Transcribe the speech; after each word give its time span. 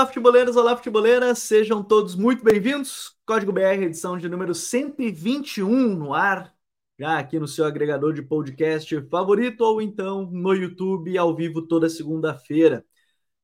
Olá, 0.00 0.06
futeboleiros, 0.06 0.56
olá, 0.56 0.74
futeboleiras, 0.74 1.40
sejam 1.40 1.82
todos 1.82 2.14
muito 2.14 2.42
bem-vindos. 2.42 3.14
Código 3.26 3.52
BR, 3.52 3.84
edição 3.84 4.16
de 4.16 4.30
número 4.30 4.54
121 4.54 5.94
no 5.94 6.14
ar, 6.14 6.54
já 6.98 7.18
aqui 7.18 7.38
no 7.38 7.46
seu 7.46 7.66
agregador 7.66 8.14
de 8.14 8.22
podcast 8.22 8.98
favorito 9.10 9.60
ou 9.60 9.82
então 9.82 10.24
no 10.32 10.54
YouTube 10.54 11.18
ao 11.18 11.36
vivo 11.36 11.60
toda 11.60 11.86
segunda-feira. 11.90 12.82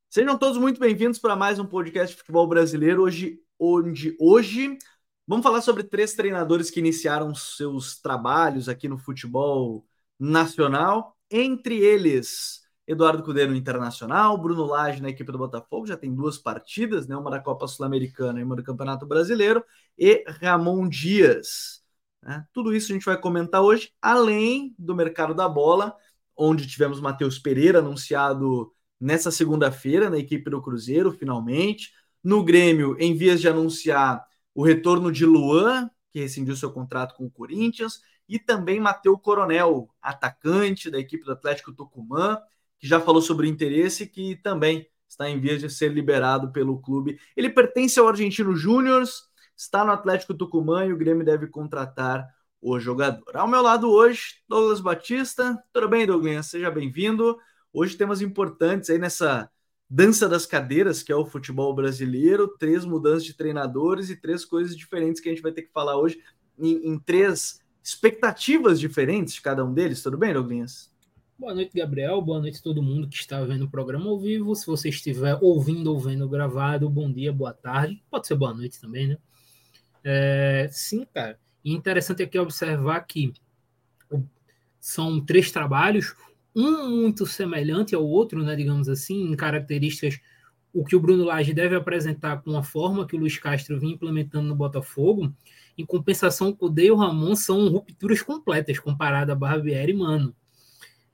Sejam 0.09 0.38
todos 0.38 0.56
muito 0.56 0.80
bem-vindos 0.80 1.19
para 1.19 1.37
mais 1.37 1.59
um 1.59 1.66
podcast 1.66 2.15
de 2.15 2.20
futebol 2.20 2.46
brasileiro, 2.46 3.02
hoje, 3.02 3.38
onde 3.60 4.16
hoje 4.18 4.79
vamos 5.27 5.45
falar 5.45 5.60
sobre 5.60 5.82
três 5.82 6.15
treinadores 6.15 6.70
que 6.70 6.80
iniciaram 6.80 7.34
seus 7.34 8.01
trabalhos 8.01 8.66
aqui 8.66 8.88
no 8.88 8.96
futebol 8.96 9.87
nacional, 10.18 11.18
entre 11.30 11.77
eles 11.77 12.66
Eduardo 12.86 13.22
Cudê 13.22 13.46
no 13.46 13.56
Internacional, 13.56 14.38
Bruno 14.38 14.64
Lage 14.64 15.02
na 15.02 15.08
equipe 15.08 15.32
do 15.32 15.38
Botafogo, 15.38 15.86
já 15.86 15.96
tem 15.96 16.14
duas 16.14 16.38
partidas, 16.38 17.09
né? 17.09 17.16
uma 17.16 17.30
da 17.30 17.40
Copa 17.40 17.66
Sul-Americana 17.66 18.40
e 18.40 18.45
uma 18.45 18.54
do 18.54 18.62
Campeonato 18.62 19.04
Brasileiro, 19.04 19.64
e 19.98 20.24
Ramon 20.40 20.88
Dias. 20.88 21.82
Né? 22.22 22.45
Tudo 22.52 22.74
isso 22.74 22.92
a 22.92 22.95
gente 22.95 23.06
vai 23.06 23.18
comentar 23.20 23.60
hoje, 23.60 23.92
além 24.00 24.74
do 24.78 24.95
mercado 24.95 25.34
da 25.34 25.48
bola, 25.48 25.96
onde 26.36 26.66
tivemos 26.66 27.00
Matheus 27.00 27.38
Pereira 27.38 27.80
anunciado 27.80 28.72
nessa 29.00 29.30
segunda-feira 29.30 30.09
na 30.09 30.18
equipe 30.18 30.48
do 30.48 30.62
Cruzeiro, 30.62 31.10
finalmente. 31.10 31.92
No 32.23 32.45
Grêmio, 32.45 32.96
em 32.98 33.15
vias 33.15 33.40
de 33.40 33.48
anunciar 33.48 34.24
o 34.54 34.62
retorno 34.62 35.10
de 35.10 35.24
Luan, 35.26 35.90
que 36.12 36.21
rescindiu 36.21 36.56
seu 36.56 36.73
contrato 36.73 37.15
com 37.15 37.26
o 37.26 37.30
Corinthians, 37.30 38.00
e 38.28 38.38
também 38.38 38.80
Matheus 38.80 39.18
Coronel, 39.23 39.88
atacante 40.00 40.90
da 40.90 40.98
equipe 40.98 41.24
do 41.24 41.32
Atlético 41.32 41.73
Tucumã, 41.73 42.40
que 42.79 42.87
já 42.87 43.01
falou 43.01 43.23
sobre 43.23 43.49
interesse, 43.49 44.07
que 44.07 44.37
também 44.37 44.87
está 45.09 45.29
em 45.29 45.41
vias 45.41 45.60
de 45.60 45.71
ser 45.71 45.93
liberado 45.93 46.52
pelo 46.52 46.80
clube. 46.80 47.18
Ele 47.37 47.49
pertence 47.49 47.99
ao 47.99 48.09
Argentino 48.09 48.55
Júnior, 48.55 49.05
está 49.57 49.85
no 49.85 49.93
Atlético 49.93 50.35
Tucumã 50.35 50.85
e 50.85 50.93
o 50.93 50.96
Grêmio 50.96 51.24
deve 51.24 51.46
contratar 51.46 52.29
o 52.60 52.79
jogador. 52.79 53.37
Ao 53.37 53.49
meu 53.49 53.63
lado 53.63 53.91
hoje, 53.91 54.37
Douglas 54.49 54.80
Batista. 54.80 55.63
Tudo 55.73 55.88
bem, 55.88 56.07
Douglas? 56.07 56.46
Seja 56.46 56.71
bem-vindo. 56.71 57.38
Hoje 57.73 57.96
temas 57.96 58.21
importantes 58.21 58.90
aí 58.90 58.99
nessa 58.99 59.51
dança 59.88 60.29
das 60.29 60.46
cadeiras, 60.46 61.02
que 61.02 61.13
é 61.13 61.16
o 61.16 61.27
futebol 61.27 61.74
brasileiro, 61.74 62.49
três 62.59 62.85
mudanças 62.85 63.24
de 63.24 63.35
treinadores 63.35 64.11
e 64.11 64.16
três 64.16 64.44
coisas 64.44 64.77
diferentes 64.77 65.21
que 65.21 65.28
a 65.28 65.33
gente 65.33 65.43
vai 65.43 65.53
ter 65.53 65.62
que 65.62 65.72
falar 65.72 65.97
hoje 65.97 66.21
em, 66.59 66.88
em 66.88 66.99
três 66.99 67.61
expectativas 67.83 68.81
diferentes 68.81 69.34
de 69.34 69.41
cada 69.41 69.65
um 69.65 69.72
deles. 69.72 70.03
Tudo 70.03 70.19
bem, 70.19 70.33
Douglas? 70.33 70.91
Boa 71.38 71.54
noite, 71.54 71.76
Gabriel. 71.76 72.22
Boa 72.22 72.41
noite 72.41 72.60
a 72.60 72.62
todo 72.62 72.82
mundo 72.82 73.06
que 73.06 73.16
está 73.16 73.44
vendo 73.44 73.66
o 73.66 73.70
programa 73.70 74.09
ao 74.09 74.19
vivo. 74.19 74.54
Se 74.54 74.66
você 74.66 74.88
estiver 74.88 75.37
ouvindo 75.43 75.93
ou 75.93 76.00
vendo 76.00 76.26
gravado, 76.26 76.88
bom 76.88 77.12
dia, 77.12 77.31
boa 77.31 77.53
tarde. 77.53 78.03
Pode 78.10 78.26
ser 78.26 78.37
boa 78.37 78.54
noite 78.54 78.81
também, 78.81 79.09
né? 79.09 79.19
É, 80.03 80.66
sim, 80.72 81.06
cara. 81.12 81.38
E 81.62 81.75
interessante 81.75 82.22
aqui 82.22 82.38
observar 82.38 83.00
que 83.03 83.34
são 84.81 85.20
três 85.20 85.50
trabalhos, 85.50 86.16
um 86.54 86.88
muito 86.88 87.26
semelhante 87.26 87.94
ao 87.94 88.03
outro, 88.03 88.43
né, 88.43 88.56
digamos 88.56 88.88
assim, 88.88 89.31
em 89.31 89.37
características 89.37 90.19
o 90.72 90.84
que 90.84 90.97
o 90.97 91.00
Bruno 91.00 91.25
Lage 91.25 91.53
deve 91.53 91.75
apresentar 91.76 92.43
com 92.43 92.56
a 92.56 92.62
forma 92.62 93.06
que 93.06 93.15
o 93.15 93.19
Luiz 93.19 93.38
Castro 93.38 93.78
vinha 93.78 93.94
implementando 93.94 94.48
no 94.48 94.54
Botafogo. 94.54 95.31
Em 95.76 95.84
compensação, 95.84 96.48
o 96.48 96.56
Cudê 96.56 96.87
e 96.87 96.91
o 96.91 96.97
Ramon 96.97 97.37
são 97.37 97.69
rupturas 97.69 98.22
completas 98.22 98.78
comparado 98.78 99.32
a 99.32 99.34
Barbieri 99.34 99.93
e 99.93 99.97
Mano. 99.97 100.34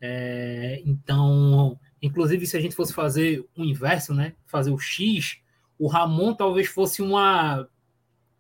É, 0.04 0.82
então, 0.84 1.78
inclusive, 2.02 2.44
se 2.44 2.56
a 2.56 2.60
gente 2.60 2.74
fosse 2.74 2.92
fazer 2.92 3.46
o 3.56 3.64
inverso, 3.64 4.12
né? 4.12 4.34
Fazer 4.46 4.72
o 4.72 4.78
X, 4.78 5.38
o 5.78 5.86
Ramon 5.86 6.34
talvez 6.34 6.66
fosse 6.66 7.00
uma 7.00 7.68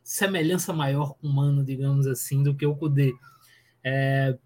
semelhança 0.02 0.72
maior 0.72 1.14
Mano, 1.22 1.64
digamos 1.64 2.08
assim, 2.08 2.42
do 2.42 2.52
que 2.52 2.66
o 2.66 2.74
Kudê. 2.74 3.14
É, 3.84 4.36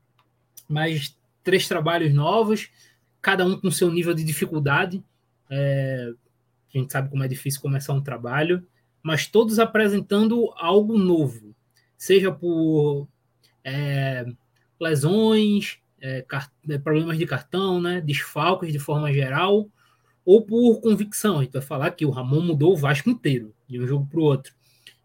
mas 0.69 1.19
três 1.43 1.66
trabalhos 1.66 2.12
novos, 2.12 2.69
cada 3.22 3.47
um 3.47 3.59
com 3.59 3.71
seu 3.71 3.91
nível 3.91 4.12
de 4.12 4.22
dificuldade. 4.22 5.03
É, 5.49 6.12
a 6.75 6.78
gente 6.78 6.93
sabe 6.93 7.09
como 7.09 7.25
é 7.25 7.28
difícil 7.28 7.62
começar 7.62 7.94
um 7.94 8.03
trabalho, 8.03 8.66
mas 9.03 9.26
todos 9.26 9.59
apresentando 9.59 10.53
algo 10.56 10.99
novo, 10.99 11.55
seja 11.97 12.31
por 12.31 13.09
é, 13.65 14.26
lesões, 14.78 15.78
é, 16.01 16.25
é, 16.69 16.79
problemas 16.79 17.19
de 17.19 17.27
cartão, 17.27 17.81
né, 17.81 18.01
desfalques 18.01 18.73
de 18.73 18.79
forma 18.79 19.12
geral, 19.12 19.69
ou 20.25 20.43
por 20.43 20.81
convicção. 20.81 21.39
A 21.39 21.45
gente 21.45 21.53
vai 21.53 21.62
falar 21.62 21.91
que 21.93 22.05
o 22.05 22.11
Ramon 22.11 22.41
mudou 22.41 22.73
o 22.73 22.77
Vasco 22.77 23.09
inteiro, 23.09 23.55
de 23.69 23.81
um 23.81 23.87
jogo 23.87 24.06
para 24.06 24.21
o 24.21 24.23
outro. 24.23 24.55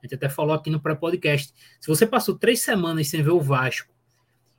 A 0.01 0.05
gente 0.05 0.15
até 0.15 0.27
falou 0.27 0.53
aqui 0.53 0.69
no 0.69 0.79
pré-podcast. 0.79 1.53
Se 1.79 1.87
você 1.87 2.07
passou 2.07 2.35
três 2.35 2.61
semanas 2.61 3.07
sem 3.07 3.21
ver 3.21 3.31
o 3.31 3.39
Vasco 3.39 3.93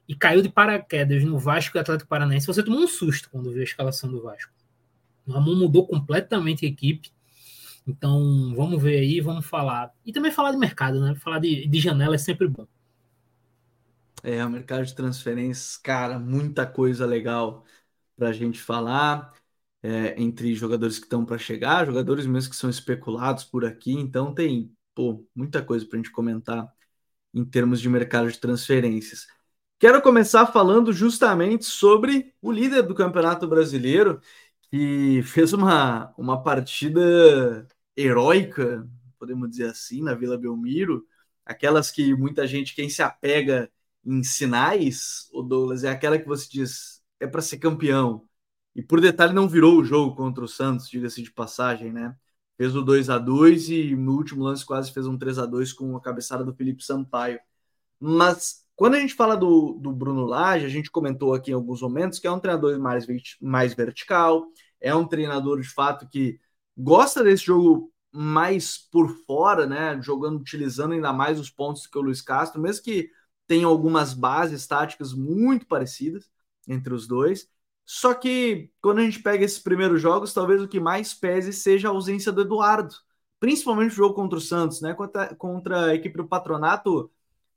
e 0.09 0.15
caiu 0.15 0.41
de 0.41 0.48
paraquedas 0.48 1.25
no 1.25 1.38
Vasco 1.38 1.76
e 1.76 1.81
Atlético 1.81 2.09
Paranaense, 2.09 2.47
você 2.47 2.62
tomou 2.62 2.81
um 2.81 2.87
susto 2.87 3.28
quando 3.28 3.50
viu 3.50 3.60
a 3.60 3.65
escalação 3.65 4.10
do 4.10 4.22
Vasco. 4.22 4.53
O 5.26 5.32
Ramon 5.32 5.56
mudou 5.56 5.87
completamente 5.87 6.65
a 6.65 6.69
equipe. 6.69 7.10
Então, 7.87 8.54
vamos 8.54 8.81
ver 8.81 9.00
aí, 9.00 9.21
vamos 9.21 9.44
falar. 9.44 9.92
E 10.06 10.12
também 10.12 10.31
falar 10.31 10.53
de 10.53 10.59
mercado, 10.59 11.00
né? 11.00 11.16
Falar 11.16 11.41
de, 11.41 11.66
de 11.66 11.81
janela 11.81 12.15
é 12.15 12.19
sempre 12.19 12.47
bom. 12.47 12.66
É, 14.22 14.44
o 14.44 14.50
mercado 14.50 14.84
de 14.87 14.94
transferências, 14.94 15.77
cara, 15.77 16.19
muita 16.19 16.66
coisa 16.66 17.05
legal 17.06 17.65
para 18.16 18.28
a 18.28 18.33
gente 18.33 18.60
falar. 18.60 19.33
É, 19.83 20.15
entre 20.22 20.55
jogadores 20.55 20.99
que 20.99 21.06
estão 21.06 21.25
para 21.27 21.38
chegar, 21.38 21.84
jogadores 21.87 22.25
mesmo 22.25 22.50
que 22.50 22.56
são 22.56 22.71
especulados 22.71 23.44
por 23.44 23.65
aqui. 23.65 23.93
Então 23.93 24.33
tem 24.34 24.72
pô, 24.94 25.27
muita 25.34 25.62
coisa 25.65 25.84
para 25.87 25.97
a 25.99 26.03
gente 26.03 26.12
comentar 26.12 26.72
em 27.34 27.44
termos 27.44 27.81
de 27.81 27.88
mercado 27.88 28.31
de 28.31 28.38
transferências. 28.38 29.27
Quero 29.78 30.00
começar 30.03 30.47
falando 30.47 30.93
justamente 30.93 31.65
sobre 31.65 32.34
o 32.41 32.53
líder 32.53 32.83
do 32.83 32.94
Campeonato 32.94 33.49
Brasileiro, 33.49 34.21
que 34.71 35.22
fez 35.25 35.53
uma, 35.53 36.15
uma 36.16 36.43
partida 36.43 37.66
heróica, 37.97 38.89
podemos 39.19 39.50
dizer 39.50 39.71
assim, 39.71 40.03
na 40.03 40.15
Vila 40.15 40.39
Belmiro, 40.39 41.06
aquelas 41.44 41.91
que 41.91 42.15
muita 42.15 42.47
gente, 42.47 42.75
quem 42.75 42.89
se 42.89 43.03
apega 43.03 43.71
em 44.04 44.22
sinais, 44.22 45.28
o 45.32 45.42
Douglas, 45.42 45.84
é 45.84 45.90
aquela 45.90 46.18
que 46.18 46.26
você 46.26 46.48
diz 46.50 47.02
é 47.20 47.26
para 47.26 47.40
ser 47.40 47.58
campeão. 47.58 48.26
E 48.74 48.82
por 48.82 49.00
detalhe 49.00 49.32
não 49.32 49.48
virou 49.48 49.78
o 49.78 49.84
jogo 49.84 50.16
contra 50.16 50.44
o 50.44 50.48
Santos, 50.48 50.88
diga-se 50.88 51.22
de 51.22 51.30
passagem, 51.30 51.92
né? 51.92 52.16
Fez 52.56 52.74
o 52.74 52.82
2 52.82 53.10
a 53.10 53.18
2 53.18 53.68
e 53.68 53.94
no 53.96 54.12
último 54.12 54.44
lance 54.44 54.64
quase 54.64 54.92
fez 54.92 55.06
um 55.06 55.18
3 55.18 55.38
a 55.38 55.46
2 55.46 55.72
com 55.72 55.96
a 55.96 56.00
cabeçada 56.00 56.44
do 56.44 56.54
Felipe 56.54 56.82
Sampaio. 56.84 57.38
Mas 58.00 58.66
quando 58.74 58.94
a 58.94 59.00
gente 59.00 59.14
fala 59.14 59.36
do, 59.36 59.78
do 59.80 59.92
Bruno 59.92 60.24
Lage, 60.24 60.66
a 60.66 60.68
gente 60.68 60.91
comentou 60.91 61.34
aqui 61.34 61.50
em 61.50 61.54
alguns 61.54 61.82
momentos 61.82 62.18
que 62.18 62.26
é 62.26 62.30
um 62.30 62.41
treinador 62.41 62.78
mais, 62.80 63.06
mais 63.41 63.74
vertical, 63.74 64.46
é 64.80 64.94
um 64.94 65.06
treinador 65.06 65.60
de 65.60 65.68
fato 65.68 66.08
que 66.08 66.41
gosta 66.76 67.22
desse 67.22 67.44
jogo 67.44 67.92
mais 68.10 68.76
por 68.76 69.08
fora, 69.26 69.66
né? 69.66 70.00
Jogando, 70.02 70.41
utilizando 70.41 70.92
ainda 70.92 71.12
mais 71.12 71.38
os 71.38 71.50
pontos 71.50 71.86
que 71.86 71.98
o 71.98 72.02
Luiz 72.02 72.20
Castro, 72.20 72.60
mesmo 72.60 72.82
que 72.82 73.10
tem 73.47 73.64
algumas 73.64 74.14
bases 74.14 74.66
táticas 74.66 75.12
muito 75.12 75.66
parecidas 75.66 76.30
entre 76.69 76.94
os 76.94 77.06
dois. 77.06 77.48
Só 77.84 78.14
que 78.14 78.70
quando 78.80 78.98
a 79.00 79.03
gente 79.04 79.20
pega 79.22 79.44
esses 79.44 79.58
primeiros 79.58 80.00
jogos, 80.00 80.32
talvez 80.32 80.62
o 80.62 80.69
que 80.69 80.80
mais 80.80 81.12
pese 81.15 81.53
seja 81.53 81.89
a 81.89 81.91
ausência 81.91 82.33
do 82.33 82.42
Eduardo, 82.42 82.94
principalmente 83.41 83.91
no 83.91 83.97
jogo 83.97 84.15
contra 84.15 84.39
o 84.39 84.41
Santos, 84.41 84.80
né? 84.80 84.94
Contra, 84.94 85.34
contra 85.34 85.86
a 85.86 85.94
equipe 85.94 86.16
do 86.16 86.27
Patronato, 86.28 87.06
o 87.06 87.10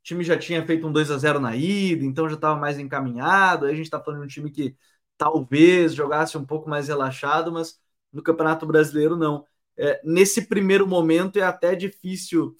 time 0.03 0.23
já 0.23 0.37
tinha 0.37 0.65
feito 0.65 0.87
um 0.87 0.91
2 0.91 1.11
a 1.11 1.17
0 1.17 1.39
na 1.39 1.55
ida, 1.55 2.03
então 2.03 2.27
já 2.27 2.35
estava 2.35 2.59
mais 2.59 2.79
encaminhado. 2.79 3.65
Aí 3.65 3.73
a 3.73 3.75
gente 3.75 3.85
está 3.85 3.99
falando 4.01 4.21
de 4.21 4.25
um 4.25 4.29
time 4.29 4.51
que 4.51 4.75
talvez 5.17 5.93
jogasse 5.93 6.37
um 6.37 6.45
pouco 6.45 6.69
mais 6.69 6.87
relaxado, 6.87 7.51
mas 7.51 7.79
no 8.11 8.23
Campeonato 8.23 8.65
Brasileiro 8.65 9.15
não. 9.15 9.45
É, 9.77 10.01
nesse 10.03 10.47
primeiro 10.47 10.87
momento 10.87 11.37
é 11.37 11.43
até 11.43 11.75
difícil 11.75 12.55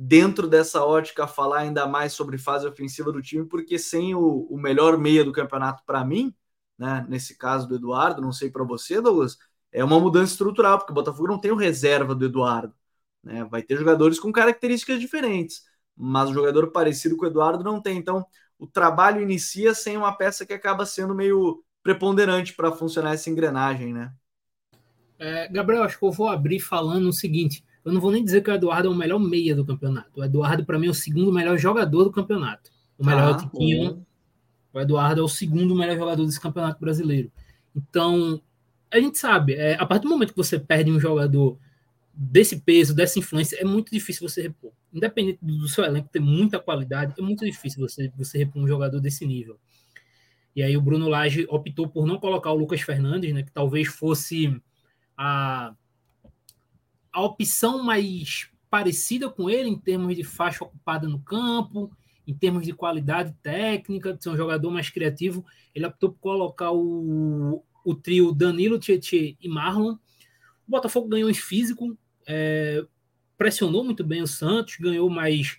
dentro 0.00 0.46
dessa 0.46 0.84
ótica, 0.84 1.26
falar 1.26 1.58
ainda 1.58 1.84
mais 1.84 2.12
sobre 2.12 2.38
fase 2.38 2.64
ofensiva 2.64 3.10
do 3.10 3.20
time, 3.20 3.44
porque 3.44 3.76
sem 3.80 4.14
o, 4.14 4.46
o 4.48 4.56
melhor 4.56 4.96
meia 4.96 5.24
do 5.24 5.32
campeonato 5.32 5.82
para 5.84 6.04
mim, 6.04 6.32
né, 6.78 7.04
nesse 7.08 7.36
caso 7.36 7.66
do 7.66 7.74
Eduardo, 7.74 8.22
não 8.22 8.30
sei 8.30 8.48
para 8.48 8.62
você, 8.62 9.00
Douglas, 9.00 9.36
é 9.72 9.82
uma 9.82 9.98
mudança 9.98 10.30
estrutural, 10.30 10.78
porque 10.78 10.92
o 10.92 10.94
Botafogo 10.94 11.26
não 11.26 11.40
tem 11.40 11.50
o 11.50 11.56
reserva 11.56 12.14
do 12.14 12.24
Eduardo. 12.24 12.72
Né? 13.24 13.42
Vai 13.46 13.60
ter 13.60 13.76
jogadores 13.76 14.20
com 14.20 14.30
características 14.30 15.00
diferentes, 15.00 15.64
mas 15.96 16.30
o 16.30 16.34
jogador 16.34 16.70
parecido 16.70 17.16
com 17.16 17.24
o 17.24 17.28
Eduardo 17.28 17.64
não 17.64 17.82
tem. 17.82 17.98
Então, 17.98 18.24
o 18.56 18.68
trabalho 18.68 19.20
inicia 19.20 19.74
sem 19.74 19.96
uma 19.96 20.16
peça 20.16 20.46
que 20.46 20.52
acaba 20.52 20.86
sendo 20.86 21.12
meio 21.12 21.64
preponderante 21.82 22.54
para 22.54 22.70
funcionar 22.70 23.14
essa 23.14 23.28
engrenagem, 23.28 23.92
né? 23.92 24.12
É, 25.18 25.48
Gabriel, 25.48 25.82
acho 25.82 25.98
que 25.98 26.04
eu 26.04 26.12
vou 26.12 26.28
abrir 26.28 26.60
falando 26.60 27.08
o 27.08 27.12
seguinte: 27.12 27.64
eu 27.84 27.92
não 27.92 28.00
vou 28.00 28.10
nem 28.10 28.24
dizer 28.24 28.42
que 28.42 28.50
o 28.50 28.54
Eduardo 28.54 28.88
é 28.88 28.90
o 28.90 28.94
melhor 28.94 29.18
meia 29.18 29.54
do 29.54 29.64
campeonato. 29.64 30.20
O 30.20 30.24
Eduardo, 30.24 30.64
para 30.64 30.78
mim, 30.78 30.88
é 30.88 30.90
o 30.90 30.94
segundo 30.94 31.32
melhor 31.32 31.56
jogador 31.56 32.04
do 32.04 32.12
campeonato. 32.12 32.70
O 32.98 33.04
melhor 33.04 33.22
ah, 33.22 33.28
é 33.28 33.30
o 33.30 33.36
Tiquinho. 33.36 34.06
O 34.72 34.80
Eduardo 34.80 35.20
é 35.20 35.24
o 35.24 35.28
segundo 35.28 35.74
melhor 35.74 35.96
jogador 35.96 36.26
desse 36.26 36.40
campeonato 36.40 36.80
brasileiro. 36.80 37.30
Então, 37.74 38.40
a 38.90 38.98
gente 38.98 39.18
sabe, 39.18 39.54
é, 39.54 39.74
a 39.74 39.86
partir 39.86 40.04
do 40.04 40.10
momento 40.10 40.30
que 40.30 40.36
você 40.36 40.58
perde 40.58 40.90
um 40.90 41.00
jogador 41.00 41.58
desse 42.12 42.60
peso, 42.60 42.94
dessa 42.94 43.18
influência, 43.18 43.56
é 43.60 43.64
muito 43.64 43.92
difícil 43.92 44.28
você 44.28 44.42
repor. 44.42 44.72
Independente 44.92 45.38
do 45.40 45.68
seu 45.68 45.84
elenco 45.84 46.08
ter 46.08 46.20
muita 46.20 46.58
qualidade, 46.58 47.14
é 47.16 47.22
muito 47.22 47.44
difícil 47.44 47.80
você, 47.80 48.12
você 48.16 48.38
repor 48.38 48.62
um 48.62 48.66
jogador 48.66 49.00
desse 49.00 49.24
nível. 49.24 49.58
E 50.56 50.62
aí 50.62 50.76
o 50.76 50.82
Bruno 50.82 51.08
Lage 51.08 51.46
optou 51.48 51.88
por 51.88 52.06
não 52.06 52.18
colocar 52.18 52.50
o 52.50 52.56
Lucas 52.56 52.80
Fernandes, 52.80 53.32
né, 53.32 53.44
que 53.44 53.52
talvez 53.52 53.86
fosse 53.86 54.60
a, 55.16 55.72
a 57.18 57.20
opção 57.20 57.82
mais 57.82 58.48
parecida 58.70 59.28
com 59.28 59.50
ele 59.50 59.68
em 59.68 59.76
termos 59.76 60.14
de 60.14 60.22
faixa 60.22 60.64
ocupada 60.64 61.08
no 61.08 61.18
campo, 61.20 61.90
em 62.24 62.32
termos 62.32 62.64
de 62.64 62.72
qualidade 62.72 63.34
técnica, 63.42 64.14
de 64.14 64.22
ser 64.22 64.30
um 64.30 64.36
jogador 64.36 64.70
mais 64.70 64.88
criativo. 64.88 65.44
Ele 65.74 65.84
optou 65.84 66.12
por 66.12 66.20
colocar 66.20 66.70
o, 66.70 67.64
o 67.84 67.94
trio 67.96 68.30
Danilo, 68.30 68.78
Tietchan 68.78 69.34
e 69.40 69.48
Marlon. 69.48 69.94
O 69.94 70.70
Botafogo 70.70 71.08
ganhou 71.08 71.28
em 71.28 71.34
físico, 71.34 71.98
é, 72.24 72.86
pressionou 73.36 73.82
muito 73.82 74.04
bem 74.04 74.22
o 74.22 74.26
Santos, 74.28 74.76
ganhou 74.76 75.10
mais, 75.10 75.58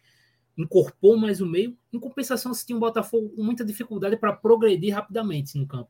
incorporou 0.58 1.18
mais 1.18 1.42
o 1.42 1.46
meio. 1.46 1.78
Em 1.92 2.00
compensação, 2.00 2.54
se 2.54 2.66
tinha 2.66 2.78
um 2.78 2.80
Botafogo 2.80 3.32
com 3.36 3.44
muita 3.44 3.66
dificuldade 3.66 4.16
para 4.16 4.32
progredir 4.32 4.94
rapidamente 4.94 5.58
no 5.58 5.68
campo. 5.68 5.90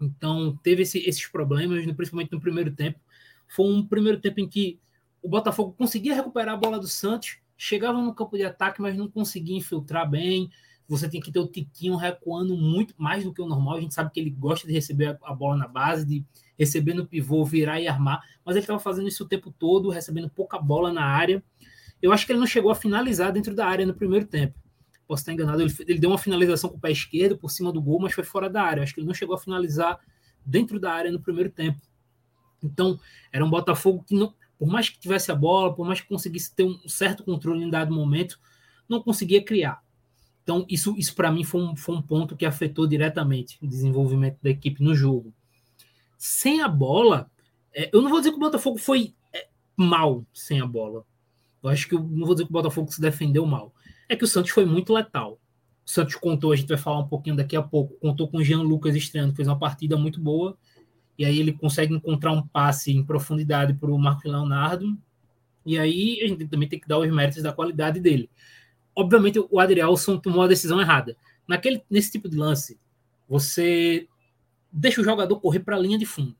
Então, 0.00 0.58
teve 0.62 0.80
esse, 0.80 0.98
esses 1.00 1.26
problemas, 1.26 1.84
principalmente 1.94 2.32
no 2.32 2.40
primeiro 2.40 2.74
tempo. 2.74 2.98
Foi 3.48 3.66
um 3.66 3.86
primeiro 3.86 4.20
tempo 4.20 4.40
em 4.40 4.48
que 4.48 4.80
o 5.22 5.28
Botafogo 5.28 5.74
conseguia 5.76 6.14
recuperar 6.14 6.54
a 6.54 6.58
bola 6.58 6.78
do 6.78 6.86
Santos, 6.86 7.38
chegava 7.56 8.00
no 8.00 8.14
campo 8.14 8.36
de 8.36 8.44
ataque, 8.44 8.80
mas 8.80 8.96
não 8.96 9.08
conseguia 9.08 9.56
infiltrar 9.56 10.08
bem. 10.08 10.50
Você 10.88 11.08
tem 11.08 11.20
que 11.20 11.32
ter 11.32 11.40
o 11.40 11.46
Tiquinho 11.48 11.96
recuando 11.96 12.56
muito 12.56 12.94
mais 12.96 13.24
do 13.24 13.32
que 13.32 13.42
o 13.42 13.46
normal. 13.46 13.76
A 13.76 13.80
gente 13.80 13.94
sabe 13.94 14.10
que 14.12 14.20
ele 14.20 14.30
gosta 14.30 14.66
de 14.66 14.72
receber 14.72 15.18
a 15.22 15.34
bola 15.34 15.56
na 15.56 15.66
base, 15.66 16.06
de 16.06 16.24
receber 16.58 16.94
no 16.94 17.06
pivô, 17.06 17.44
virar 17.44 17.80
e 17.80 17.88
armar, 17.88 18.22
mas 18.44 18.54
ele 18.54 18.62
estava 18.62 18.78
fazendo 18.78 19.08
isso 19.08 19.24
o 19.24 19.28
tempo 19.28 19.52
todo, 19.58 19.90
recebendo 19.90 20.30
pouca 20.30 20.58
bola 20.58 20.92
na 20.92 21.04
área. 21.04 21.42
Eu 22.00 22.12
acho 22.12 22.24
que 22.24 22.32
ele 22.32 22.38
não 22.38 22.46
chegou 22.46 22.70
a 22.70 22.74
finalizar 22.74 23.32
dentro 23.32 23.54
da 23.54 23.66
área 23.66 23.84
no 23.84 23.94
primeiro 23.94 24.26
tempo. 24.26 24.54
Posso 25.06 25.22
estar 25.22 25.32
enganado, 25.32 25.62
ele, 25.62 25.72
ele 25.86 25.98
deu 25.98 26.10
uma 26.10 26.18
finalização 26.18 26.70
com 26.70 26.76
o 26.76 26.80
pé 26.80 26.90
esquerdo 26.90 27.36
por 27.36 27.50
cima 27.50 27.72
do 27.72 27.80
gol, 27.80 28.00
mas 28.00 28.12
foi 28.12 28.24
fora 28.24 28.50
da 28.50 28.62
área. 28.62 28.80
Eu 28.80 28.84
acho 28.84 28.94
que 28.94 29.00
ele 29.00 29.06
não 29.06 29.14
chegou 29.14 29.34
a 29.34 29.38
finalizar 29.38 29.98
dentro 30.44 30.80
da 30.80 30.92
área 30.92 31.10
no 31.10 31.20
primeiro 31.20 31.50
tempo. 31.50 31.80
Então, 32.62 32.98
era 33.32 33.44
um 33.44 33.50
Botafogo 33.50 34.04
que, 34.06 34.14
não, 34.14 34.34
por 34.58 34.68
mais 34.68 34.88
que 34.88 34.98
tivesse 34.98 35.30
a 35.30 35.34
bola, 35.34 35.74
por 35.74 35.86
mais 35.86 36.00
que 36.00 36.08
conseguisse 36.08 36.54
ter 36.54 36.64
um 36.64 36.88
certo 36.88 37.24
controle 37.24 37.64
em 37.64 37.70
dado 37.70 37.94
momento, 37.94 38.38
não 38.88 39.02
conseguia 39.02 39.42
criar. 39.42 39.82
Então, 40.42 40.64
isso, 40.68 40.94
isso 40.96 41.14
para 41.14 41.30
mim 41.30 41.44
foi 41.44 41.60
um, 41.62 41.76
foi 41.76 41.96
um 41.96 42.02
ponto 42.02 42.36
que 42.36 42.46
afetou 42.46 42.86
diretamente 42.86 43.58
o 43.60 43.66
desenvolvimento 43.66 44.38
da 44.42 44.50
equipe 44.50 44.82
no 44.82 44.94
jogo 44.94 45.34
sem 46.16 46.62
a 46.62 46.68
bola, 46.68 47.30
é, 47.74 47.90
eu 47.92 48.00
não 48.00 48.10
vou 48.10 48.18
dizer 48.18 48.30
que 48.30 48.36
o 48.36 48.40
Botafogo 48.40 48.78
foi 48.78 49.14
é, 49.32 49.48
mal 49.76 50.24
sem 50.32 50.60
a 50.60 50.66
bola. 50.66 51.04
Eu 51.62 51.70
acho 51.70 51.88
que 51.88 51.94
eu 51.94 52.00
não 52.00 52.26
vou 52.26 52.34
dizer 52.34 52.44
que 52.44 52.50
o 52.50 52.52
Botafogo 52.52 52.92
se 52.92 53.00
defendeu 53.00 53.44
mal. 53.44 53.74
É 54.08 54.16
que 54.16 54.24
o 54.24 54.26
Santos 54.26 54.50
foi 54.50 54.64
muito 54.64 54.92
letal. 54.92 55.38
O 55.84 55.90
Santos 55.90 56.14
contou, 56.16 56.52
a 56.52 56.56
gente 56.56 56.68
vai 56.68 56.78
falar 56.78 57.00
um 57.00 57.08
pouquinho 57.08 57.36
daqui 57.36 57.56
a 57.56 57.62
pouco, 57.62 57.94
contou 57.98 58.28
com 58.28 58.38
o 58.38 58.44
Jean 58.44 58.62
Lucas 58.62 58.94
estreando, 58.96 59.34
fez 59.34 59.46
uma 59.46 59.58
partida 59.58 59.96
muito 59.96 60.20
boa. 60.20 60.56
E 61.18 61.24
aí 61.24 61.38
ele 61.38 61.52
consegue 61.52 61.94
encontrar 61.94 62.32
um 62.32 62.42
passe 62.46 62.92
em 62.92 63.04
profundidade 63.04 63.74
para 63.74 63.90
o 63.90 63.98
Marcos 63.98 64.30
Leonardo. 64.30 64.96
E 65.64 65.78
aí 65.78 66.20
a 66.22 66.28
gente 66.28 66.46
também 66.46 66.68
tem 66.68 66.78
que 66.78 66.88
dar 66.88 66.98
os 66.98 67.10
méritos 67.10 67.42
da 67.42 67.52
qualidade 67.52 68.00
dele. 68.00 68.28
Obviamente 68.94 69.38
o 69.38 69.60
Adrielson 69.60 70.18
tomou 70.18 70.42
a 70.42 70.48
decisão 70.48 70.80
errada. 70.80 71.16
Naquele, 71.46 71.82
nesse 71.90 72.12
tipo 72.12 72.28
de 72.28 72.36
lance, 72.36 72.78
você 73.28 74.06
deixa 74.70 75.00
o 75.00 75.04
jogador 75.04 75.40
correr 75.40 75.60
para 75.60 75.76
a 75.76 75.78
linha 75.78 75.98
de 75.98 76.06
fundo. 76.06 76.34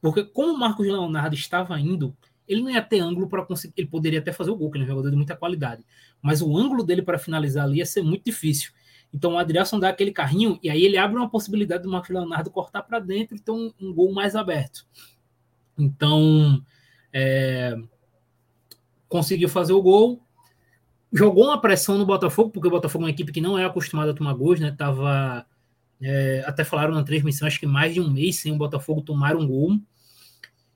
Porque 0.00 0.24
como 0.24 0.52
o 0.52 0.58
Marcos 0.58 0.86
Leonardo 0.86 1.34
estava 1.34 1.78
indo, 1.78 2.14
ele 2.48 2.60
não 2.60 2.70
ia 2.70 2.82
ter 2.82 3.00
ângulo 3.00 3.28
para 3.28 3.44
conseguir. 3.44 3.74
Ele 3.76 3.86
poderia 3.86 4.18
até 4.18 4.32
fazer 4.32 4.50
o 4.50 4.56
gol, 4.56 4.70
que 4.70 4.76
ele 4.76 4.84
é 4.84 4.86
um 4.86 4.90
jogador 4.90 5.10
de 5.10 5.16
muita 5.16 5.36
qualidade. 5.36 5.84
Mas 6.20 6.42
o 6.42 6.56
ângulo 6.56 6.82
dele 6.82 7.02
para 7.02 7.18
finalizar 7.18 7.64
ali 7.64 7.78
ia 7.78 7.86
ser 7.86 8.02
muito 8.02 8.24
difícil. 8.24 8.72
Então 9.12 9.34
o 9.34 9.38
Adrielson 9.38 9.78
dá 9.78 9.90
aquele 9.90 10.10
carrinho 10.10 10.58
e 10.62 10.70
aí 10.70 10.84
ele 10.84 10.96
abre 10.96 11.16
uma 11.16 11.28
possibilidade 11.28 11.82
do 11.82 11.90
Marcos 11.90 12.10
Leonardo 12.10 12.50
cortar 12.50 12.82
para 12.82 12.98
dentro 12.98 13.36
e 13.36 13.40
ter 13.40 13.50
um, 13.50 13.72
um, 13.80 13.92
gol 13.92 14.12
mais 14.12 14.34
aberto. 14.34 14.86
Então 15.78 16.64
é, 17.12 17.76
conseguiu 19.08 19.48
fazer 19.48 19.74
o 19.74 19.82
gol. 19.82 20.20
Jogou 21.12 21.44
uma 21.44 21.60
pressão 21.60 21.98
no 21.98 22.06
Botafogo, 22.06 22.50
porque 22.50 22.68
o 22.68 22.70
Botafogo 22.70 23.04
é 23.04 23.06
uma 23.06 23.10
equipe 23.10 23.32
que 23.32 23.40
não 23.40 23.58
é 23.58 23.66
acostumada 23.66 24.12
a 24.12 24.14
tomar 24.14 24.32
gols, 24.32 24.58
né? 24.58 24.74
Tava 24.76 25.44
é, 26.00 26.42
até 26.46 26.64
falaram 26.64 26.94
na 26.94 27.04
transmissão, 27.04 27.46
acho 27.46 27.60
que 27.60 27.66
mais 27.66 27.92
de 27.92 28.00
um 28.00 28.10
mês 28.10 28.36
sem 28.36 28.50
o 28.50 28.56
Botafogo 28.56 29.02
tomar 29.02 29.36
um 29.36 29.46
gol. 29.46 29.78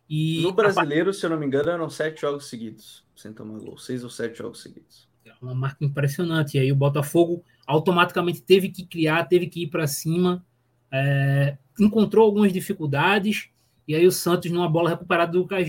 E 0.08 0.42
no 0.42 0.52
brasileiro, 0.52 1.10
a... 1.10 1.12
se 1.12 1.24
eu 1.24 1.30
não 1.30 1.38
me 1.38 1.46
engano, 1.46 1.70
eram 1.70 1.88
sete 1.88 2.20
jogos 2.20 2.48
seguidos 2.48 3.04
sem 3.16 3.32
tomar 3.32 3.58
gol, 3.58 3.78
seis 3.78 4.04
ou 4.04 4.10
sete 4.10 4.38
jogos 4.38 4.62
seguidos. 4.62 5.08
É 5.28 5.44
uma 5.44 5.54
marca 5.54 5.84
impressionante. 5.84 6.56
E 6.56 6.60
aí 6.60 6.70
o 6.70 6.76
Botafogo 6.76 7.44
automaticamente 7.66 8.42
teve 8.42 8.68
que 8.68 8.84
criar, 8.84 9.24
teve 9.24 9.46
que 9.46 9.64
ir 9.64 9.66
para 9.68 9.86
cima, 9.86 10.44
é, 10.90 11.56
encontrou 11.78 12.24
algumas 12.24 12.52
dificuldades. 12.52 13.48
E 13.86 13.94
aí 13.94 14.06
o 14.06 14.12
Santos, 14.12 14.50
numa 14.50 14.68
bola 14.68 14.90
recuperada 14.90 15.32
do 15.32 15.38
Lucas 15.38 15.68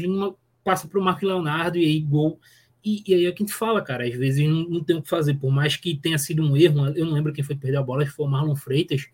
passa 0.64 0.88
para 0.88 1.00
o 1.00 1.04
Marco 1.04 1.26
Leonardo 1.26 1.78
e 1.78 1.86
aí 1.86 2.00
gol. 2.00 2.40
E, 2.84 3.04
e, 3.08 3.14
aí 3.14 3.26
é 3.26 3.32
que 3.32 3.44
a 3.44 3.46
gente 3.46 3.56
fala, 3.56 3.82
cara, 3.82 4.06
às 4.06 4.16
vezes 4.16 4.48
não, 4.48 4.70
não 4.70 4.84
tem 4.84 4.96
o 4.96 5.02
que 5.02 5.10
fazer, 5.10 5.34
por 5.36 5.52
mais 5.52 5.76
que 5.76 5.96
tenha 5.96 6.18
sido 6.18 6.44
um 6.44 6.56
erro, 6.56 6.88
eu 6.96 7.06
não 7.06 7.14
lembro 7.14 7.34
quem 7.34 7.44
foi 7.44 7.56
que 7.56 7.62
perdeu 7.62 7.82
a 7.82 7.84
bola, 7.84 8.06
foi 8.06 8.26
o 8.26 8.30
Marlon 8.30 8.56
Freitas, 8.56 9.08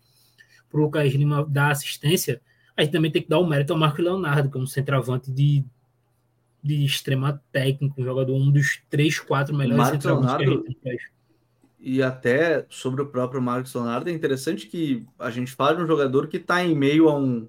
para 0.70 0.80
o 0.80 0.84
Lucas 0.84 1.12
Lima 1.12 1.44
dar 1.48 1.70
assistência, 1.70 2.40
a 2.76 2.82
gente 2.82 2.92
também 2.92 3.10
tem 3.10 3.22
que 3.22 3.28
dar 3.28 3.38
o 3.38 3.46
mérito 3.46 3.72
ao 3.72 3.78
Marco 3.78 4.02
Leonardo, 4.02 4.50
que 4.50 4.58
é 4.58 4.60
um 4.60 4.66
centroavante 4.66 5.30
de, 5.30 5.64
de 6.64 6.82
extrema 6.82 7.42
técnica, 7.52 8.00
um 8.00 8.04
jogador, 8.04 8.34
um 8.34 8.50
dos 8.50 8.80
três, 8.88 9.20
quatro 9.20 9.54
melhores 9.54 9.76
Marcos 9.76 10.04
Leonardo, 10.06 10.64
E 11.78 12.02
até 12.02 12.64
sobre 12.70 13.02
o 13.02 13.06
próprio 13.06 13.42
Marcos 13.42 13.74
Leonardo, 13.74 14.08
é 14.08 14.12
interessante 14.12 14.66
que 14.66 15.04
a 15.18 15.30
gente 15.30 15.52
fala 15.52 15.76
de 15.76 15.82
um 15.82 15.86
jogador 15.86 16.26
que 16.26 16.38
está 16.38 16.64
em 16.64 16.74
meio 16.74 17.10
a 17.10 17.18
um, 17.18 17.46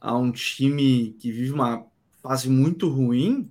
a 0.00 0.16
um 0.18 0.32
time 0.32 1.14
que 1.20 1.30
vive 1.30 1.52
uma 1.52 1.86
fase 2.20 2.50
muito 2.50 2.88
ruim, 2.88 3.48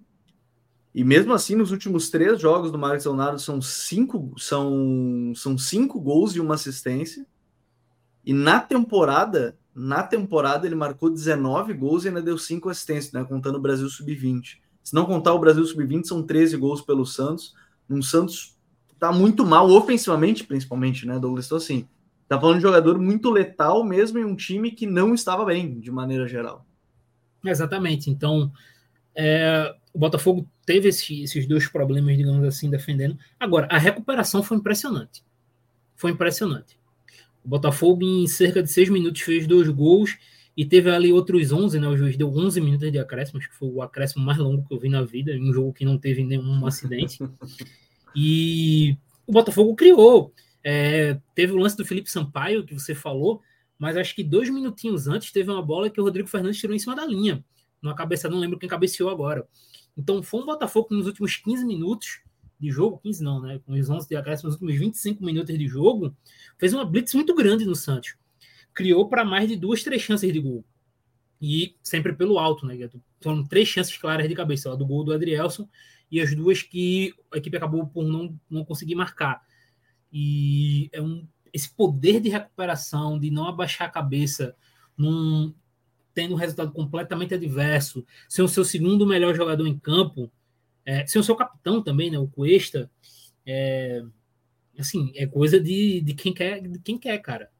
e 0.93 1.01
mesmo 1.03 1.33
assim, 1.33 1.55
nos 1.55 1.71
últimos 1.71 2.09
três 2.09 2.41
jogos 2.41 2.69
do 2.69 2.77
Marcos 2.77 3.05
Leonardo 3.05 3.39
são 3.39 3.61
cinco, 3.61 4.33
são, 4.37 5.31
são 5.33 5.57
cinco 5.57 5.99
gols 5.99 6.35
e 6.35 6.41
uma 6.41 6.55
assistência. 6.55 7.25
E 8.25 8.33
na 8.33 8.59
temporada, 8.59 9.57
na 9.73 10.03
temporada 10.03 10.65
ele 10.65 10.75
marcou 10.75 11.09
19 11.09 11.73
gols 11.73 12.03
e 12.03 12.09
ainda 12.09 12.21
deu 12.21 12.37
5 12.37 12.69
assistências, 12.69 13.13
né, 13.13 13.23
contando 13.23 13.57
o 13.57 13.61
Brasil 13.61 13.87
sub-20. 13.87 14.64
Se 14.85 14.93
não 14.93 15.03
contar 15.03 15.33
o 15.33 15.39
Brasil 15.39 15.65
sub-20, 15.65 16.05
são 16.05 16.21
13 16.21 16.57
gols 16.57 16.79
pelo 16.79 17.07
Santos. 17.07 17.55
Um 17.89 18.03
Santos 18.03 18.55
tá 18.99 19.11
muito 19.11 19.43
mal 19.43 19.67
ofensivamente, 19.71 20.43
principalmente, 20.43 21.07
né, 21.07 21.17
Douglas? 21.17 21.47
Então 21.47 21.57
assim, 21.57 21.87
tá 22.27 22.39
falando 22.39 22.57
de 22.57 22.61
jogador 22.61 22.99
muito 22.99 23.31
letal 23.31 23.83
mesmo 23.83 24.19
em 24.19 24.23
um 24.23 24.35
time 24.35 24.69
que 24.69 24.85
não 24.85 25.15
estava 25.15 25.43
bem, 25.43 25.79
de 25.79 25.89
maneira 25.89 26.27
geral. 26.27 26.63
Exatamente. 27.43 28.11
Então, 28.11 28.51
é, 29.15 29.75
o 29.91 29.97
Botafogo 29.97 30.47
teve 30.63 30.89
esse, 30.89 31.23
esses 31.23 31.47
dois 31.47 31.67
problemas, 31.67 32.15
digamos 32.15 32.45
assim, 32.45 32.69
defendendo. 32.69 33.17
Agora, 33.39 33.67
a 33.71 33.79
recuperação 33.79 34.43
foi 34.43 34.57
impressionante. 34.57 35.23
Foi 35.95 36.11
impressionante. 36.11 36.77
O 37.43 37.49
Botafogo, 37.49 38.03
em 38.03 38.27
cerca 38.27 38.61
de 38.61 38.71
seis 38.71 38.87
minutos, 38.87 39.21
fez 39.21 39.47
dois 39.47 39.67
gols 39.67 40.15
e 40.57 40.65
teve 40.65 40.89
ali 40.89 41.11
outros 41.11 41.51
11, 41.51 41.79
né? 41.79 41.87
O 41.87 41.97
juiz 41.97 42.15
deu 42.15 42.29
11 42.29 42.61
minutos 42.61 42.91
de 42.91 42.97
acréscimo, 42.97 43.39
acho 43.39 43.49
que 43.49 43.55
foi 43.55 43.69
o 43.69 43.81
acréscimo 43.81 44.23
mais 44.23 44.37
longo 44.37 44.65
que 44.65 44.73
eu 44.73 44.79
vi 44.79 44.87
na 44.87 45.03
vida, 45.03 45.33
em 45.33 45.49
um 45.49 45.53
jogo 45.53 45.73
que 45.73 45.83
não 45.83 45.97
teve 45.97 46.23
nenhum 46.23 46.65
acidente. 46.65 47.19
E 48.17 48.97
o 49.27 49.33
Botafogo 49.33 49.75
criou. 49.75 50.33
É, 50.63 51.19
teve 51.35 51.51
o 51.51 51.57
lance 51.57 51.75
do 51.75 51.83
Felipe 51.83 52.09
Sampaio, 52.09 52.65
que 52.65 52.73
você 52.73 52.95
falou, 52.95 53.41
mas 53.77 53.97
acho 53.97 54.15
que 54.15 54.23
dois 54.23 54.49
minutinhos 54.49 55.05
antes 55.05 55.33
teve 55.33 55.51
uma 55.51 55.61
bola 55.61 55.89
que 55.89 55.99
o 55.99 56.03
Rodrigo 56.05 56.29
Fernandes 56.29 56.57
tirou 56.57 56.73
em 56.73 56.79
cima 56.79 56.95
da 56.95 57.05
linha. 57.05 57.43
Numa 57.81 57.93
cabeça, 57.93 58.29
não 58.29 58.39
lembro 58.39 58.57
quem 58.57 58.69
cabeceou 58.69 59.09
agora. 59.09 59.45
Então 59.97 60.23
foi 60.23 60.41
um 60.41 60.45
Botafogo 60.45 60.87
que 60.87 60.95
nos 60.95 61.07
últimos 61.07 61.35
15 61.35 61.65
minutos 61.65 62.21
de 62.57 62.71
jogo, 62.71 62.99
15 63.03 63.21
não, 63.21 63.41
né? 63.41 63.59
Com 63.65 63.73
os 63.73 63.89
11 63.89 64.07
de 64.07 64.15
acréscimo 64.15 64.47
nos 64.47 64.55
últimos 64.55 64.79
25 64.79 65.23
minutos 65.23 65.57
de 65.57 65.67
jogo, 65.67 66.15
fez 66.57 66.73
uma 66.73 66.85
blitz 66.85 67.13
muito 67.13 67.35
grande 67.35 67.65
no 67.65 67.75
Santos. 67.75 68.15
Criou 68.75 69.09
para 69.09 69.25
mais 69.25 69.49
de 69.49 69.55
duas, 69.55 69.83
três 69.83 70.01
chances 70.01 70.31
de 70.31 70.39
gol. 70.39 70.63
E 71.41 71.75
sempre 71.81 72.13
pelo 72.13 72.37
alto, 72.37 72.65
né? 72.65 72.77
Foram 73.21 73.43
três 73.43 73.67
chances 73.67 73.97
claras 73.97 74.27
de 74.27 74.35
cabeça, 74.35 74.71
a 74.71 74.75
do 74.75 74.85
gol 74.85 75.03
do 75.03 75.13
Adrielson 75.13 75.67
e 76.11 76.21
as 76.21 76.35
duas 76.35 76.61
que 76.61 77.13
a 77.33 77.37
equipe 77.37 77.57
acabou 77.57 77.87
por 77.87 78.03
não, 78.03 78.37
não 78.49 78.63
conseguir 78.63 78.95
marcar. 78.95 79.41
E 80.11 80.89
é 80.93 81.01
um, 81.01 81.27
esse 81.51 81.69
poder 81.73 82.19
de 82.19 82.29
recuperação, 82.29 83.19
de 83.19 83.31
não 83.31 83.47
abaixar 83.47 83.87
a 83.87 83.91
cabeça, 83.91 84.55
num, 84.97 85.53
tendo 86.13 86.33
um 86.33 86.37
resultado 86.37 86.71
completamente 86.71 87.33
adverso, 87.33 88.05
ser 88.29 88.41
o 88.41 88.47
seu 88.47 88.63
segundo 88.63 89.05
melhor 89.05 89.35
jogador 89.35 89.67
em 89.67 89.77
campo, 89.77 90.31
é, 90.85 91.05
ser 91.07 91.19
o 91.19 91.23
seu 91.23 91.35
capitão 91.35 91.81
também, 91.81 92.11
né? 92.11 92.19
O 92.19 92.27
Cuesta. 92.27 92.89
É, 93.45 94.03
assim, 94.79 95.11
é 95.15 95.25
coisa 95.25 95.59
de, 95.59 96.01
de 96.01 96.13
quem 96.13 96.33
quer, 96.33 96.61
de 96.61 96.79
quem 96.79 96.97
quer, 96.97 97.17
cara. 97.19 97.51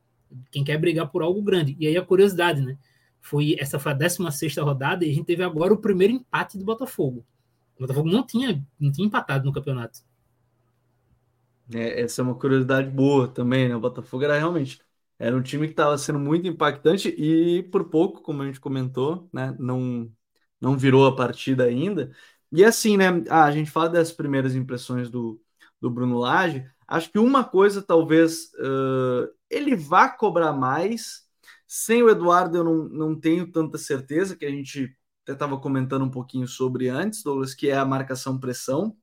Quem 0.51 0.63
quer 0.63 0.77
brigar 0.77 1.09
por 1.09 1.21
algo 1.21 1.41
grande. 1.41 1.75
E 1.79 1.87
aí 1.87 1.97
a 1.97 2.01
curiosidade, 2.05 2.61
né? 2.61 2.77
Foi, 3.21 3.55
essa 3.59 3.79
foi 3.79 3.91
a 3.91 3.95
16 3.95 4.57
rodada 4.57 5.05
e 5.05 5.11
a 5.11 5.13
gente 5.13 5.25
teve 5.25 5.43
agora 5.43 5.73
o 5.73 5.77
primeiro 5.77 6.13
empate 6.13 6.57
do 6.57 6.65
Botafogo. 6.65 7.25
O 7.77 7.81
Botafogo 7.81 8.09
não 8.09 8.25
tinha, 8.25 8.63
não 8.79 8.91
tinha 8.91 9.07
empatado 9.07 9.45
no 9.45 9.53
campeonato. 9.53 9.99
É, 11.73 12.01
essa 12.01 12.21
é 12.21 12.23
uma 12.23 12.35
curiosidade 12.35 12.89
boa 12.89 13.27
também, 13.27 13.67
né? 13.67 13.75
O 13.75 13.79
Botafogo 13.79 14.23
era 14.23 14.37
realmente 14.37 14.79
era 15.17 15.35
um 15.35 15.41
time 15.41 15.67
que 15.67 15.73
estava 15.73 15.97
sendo 15.97 16.19
muito 16.19 16.47
impactante 16.47 17.09
e 17.09 17.63
por 17.63 17.85
pouco, 17.89 18.21
como 18.21 18.41
a 18.41 18.45
gente 18.45 18.59
comentou, 18.59 19.29
né? 19.33 19.55
Não, 19.59 20.11
não 20.59 20.77
virou 20.77 21.05
a 21.07 21.15
partida 21.15 21.63
ainda. 21.65 22.11
E 22.51 22.63
assim, 22.63 22.97
né? 22.97 23.07
Ah, 23.29 23.45
a 23.45 23.51
gente 23.51 23.71
fala 23.71 23.89
das 23.89 24.11
primeiras 24.11 24.55
impressões 24.55 25.09
do, 25.09 25.41
do 25.79 25.89
Bruno 25.89 26.17
Lage. 26.17 26.65
Acho 26.87 27.11
que 27.11 27.19
uma 27.19 27.43
coisa 27.43 27.81
talvez 27.81 28.51
ele 29.55 29.75
vá 29.75 30.09
cobrar 30.09 30.53
mais. 30.53 31.23
Sem 31.67 32.03
o 32.03 32.09
Eduardo, 32.09 32.57
eu 32.57 32.63
não, 32.63 32.89
não 32.89 33.19
tenho 33.19 33.51
tanta 33.51 33.77
certeza, 33.77 34.35
que 34.35 34.45
a 34.45 34.49
gente 34.51 34.95
até 35.23 35.33
estava 35.33 35.59
comentando 35.59 36.05
um 36.05 36.11
pouquinho 36.11 36.47
sobre 36.47 36.89
antes, 36.89 37.23
Douglas, 37.23 37.53
que 37.53 37.69
é 37.69 37.77
a 37.77 37.85
marcação-pressão 37.85 38.95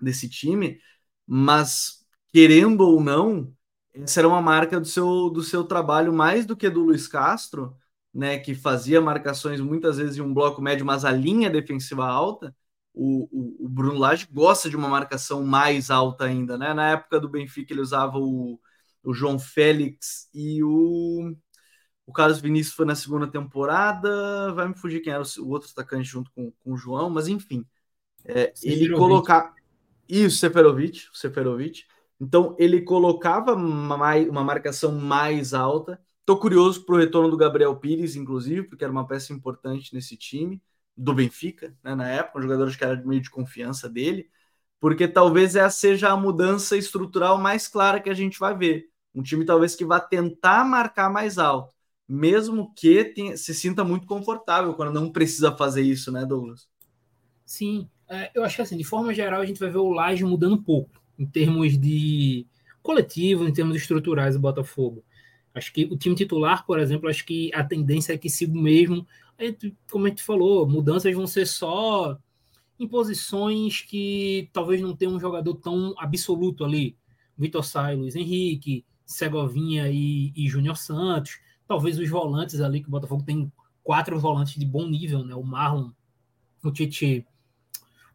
desse 0.00 0.28
time, 0.28 0.78
mas 1.26 2.04
querendo 2.32 2.82
ou 2.82 3.00
não, 3.02 3.54
essa 3.94 4.20
era 4.20 4.28
uma 4.28 4.42
marca 4.42 4.78
do 4.78 4.86
seu, 4.86 5.30
do 5.30 5.42
seu 5.42 5.64
trabalho 5.64 6.12
mais 6.12 6.44
do 6.46 6.56
que 6.56 6.68
do 6.68 6.82
Luiz 6.82 7.08
Castro, 7.08 7.76
né, 8.12 8.38
que 8.38 8.54
fazia 8.54 9.00
marcações 9.00 9.60
muitas 9.60 9.98
vezes 9.98 10.16
em 10.18 10.22
um 10.22 10.32
bloco 10.34 10.60
médio, 10.62 10.86
mas 10.86 11.04
a 11.04 11.12
linha 11.12 11.50
defensiva 11.50 12.06
alta. 12.06 12.54
O, 12.94 13.28
o, 13.30 13.66
o 13.66 13.68
Bruno 13.68 13.98
Lage 13.98 14.26
gosta 14.32 14.70
de 14.70 14.76
uma 14.76 14.88
marcação 14.88 15.44
mais 15.44 15.90
alta 15.90 16.24
ainda, 16.24 16.56
né? 16.56 16.72
Na 16.72 16.92
época 16.92 17.20
do 17.20 17.28
Benfica 17.28 17.74
ele 17.74 17.82
usava 17.82 18.16
o, 18.18 18.58
o 19.06 19.14
João 19.14 19.38
Félix 19.38 20.28
e 20.34 20.62
o 20.62 21.34
o 22.06 22.12
Carlos 22.12 22.40
Vinícius 22.40 22.76
foi 22.76 22.86
na 22.86 22.94
segunda 22.94 23.26
temporada, 23.26 24.52
vai 24.52 24.68
me 24.68 24.78
fugir 24.78 25.00
quem 25.00 25.12
era 25.12 25.24
o 25.40 25.48
outro 25.48 25.68
atacante 25.72 26.08
junto 26.08 26.30
com, 26.30 26.52
com 26.52 26.72
o 26.72 26.76
João, 26.76 27.10
mas 27.10 27.26
enfim. 27.26 27.66
É, 28.24 28.52
ele 28.62 28.94
colocar. 28.94 29.52
Isso, 30.08 30.38
Seferovic, 30.38 31.08
Seferovic. 31.12 31.84
Então 32.20 32.54
ele 32.60 32.82
colocava 32.82 33.56
mais, 33.56 34.28
uma 34.28 34.44
marcação 34.44 34.92
mais 34.92 35.52
alta. 35.52 36.00
Estou 36.20 36.38
curioso 36.38 36.84
para 36.86 36.94
o 36.94 36.98
retorno 36.98 37.28
do 37.28 37.36
Gabriel 37.36 37.74
Pires, 37.74 38.14
inclusive, 38.14 38.62
porque 38.62 38.84
era 38.84 38.92
uma 38.92 39.06
peça 39.06 39.32
importante 39.32 39.92
nesse 39.92 40.16
time, 40.16 40.62
do 40.96 41.12
Benfica, 41.12 41.76
né, 41.82 41.94
na 41.94 42.08
época, 42.08 42.38
um 42.38 42.42
jogador 42.42 42.74
que 42.74 42.84
era 42.84 42.96
meio 43.04 43.20
de 43.20 43.30
confiança 43.30 43.88
dele, 43.88 44.30
porque 44.80 45.06
talvez 45.06 45.56
essa 45.56 45.76
seja 45.76 46.10
a 46.10 46.16
mudança 46.16 46.76
estrutural 46.76 47.36
mais 47.38 47.68
clara 47.68 48.00
que 48.00 48.10
a 48.10 48.14
gente 48.14 48.38
vai 48.38 48.56
ver. 48.56 48.88
Um 49.16 49.22
time 49.22 49.44
talvez 49.44 49.74
que 49.74 49.84
vá 49.84 49.98
tentar 49.98 50.64
marcar 50.64 51.10
mais 51.10 51.38
alto 51.38 51.74
mesmo 52.08 52.72
que 52.74 53.04
tenha, 53.04 53.36
se 53.36 53.52
sinta 53.54 53.82
muito 53.82 54.06
confortável 54.06 54.74
quando 54.74 54.92
não 54.92 55.10
precisa 55.10 55.56
fazer 55.56 55.82
isso, 55.82 56.12
né, 56.12 56.24
Douglas? 56.24 56.68
Sim, 57.44 57.88
é, 58.08 58.30
eu 58.34 58.44
acho 58.44 58.56
que 58.56 58.62
assim, 58.62 58.76
de 58.76 58.84
forma 58.84 59.12
geral, 59.12 59.40
a 59.40 59.46
gente 59.46 59.58
vai 59.58 59.70
ver 59.70 59.78
o 59.78 59.90
Laje 59.90 60.24
mudando 60.24 60.62
pouco 60.62 60.90
em 61.18 61.26
termos 61.26 61.76
de 61.78 62.46
coletivo, 62.82 63.46
em 63.46 63.52
termos 63.52 63.76
estruturais 63.76 64.34
do 64.34 64.40
Botafogo. 64.40 65.02
Acho 65.54 65.72
que 65.72 65.84
o 65.86 65.96
time 65.96 66.14
titular, 66.14 66.64
por 66.66 66.78
exemplo, 66.78 67.08
acho 67.08 67.24
que 67.24 67.50
a 67.54 67.64
tendência 67.64 68.12
é 68.12 68.18
que 68.18 68.28
siga 68.28 68.52
o 68.52 68.60
mesmo. 68.60 69.06
Como 69.90 70.06
a 70.06 70.08
gente 70.08 70.22
falou, 70.22 70.68
mudanças 70.68 71.12
vão 71.14 71.26
ser 71.26 71.46
só 71.46 72.18
em 72.78 72.86
posições 72.86 73.80
que 73.80 74.50
talvez 74.52 74.80
não 74.82 74.94
tenha 74.94 75.10
um 75.10 75.18
jogador 75.18 75.54
tão 75.54 75.94
absoluto 75.98 76.62
ali. 76.62 76.96
Vitor 77.38 77.64
Sá 77.64 77.90
Luiz 77.90 78.14
Henrique, 78.14 78.84
Segovinha 79.06 79.88
e, 79.88 80.32
e 80.36 80.48
Júnior 80.48 80.76
Santos 80.76 81.38
talvez 81.66 81.98
os 81.98 82.08
volantes 82.08 82.60
ali, 82.60 82.80
que 82.80 82.88
o 82.88 82.90
Botafogo 82.90 83.22
tem 83.22 83.50
quatro 83.82 84.18
volantes 84.18 84.54
de 84.54 84.64
bom 84.64 84.86
nível, 84.86 85.24
né? 85.24 85.34
O 85.34 85.42
Marlon, 85.42 85.90
o 86.62 86.70
Titi, 86.70 87.26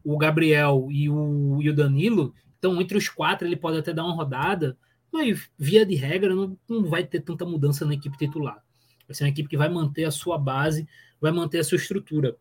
o 0.04 0.18
Gabriel 0.18 0.88
e 0.90 1.10
o, 1.10 1.62
e 1.62 1.70
o 1.70 1.76
Danilo. 1.76 2.34
Então, 2.58 2.82
entre 2.82 2.98
os 2.98 3.10
quatro, 3.10 3.48
ele 3.48 3.56
pode 3.56 3.78
até 3.78 3.94
dar 3.94 4.04
uma 4.04 4.16
rodada, 4.16 4.78
mas 5.12 5.50
via 5.58 5.86
de 5.86 5.96
regra, 5.96 6.34
não, 6.34 6.58
não 6.70 6.86
vai 6.86 7.04
ter 7.04 7.22
tanta 7.22 7.46
mudança 7.46 7.86
na 7.86 7.94
equipe 7.94 8.18
titular. 8.18 8.64
Vai 9.08 9.16
ser 9.16 9.24
uma 9.24 9.30
equipe 9.30 9.50
que 9.50 9.58
vai 9.58 9.70
manter 9.70 10.06
a 10.06 10.12
sua 10.12 10.38
base, 10.38 10.88
vai 11.20 11.32
manter 11.32 11.60
a 11.60 11.64
sua 11.64 11.76
estrutura. 11.76 12.38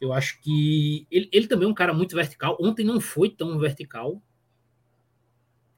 Eu 0.00 0.12
acho 0.12 0.40
que 0.40 1.06
ele, 1.10 1.28
ele 1.32 1.46
também 1.46 1.66
é 1.66 1.70
um 1.70 1.74
cara 1.74 1.92
muito 1.92 2.14
vertical. 2.14 2.56
Ontem 2.60 2.84
não 2.84 3.00
foi 3.00 3.30
tão 3.30 3.58
vertical. 3.58 4.22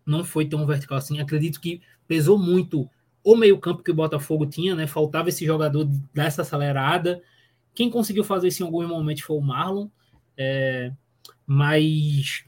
Não 0.07 0.25
foi 0.25 0.47
tão 0.47 0.65
vertical 0.67 0.99
assim. 0.99 1.21
Acredito 1.21 1.61
que 1.61 1.83
pesou 2.07 2.39
muito 2.39 2.89
o 3.23 3.37
meio-campo 3.37 3.83
que 3.83 3.91
o 3.91 3.95
Botafogo 3.95 4.47
tinha, 4.47 4.75
né? 4.75 4.87
Faltava 4.87 5.29
esse 5.29 5.45
jogador 5.45 5.85
dessa 6.15 6.43
acelerada. 6.43 7.21
Quem 7.75 7.91
conseguiu 7.91 8.23
fazer 8.23 8.49
isso 8.49 8.63
em 8.63 8.67
alguns 8.67 8.87
momentos 8.89 9.23
foi 9.25 9.37
o 9.37 9.41
Marlon, 9.41 9.89
é, 10.37 10.93
mas 11.45 12.45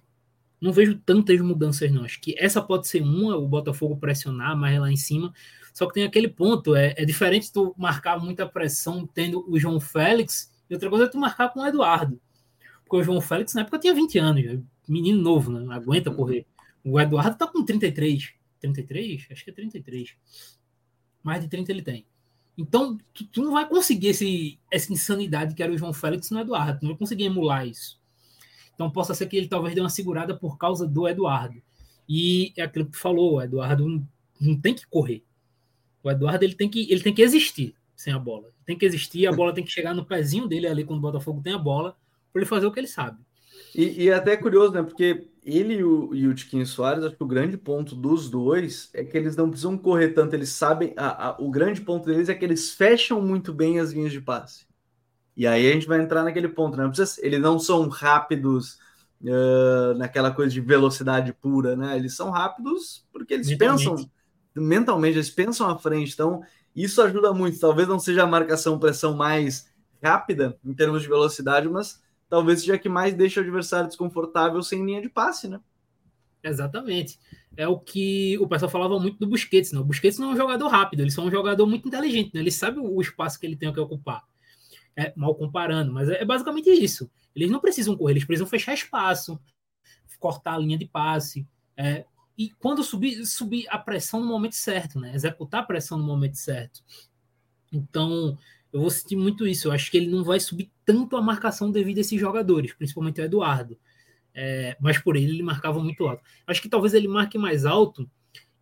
não 0.61 0.73
vejo 0.73 0.97
tantas 1.05 1.41
mudanças, 1.41 1.91
não. 1.91 2.05
Acho 2.05 2.21
que 2.21 2.35
essa 2.39 2.63
pode 2.63 2.87
ser 2.87 3.03
uma, 3.03 3.37
o 3.37 3.49
Botafogo 3.49 3.97
pressionar 3.97 4.57
mais 4.57 4.79
lá 4.81 4.91
em 4.91 4.97
cima. 4.97 5.33
Só 5.73 5.87
que 5.87 5.95
tem 5.95 6.05
aquele 6.05 6.29
ponto, 6.29 6.75
é, 6.75 6.95
é 6.97 7.05
diferente 7.05 7.53
tu 7.53 7.75
marcar 7.77 8.19
muita 8.19 8.47
pressão 8.47 9.07
tendo 9.07 9.45
o 9.49 9.59
João 9.59 9.79
Félix, 9.79 10.53
e 10.69 10.75
outra 10.75 10.89
coisa 10.91 11.05
é 11.05 11.09
tu 11.09 11.19
marcar 11.19 11.51
com 11.51 11.61
o 11.61 11.67
Eduardo. 11.67 12.21
Porque 12.85 12.97
o 12.97 13.03
João 13.03 13.21
Félix 13.21 13.55
na 13.55 13.63
época 13.63 13.79
tinha 13.79 13.95
20 13.95 14.19
anos, 14.19 14.61
menino 14.89 15.21
novo, 15.21 15.53
né? 15.53 15.75
Aguenta 15.75 16.11
correr. 16.11 16.47
O 16.91 17.01
Eduardo 17.01 17.37
tá 17.37 17.47
com 17.47 17.65
33. 17.65 18.33
33? 18.61 19.27
Acho 19.31 19.45
que 19.45 19.51
é 19.51 19.53
33 19.53 20.17
mais 21.29 21.43
de 21.43 21.49
30 21.49 21.71
ele 21.71 21.83
tem. 21.83 22.07
Então, 22.57 22.99
tu, 23.15 23.25
tu, 23.27 23.43
não 23.43 23.53
vai 23.53 23.69
conseguir 23.69 24.09
esse, 24.09 24.59
essa 24.71 24.93
insanidade 24.93 25.55
que 25.55 25.63
era 25.63 25.73
o 25.73 25.79
João 25.79 25.93
Félix 25.93 26.31
no 26.31 26.41
Eduardo, 26.41 26.81
tu 26.81 26.83
não 26.83 26.91
vai 26.93 26.99
conseguir 26.99 27.25
emular 27.25 27.67
isso. 27.67 28.01
Então, 28.75 28.91
possa 28.91 29.15
ser 29.15 29.27
que 29.27 29.37
ele 29.37 29.47
talvez 29.47 29.75
dê 29.75 29.81
uma 29.81 29.91
segurada 29.91 30.35
por 30.35 30.57
causa 30.57 30.87
do 30.87 31.07
Eduardo. 31.07 31.61
E 32.09 32.53
é 32.57 32.63
aquilo 32.63 32.87
que 32.87 32.93
tu 32.93 32.99
falou, 32.99 33.35
o 33.35 33.43
Eduardo 33.43 33.87
não, 33.87 34.09
não 34.41 34.61
tem 34.61 34.75
que 34.75 34.87
correr. 34.87 35.23
O 36.03 36.11
Eduardo 36.11 36.45
ele 36.45 36.55
tem 36.55 36.69
que, 36.69 36.91
ele 36.91 37.03
tem 37.03 37.15
que 37.15 37.23
existir 37.23 37.75
sem 37.95 38.13
a 38.13 38.19
bola. 38.19 38.51
Tem 38.65 38.77
que 38.77 38.87
existir, 38.87 39.27
a 39.27 39.33
bola 39.33 39.53
tem 39.53 39.65
que 39.65 39.71
chegar 39.71 39.95
no 39.95 40.05
pezinho 40.05 40.49
dele 40.49 40.67
ali 40.67 40.85
quando 40.85 40.99
o 40.99 41.03
Botafogo 41.03 41.43
tem 41.43 41.53
a 41.53 41.59
bola, 41.59 41.97
para 42.33 42.41
ele 42.41 42.49
fazer 42.49 42.67
o 42.67 42.73
que 42.73 42.81
ele 42.81 42.87
sabe. 42.87 43.21
E, 43.75 44.05
e 44.05 44.09
é 44.09 44.15
até 44.15 44.37
curioso, 44.37 44.73
né? 44.73 44.83
Porque 44.83 45.29
ele 45.49 45.75
e 45.75 45.85
o, 45.85 46.15
e 46.15 46.27
o 46.29 46.35
Tiquinho 46.35 46.67
Soares, 46.67 47.05
acho 47.05 47.17
que 47.17 47.23
o 47.23 47.27
grande 47.27 47.57
ponto 47.57 47.95
dos 47.95 48.29
dois 48.29 48.91
é 48.93 49.03
que 49.03 49.17
eles 49.17 49.35
não 49.35 49.49
precisam 49.49 49.79
correr 49.79 50.11
tanto, 50.11 50.35
eles 50.35 50.51
sabem. 50.51 50.93
A, 50.97 51.29
a, 51.29 51.37
o 51.39 51.51
grande 51.51 51.81
ponto 51.81 52.07
deles 52.07 52.29
é 52.29 52.35
que 52.35 52.45
eles 52.45 52.73
fecham 52.73 53.21
muito 53.21 53.53
bem 53.53 53.81
as 53.81 53.93
linhas 53.93 54.13
de 54.13 54.21
passe. 54.21 54.67
E 55.37 55.47
aí 55.47 55.69
a 55.69 55.73
gente 55.73 55.87
vai 55.87 56.01
entrar 56.01 56.23
naquele 56.23 56.49
ponto, 56.49 56.77
né? 56.77 56.83
Não 56.83 56.91
precisa, 56.91 57.25
eles 57.25 57.41
não 57.41 57.59
são 57.59 57.89
rápidos 57.89 58.79
uh, 59.23 59.97
naquela 59.97 60.31
coisa 60.31 60.53
de 60.53 60.61
velocidade 60.61 61.33
pura, 61.33 61.77
né? 61.77 61.97
Eles 61.97 62.15
são 62.15 62.31
rápidos 62.31 63.07
porque 63.13 63.35
eles 63.35 63.49
mentalmente. 63.49 63.89
pensam 63.89 64.11
mentalmente, 64.55 65.17
eles 65.17 65.31
pensam 65.31 65.69
à 65.69 65.79
frente. 65.79 66.13
Então, 66.13 66.43
isso 66.75 67.01
ajuda 67.01 67.33
muito. 67.33 67.59
Talvez 67.59 67.89
não 67.89 67.99
seja 67.99 68.25
a 68.25 68.27
marcação 68.27 68.79
pressão 68.79 69.15
mais 69.15 69.73
rápida 70.03 70.59
em 70.65 70.75
termos 70.75 71.03
de 71.03 71.09
velocidade, 71.09 71.69
mas 71.69 72.01
talvez 72.29 72.61
seja 72.61 72.79
que 72.79 72.89
mais 72.89 73.15
deixa 73.15 73.41
o 73.41 73.43
adversário 73.43 73.89
desconfortável 73.89 74.63
sem 74.63 74.85
linha 74.85 75.01
de 75.01 75.09
passe, 75.09 75.49
né? 75.49 75.61
Exatamente. 76.43 77.19
É 77.57 77.67
o 77.67 77.79
que 77.79 78.39
o 78.39 78.47
pessoal 78.47 78.71
falava 78.71 78.99
muito 78.99 79.19
do 79.19 79.27
Busquets, 79.27 79.73
né? 79.73 79.81
O 79.81 79.85
Busquets 79.85 80.19
não 80.19 80.31
é 80.31 80.35
um 80.35 80.37
jogador 80.37 80.69
rápido, 80.69 81.01
ele 81.01 81.13
é 81.17 81.21
um 81.21 81.31
jogador 81.31 81.67
muito 81.67 81.89
inteligente, 81.89 82.33
né? 82.35 82.41
Ele 82.41 82.51
sabe 82.51 82.79
o 82.79 83.01
espaço 83.01 83.39
que 83.39 83.47
ele 83.47 83.57
tem 83.57 83.73
que 83.73 83.81
ocupar. 83.81 84.23
É, 84.97 85.13
mal 85.17 85.35
comparando, 85.35 85.93
mas 85.93 86.09
é, 86.09 86.23
é 86.23 86.25
basicamente 86.25 86.69
isso. 86.71 87.09
Eles 87.35 87.51
não 87.51 87.61
precisam 87.61 87.97
correr, 87.97 88.15
eles 88.15 88.25
precisam 88.25 88.49
fechar 88.49 88.75
espaço, 88.75 89.39
cortar 90.19 90.55
a 90.55 90.59
linha 90.59 90.77
de 90.77 90.87
passe. 90.87 91.47
É, 91.77 92.05
e 92.37 92.51
quando 92.51 92.83
subir, 92.83 93.25
subir 93.25 93.67
a 93.69 93.79
pressão 93.79 94.21
no 94.21 94.27
momento 94.27 94.55
certo, 94.55 94.99
né? 94.99 95.15
Executar 95.15 95.63
a 95.63 95.67
pressão 95.67 95.99
no 95.99 96.05
momento 96.05 96.37
certo. 96.37 96.83
Então, 97.73 98.37
eu 98.73 98.81
vou 98.81 98.91
sentir 98.91 99.17
muito 99.17 99.47
isso. 99.47 99.69
Eu 99.69 99.73
acho 99.73 99.91
que 99.91 99.97
ele 99.97 100.09
não 100.09 100.23
vai 100.23 100.41
subir 100.41 100.71
tanto 100.85 101.17
a 101.17 101.23
marcação 101.23 101.71
devido 101.71 101.99
a 101.99 102.01
esses 102.01 102.19
jogadores, 102.19 102.73
principalmente 102.73 103.21
o 103.21 103.25
Eduardo. 103.25 103.79
É, 104.35 104.77
mas 104.81 104.99
por 104.99 105.17
ele, 105.17 105.33
ele 105.33 105.43
marcava 105.43 105.83
muito 105.83 106.07
alto. 106.07 106.23
Acho 106.47 106.63
que 106.63 106.69
talvez 106.69 106.95
ele 106.95 107.09
marque 107.09 107.39
mais 107.39 107.65
alto 107.65 108.09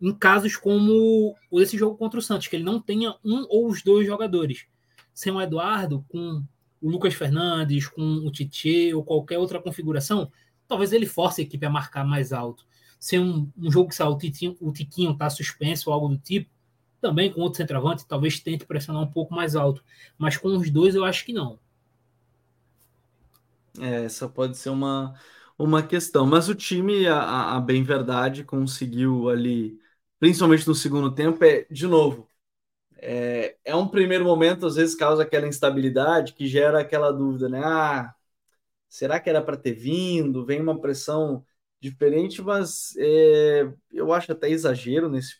em 0.01 0.13
casos 0.15 0.57
como 0.57 1.35
esse 1.53 1.77
jogo 1.77 1.97
contra 1.97 2.19
o 2.19 2.23
Santos, 2.23 2.47
que 2.49 2.57
ele 2.57 2.65
não 2.65 2.81
tenha 2.81 3.15
um 3.25 3.47
ou 3.49 3.69
os 3.69 3.83
dois 3.83 4.07
jogadores. 4.07 4.67
Sem 5.13 5.33
o 5.33 5.41
Eduardo, 5.41 6.05
com 6.09 6.43
o 6.81 6.91
Lucas 6.91 7.15
Fernandes, 7.15 7.89
com 7.89 8.03
o 8.03 8.31
Tite 8.31 8.93
ou 8.95 9.03
qualquer 9.03 9.39
outra 9.39 9.61
configuração, 9.61 10.31
talvez 10.69 10.93
ele 10.93 11.07
force 11.07 11.41
a 11.41 11.45
equipe 11.45 11.65
a 11.65 11.71
marcar 11.71 12.05
mais 12.05 12.33
alto. 12.33 12.67
Sem 12.99 13.19
um, 13.19 13.51
um 13.57 13.71
jogo 13.71 13.91
que 13.91 14.03
o 14.03 14.17
Tiquinho, 14.17 14.57
o 14.61 14.73
Tiquinho 14.73 15.17
tá 15.17 15.29
suspenso 15.29 15.91
ou 15.91 15.95
algo 15.95 16.09
do 16.09 16.19
tipo, 16.19 16.51
também 17.07 17.33
com 17.33 17.41
outro 17.41 17.59
centroavante, 17.59 18.07
talvez 18.07 18.41
tente 18.41 18.67
pressionar 18.67 19.03
um 19.03 19.11
pouco 19.11 19.35
mais 19.35 19.55
alto. 19.57 19.83
Mas 20.19 20.37
com 20.37 20.49
os 20.49 20.71
dois 20.71 20.95
eu 20.95 21.05
acho 21.05 21.25
que 21.25 21.33
não. 21.33 21.59
É, 23.79 24.05
essa 24.05 24.29
pode 24.29 24.57
ser 24.57 24.71
uma, 24.71 25.15
uma 25.59 25.83
questão. 25.87 26.27
Mas 26.27 26.49
o 26.49 26.55
time, 26.55 27.07
a, 27.07 27.57
a 27.57 27.61
bem 27.61 27.83
verdade, 27.83 28.45
conseguiu 28.45 29.29
ali, 29.29 29.79
principalmente 30.19 30.67
no 30.67 30.75
segundo 30.75 31.15
tempo, 31.15 31.43
é, 31.45 31.67
de 31.71 31.87
novo, 31.87 32.29
é, 32.97 33.57
é 33.65 33.77
um 33.77 33.89
primeiro 33.89 34.25
momento, 34.25 34.67
às 34.67 34.77
vezes 34.77 34.95
causa 34.97 35.23
aquela 35.25 35.49
instabilidade 35.49 36.35
que 36.35 36.47
gera 36.49 36.81
aquela 36.81 37.13
dúvida, 37.13 37.49
né? 37.49 37.61
Ah, 37.65 38.15
será 38.89 39.21
que 39.21 39.31
era 39.31 39.43
para 39.43 39.57
ter 39.57 39.75
vindo? 39.75 40.45
Vem 40.47 40.61
uma 40.63 40.81
pressão 40.81 41.45
diferente, 41.81 42.43
mas 42.43 42.95
é, 42.99 43.73
eu 43.93 44.13
acho 44.13 44.33
até 44.33 44.51
exagero 44.51 45.09
nesse, 45.11 45.37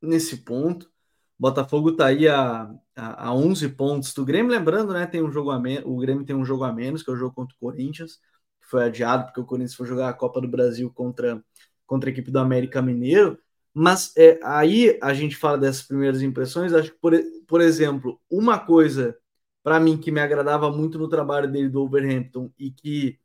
nesse 0.00 0.38
ponto. 0.38 0.90
Botafogo 1.38 1.90
está 1.90 2.06
aí 2.06 2.28
a, 2.28 2.70
a, 2.94 3.28
a 3.28 3.34
11 3.34 3.70
pontos 3.70 4.12
do 4.12 4.24
Grêmio, 4.24 4.52
lembrando, 4.52 4.92
né? 4.92 5.06
Tem 5.06 5.22
um 5.22 5.30
jogo 5.32 5.50
a 5.50 5.60
o 5.84 5.96
Grêmio 5.98 6.24
tem 6.24 6.36
um 6.36 6.44
jogo 6.44 6.64
a 6.64 6.72
menos, 6.72 7.02
que 7.02 7.10
é 7.10 7.12
o 7.12 7.16
jogo 7.16 7.34
contra 7.34 7.56
o 7.56 7.58
Corinthians, 7.58 8.16
que 8.60 8.66
foi 8.68 8.84
adiado 8.84 9.24
porque 9.24 9.40
o 9.40 9.46
Corinthians 9.46 9.74
foi 9.74 9.86
jogar 9.86 10.08
a 10.10 10.12
Copa 10.12 10.40
do 10.40 10.48
Brasil 10.48 10.90
contra, 10.92 11.42
contra 11.86 12.10
a 12.10 12.12
equipe 12.12 12.30
do 12.30 12.38
América 12.38 12.82
Mineiro. 12.82 13.38
Mas 13.72 14.12
é, 14.16 14.38
aí 14.42 14.98
a 15.02 15.14
gente 15.14 15.36
fala 15.36 15.56
dessas 15.58 15.82
primeiras 15.82 16.22
impressões. 16.22 16.74
Acho 16.74 16.92
que, 16.92 16.98
por, 16.98 17.14
por 17.46 17.60
exemplo, 17.60 18.20
uma 18.30 18.58
coisa 18.58 19.16
para 19.62 19.80
mim 19.80 19.96
que 19.98 20.10
me 20.10 20.20
agradava 20.20 20.70
muito 20.70 20.98
no 20.98 21.08
trabalho 21.08 21.50
dele 21.50 21.68
do 21.68 21.82
Overhampton 21.82 22.52
e 22.58 22.70
que 22.70 23.18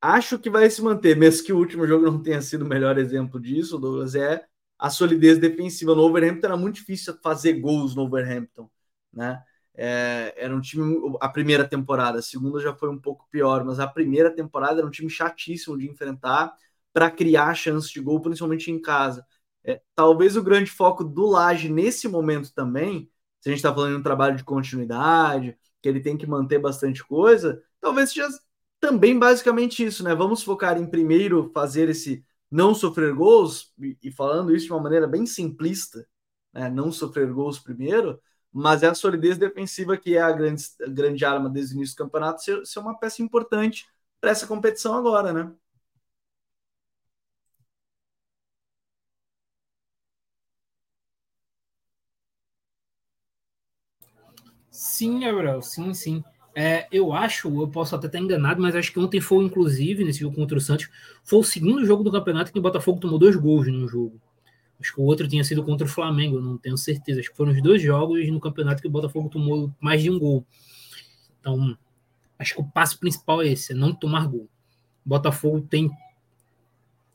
acho 0.00 0.38
que 0.38 0.50
vai 0.50 0.70
se 0.70 0.82
manter, 0.82 1.16
mesmo 1.16 1.46
que 1.46 1.52
o 1.52 1.58
último 1.58 1.86
jogo 1.86 2.06
não 2.06 2.22
tenha 2.22 2.42
sido 2.42 2.62
o 2.64 2.68
melhor 2.68 2.98
exemplo 2.98 3.40
disso, 3.40 3.78
Douglas, 3.78 4.14
é 4.14 4.46
a 4.78 4.90
solidez 4.90 5.38
defensiva. 5.38 5.94
No 5.94 6.02
Overhampton 6.02 6.46
era 6.46 6.56
muito 6.56 6.76
difícil 6.76 7.16
fazer 7.22 7.54
gols 7.54 7.94
no 7.94 8.02
Overhampton, 8.02 8.70
né? 9.12 9.42
É, 9.78 10.34
era 10.38 10.56
um 10.56 10.60
time, 10.60 11.16
a 11.20 11.28
primeira 11.28 11.68
temporada, 11.68 12.18
a 12.18 12.22
segunda 12.22 12.58
já 12.60 12.74
foi 12.74 12.88
um 12.88 12.98
pouco 12.98 13.26
pior, 13.30 13.62
mas 13.64 13.78
a 13.78 13.86
primeira 13.86 14.30
temporada 14.34 14.80
era 14.80 14.86
um 14.86 14.90
time 14.90 15.10
chatíssimo 15.10 15.76
de 15.76 15.86
enfrentar 15.86 16.54
para 16.94 17.10
criar 17.10 17.54
chances 17.54 17.90
de 17.90 18.00
gol, 18.00 18.20
principalmente 18.20 18.70
em 18.70 18.80
casa. 18.80 19.26
É, 19.62 19.82
talvez 19.94 20.34
o 20.36 20.42
grande 20.42 20.70
foco 20.70 21.04
do 21.04 21.26
Laje 21.26 21.68
nesse 21.68 22.08
momento 22.08 22.52
também, 22.54 23.10
se 23.40 23.48
a 23.48 23.52
gente 23.52 23.58
está 23.58 23.74
falando 23.74 23.92
de 23.92 24.00
um 24.00 24.02
trabalho 24.02 24.36
de 24.36 24.44
continuidade, 24.44 25.58
que 25.82 25.88
ele 25.88 26.00
tem 26.00 26.16
que 26.16 26.26
manter 26.26 26.58
bastante 26.58 27.04
coisa, 27.04 27.62
talvez 27.80 28.10
seja 28.10 28.28
também 28.80 29.18
basicamente 29.18 29.84
isso, 29.84 30.02
né? 30.02 30.14
Vamos 30.14 30.42
focar 30.42 30.78
em 30.78 30.86
primeiro 30.86 31.50
fazer 31.54 31.88
esse 31.88 32.24
não 32.50 32.74
sofrer 32.74 33.14
gols, 33.14 33.72
e, 34.02 34.10
falando 34.10 34.54
isso 34.54 34.66
de 34.66 34.72
uma 34.72 34.80
maneira 34.82 35.06
bem 35.06 35.26
simplista, 35.26 36.06
né? 36.52 36.70
não 36.70 36.92
sofrer 36.92 37.32
gols 37.32 37.58
primeiro, 37.58 38.20
mas 38.52 38.82
é 38.82 38.88
a 38.88 38.94
solidez 38.94 39.36
defensiva 39.38 39.96
que 39.96 40.16
é 40.16 40.20
a 40.22 40.32
grande, 40.32 40.64
a 40.82 40.88
grande 40.88 41.24
arma 41.24 41.50
desde 41.50 41.74
o 41.74 41.76
início 41.76 41.96
do 41.96 42.04
campeonato, 42.04 42.42
ser, 42.42 42.64
ser 42.66 42.78
uma 42.78 42.98
peça 42.98 43.22
importante 43.22 43.86
para 44.20 44.30
essa 44.30 44.46
competição 44.46 44.94
agora, 44.94 45.32
né? 45.32 45.52
Sim, 54.70 55.20
Gabriel, 55.20 55.62
sim, 55.62 55.92
sim. 55.94 56.22
É, 56.58 56.88
eu 56.90 57.12
acho, 57.12 57.48
eu 57.60 57.68
posso 57.68 57.94
até 57.94 58.06
estar 58.06 58.18
enganado, 58.18 58.62
mas 58.62 58.74
acho 58.74 58.90
que 58.90 58.98
ontem 58.98 59.20
foi, 59.20 59.44
inclusive, 59.44 60.02
nesse 60.02 60.20
jogo 60.20 60.34
contra 60.34 60.56
o 60.56 60.60
Santos, 60.60 60.88
foi 61.22 61.40
o 61.40 61.44
segundo 61.44 61.84
jogo 61.84 62.02
do 62.02 62.10
campeonato 62.10 62.50
que 62.50 62.58
o 62.58 62.62
Botafogo 62.62 62.98
tomou 62.98 63.18
dois 63.18 63.36
gols 63.36 63.66
no 63.66 63.86
jogo. 63.86 64.18
Acho 64.80 64.94
que 64.94 65.00
o 65.02 65.04
outro 65.04 65.28
tinha 65.28 65.44
sido 65.44 65.62
contra 65.62 65.86
o 65.86 65.90
Flamengo, 65.90 66.40
não 66.40 66.56
tenho 66.56 66.78
certeza. 66.78 67.20
Acho 67.20 67.30
que 67.30 67.36
foram 67.36 67.52
os 67.52 67.62
dois 67.62 67.82
jogos 67.82 68.26
no 68.30 68.40
campeonato 68.40 68.80
que 68.80 68.88
o 68.88 68.90
Botafogo 68.90 69.28
tomou 69.28 69.70
mais 69.78 70.02
de 70.02 70.10
um 70.10 70.18
gol. 70.18 70.46
Então, 71.38 71.76
acho 72.38 72.54
que 72.54 72.60
o 72.62 72.64
passo 72.64 72.98
principal 72.98 73.42
é 73.42 73.48
esse, 73.48 73.72
é 73.72 73.74
não 73.74 73.94
tomar 73.94 74.26
gol. 74.26 74.48
O 75.04 75.08
Botafogo 75.10 75.60
tem. 75.60 75.90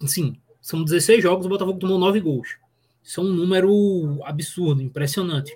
Sim, 0.05 0.37
são 0.61 0.83
16 0.83 1.23
jogos, 1.23 1.47
o 1.47 1.49
Botafogo 1.49 1.79
tomou 1.79 1.97
9 1.97 2.19
gols. 2.19 2.57
Isso 3.03 3.19
é 3.19 3.23
um 3.23 3.33
número 3.33 4.19
absurdo, 4.23 4.83
impressionante. 4.83 5.51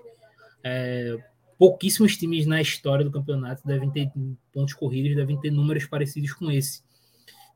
É, 0.64 1.18
pouquíssimos 1.58 2.18
times 2.18 2.46
na 2.46 2.62
história 2.62 3.06
do 3.06 3.12
campeonato 3.12 3.66
devem 3.66 3.90
ter 3.90 4.12
pontos 4.52 4.74
corridos, 4.74 5.16
devem 5.16 5.40
ter 5.40 5.52
números 5.52 5.86
parecidos 5.86 6.34
com 6.34 6.52
esse. 6.52 6.84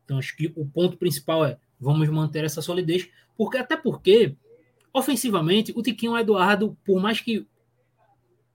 Então, 0.04 0.18
acho 0.18 0.36
que 0.36 0.52
o 0.56 0.66
ponto 0.66 0.98
principal 0.98 1.46
é 1.46 1.58
vamos 1.80 2.10
manter 2.10 2.44
essa 2.44 2.62
solidez, 2.62 3.10
porque 3.38 3.58
até 3.58 3.78
porque, 3.78 4.36
ofensivamente, 4.94 5.72
o 5.76 5.82
Tiquinho 5.82 6.18
Eduardo, 6.18 6.78
por 6.84 7.00
mais 7.02 7.22
que 7.22 7.48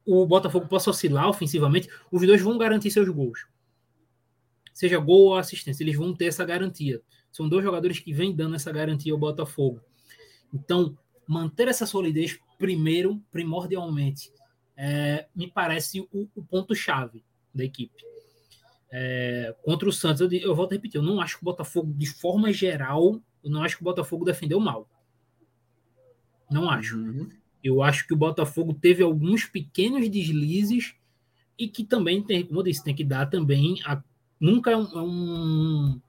o 0.04 0.26
Botafogo 0.26 0.66
possa 0.66 0.90
oscilar 0.90 1.28
ofensivamente, 1.28 1.88
os 2.10 2.26
dois 2.26 2.42
vão 2.42 2.58
garantir 2.58 2.90
seus 2.90 3.08
gols. 3.08 3.46
Seja 4.72 4.98
gol 4.98 5.28
ou 5.28 5.36
assistência, 5.36 5.82
eles 5.82 5.96
vão 5.96 6.14
ter 6.14 6.26
essa 6.26 6.44
garantia. 6.44 7.00
São 7.30 7.48
dois 7.48 7.64
jogadores 7.64 7.98
que 7.98 8.12
vêm 8.12 8.34
dando 8.34 8.56
essa 8.56 8.70
garantia 8.72 9.12
ao 9.12 9.18
Botafogo. 9.18 9.80
Então, 10.52 10.98
manter 11.26 11.68
essa 11.68 11.86
solidez 11.86 12.38
primeiro, 12.58 13.22
primordialmente, 13.30 14.30
é, 14.76 15.26
me 15.34 15.50
parece 15.50 16.00
o, 16.00 16.28
o 16.34 16.42
ponto-chave 16.42 17.24
da 17.54 17.64
equipe. 17.64 18.02
É, 18.90 19.54
contra 19.62 19.88
o 19.88 19.92
Santos, 19.92 20.20
eu, 20.20 20.30
eu 20.30 20.54
volto 20.54 20.72
a 20.72 20.74
repetir, 20.76 20.98
eu 20.98 21.04
não 21.04 21.20
acho 21.20 21.36
que 21.36 21.42
o 21.42 21.44
Botafogo, 21.44 21.92
de 21.92 22.06
forma 22.06 22.52
geral, 22.52 23.20
eu 23.42 23.50
não 23.50 23.62
acho 23.62 23.76
que 23.76 23.82
o 23.82 23.84
Botafogo 23.84 24.24
defendeu 24.24 24.60
mal. 24.60 24.88
Não 26.50 26.70
acho. 26.70 26.96
Uhum. 26.96 27.28
Eu 27.62 27.82
acho 27.82 28.06
que 28.06 28.14
o 28.14 28.16
Botafogo 28.16 28.74
teve 28.74 29.02
alguns 29.02 29.46
pequenos 29.46 30.08
deslizes 30.08 30.94
e 31.58 31.66
que 31.68 31.84
também 31.84 32.22
tem, 32.22 32.44
como 32.44 32.60
eu 32.60 32.64
disse, 32.64 32.84
tem 32.84 32.94
que 32.94 33.04
dar 33.04 33.26
também 33.26 33.80
a, 33.84 34.02
nunca 34.38 34.70
é 34.70 34.76
um, 34.76 34.84
é 34.84 35.02
um, 35.02 36.00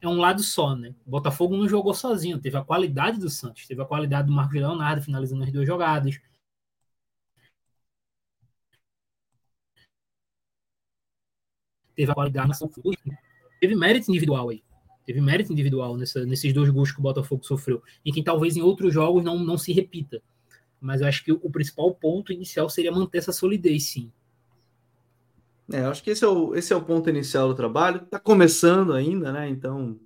é 0.00 0.08
um 0.08 0.18
lado 0.18 0.42
só, 0.42 0.76
né? 0.76 0.94
O 1.06 1.10
Botafogo 1.10 1.56
não 1.56 1.68
jogou 1.68 1.94
sozinho, 1.94 2.38
teve 2.38 2.56
a 2.56 2.64
qualidade 2.64 3.18
do 3.18 3.30
Santos, 3.30 3.66
teve 3.66 3.80
a 3.80 3.86
qualidade 3.86 4.28
do 4.28 4.34
Marcos 4.34 4.56
Leonardo 4.56 5.02
finalizando 5.02 5.44
as 5.44 5.52
duas 5.52 5.66
jogadas, 5.66 6.20
teve 11.96 12.12
a 12.12 12.14
qualidade 12.14 12.48
na 12.48 12.54
teve 13.60 13.74
mérito 13.74 14.10
individual 14.10 14.50
aí. 14.50 14.62
Teve 15.06 15.20
mérito 15.20 15.52
individual 15.52 15.96
nessa, 15.96 16.24
nesses 16.26 16.52
dois 16.52 16.68
gols 16.68 16.92
que 16.92 16.98
o 16.98 17.02
Botafogo 17.02 17.44
sofreu. 17.44 17.82
E 18.04 18.12
que 18.12 18.22
talvez 18.22 18.56
em 18.56 18.62
outros 18.62 18.92
jogos 18.92 19.24
não, 19.24 19.38
não 19.38 19.56
se 19.56 19.72
repita. 19.72 20.20
Mas 20.80 21.00
eu 21.00 21.06
acho 21.06 21.24
que 21.24 21.32
o 21.32 21.50
principal 21.50 21.94
ponto 21.94 22.32
inicial 22.32 22.68
seria 22.68 22.92
manter 22.92 23.18
essa 23.18 23.32
solidez, 23.32 23.88
sim. 23.88 24.12
É, 25.72 25.80
acho 25.80 26.02
que 26.02 26.10
esse 26.10 26.24
é, 26.24 26.28
o, 26.28 26.54
esse 26.54 26.72
é 26.72 26.76
o 26.76 26.84
ponto 26.84 27.08
inicial 27.08 27.48
do 27.48 27.54
trabalho. 27.54 28.02
Está 28.02 28.20
começando 28.20 28.92
ainda, 28.92 29.32
né? 29.32 29.48
Então 29.48 29.98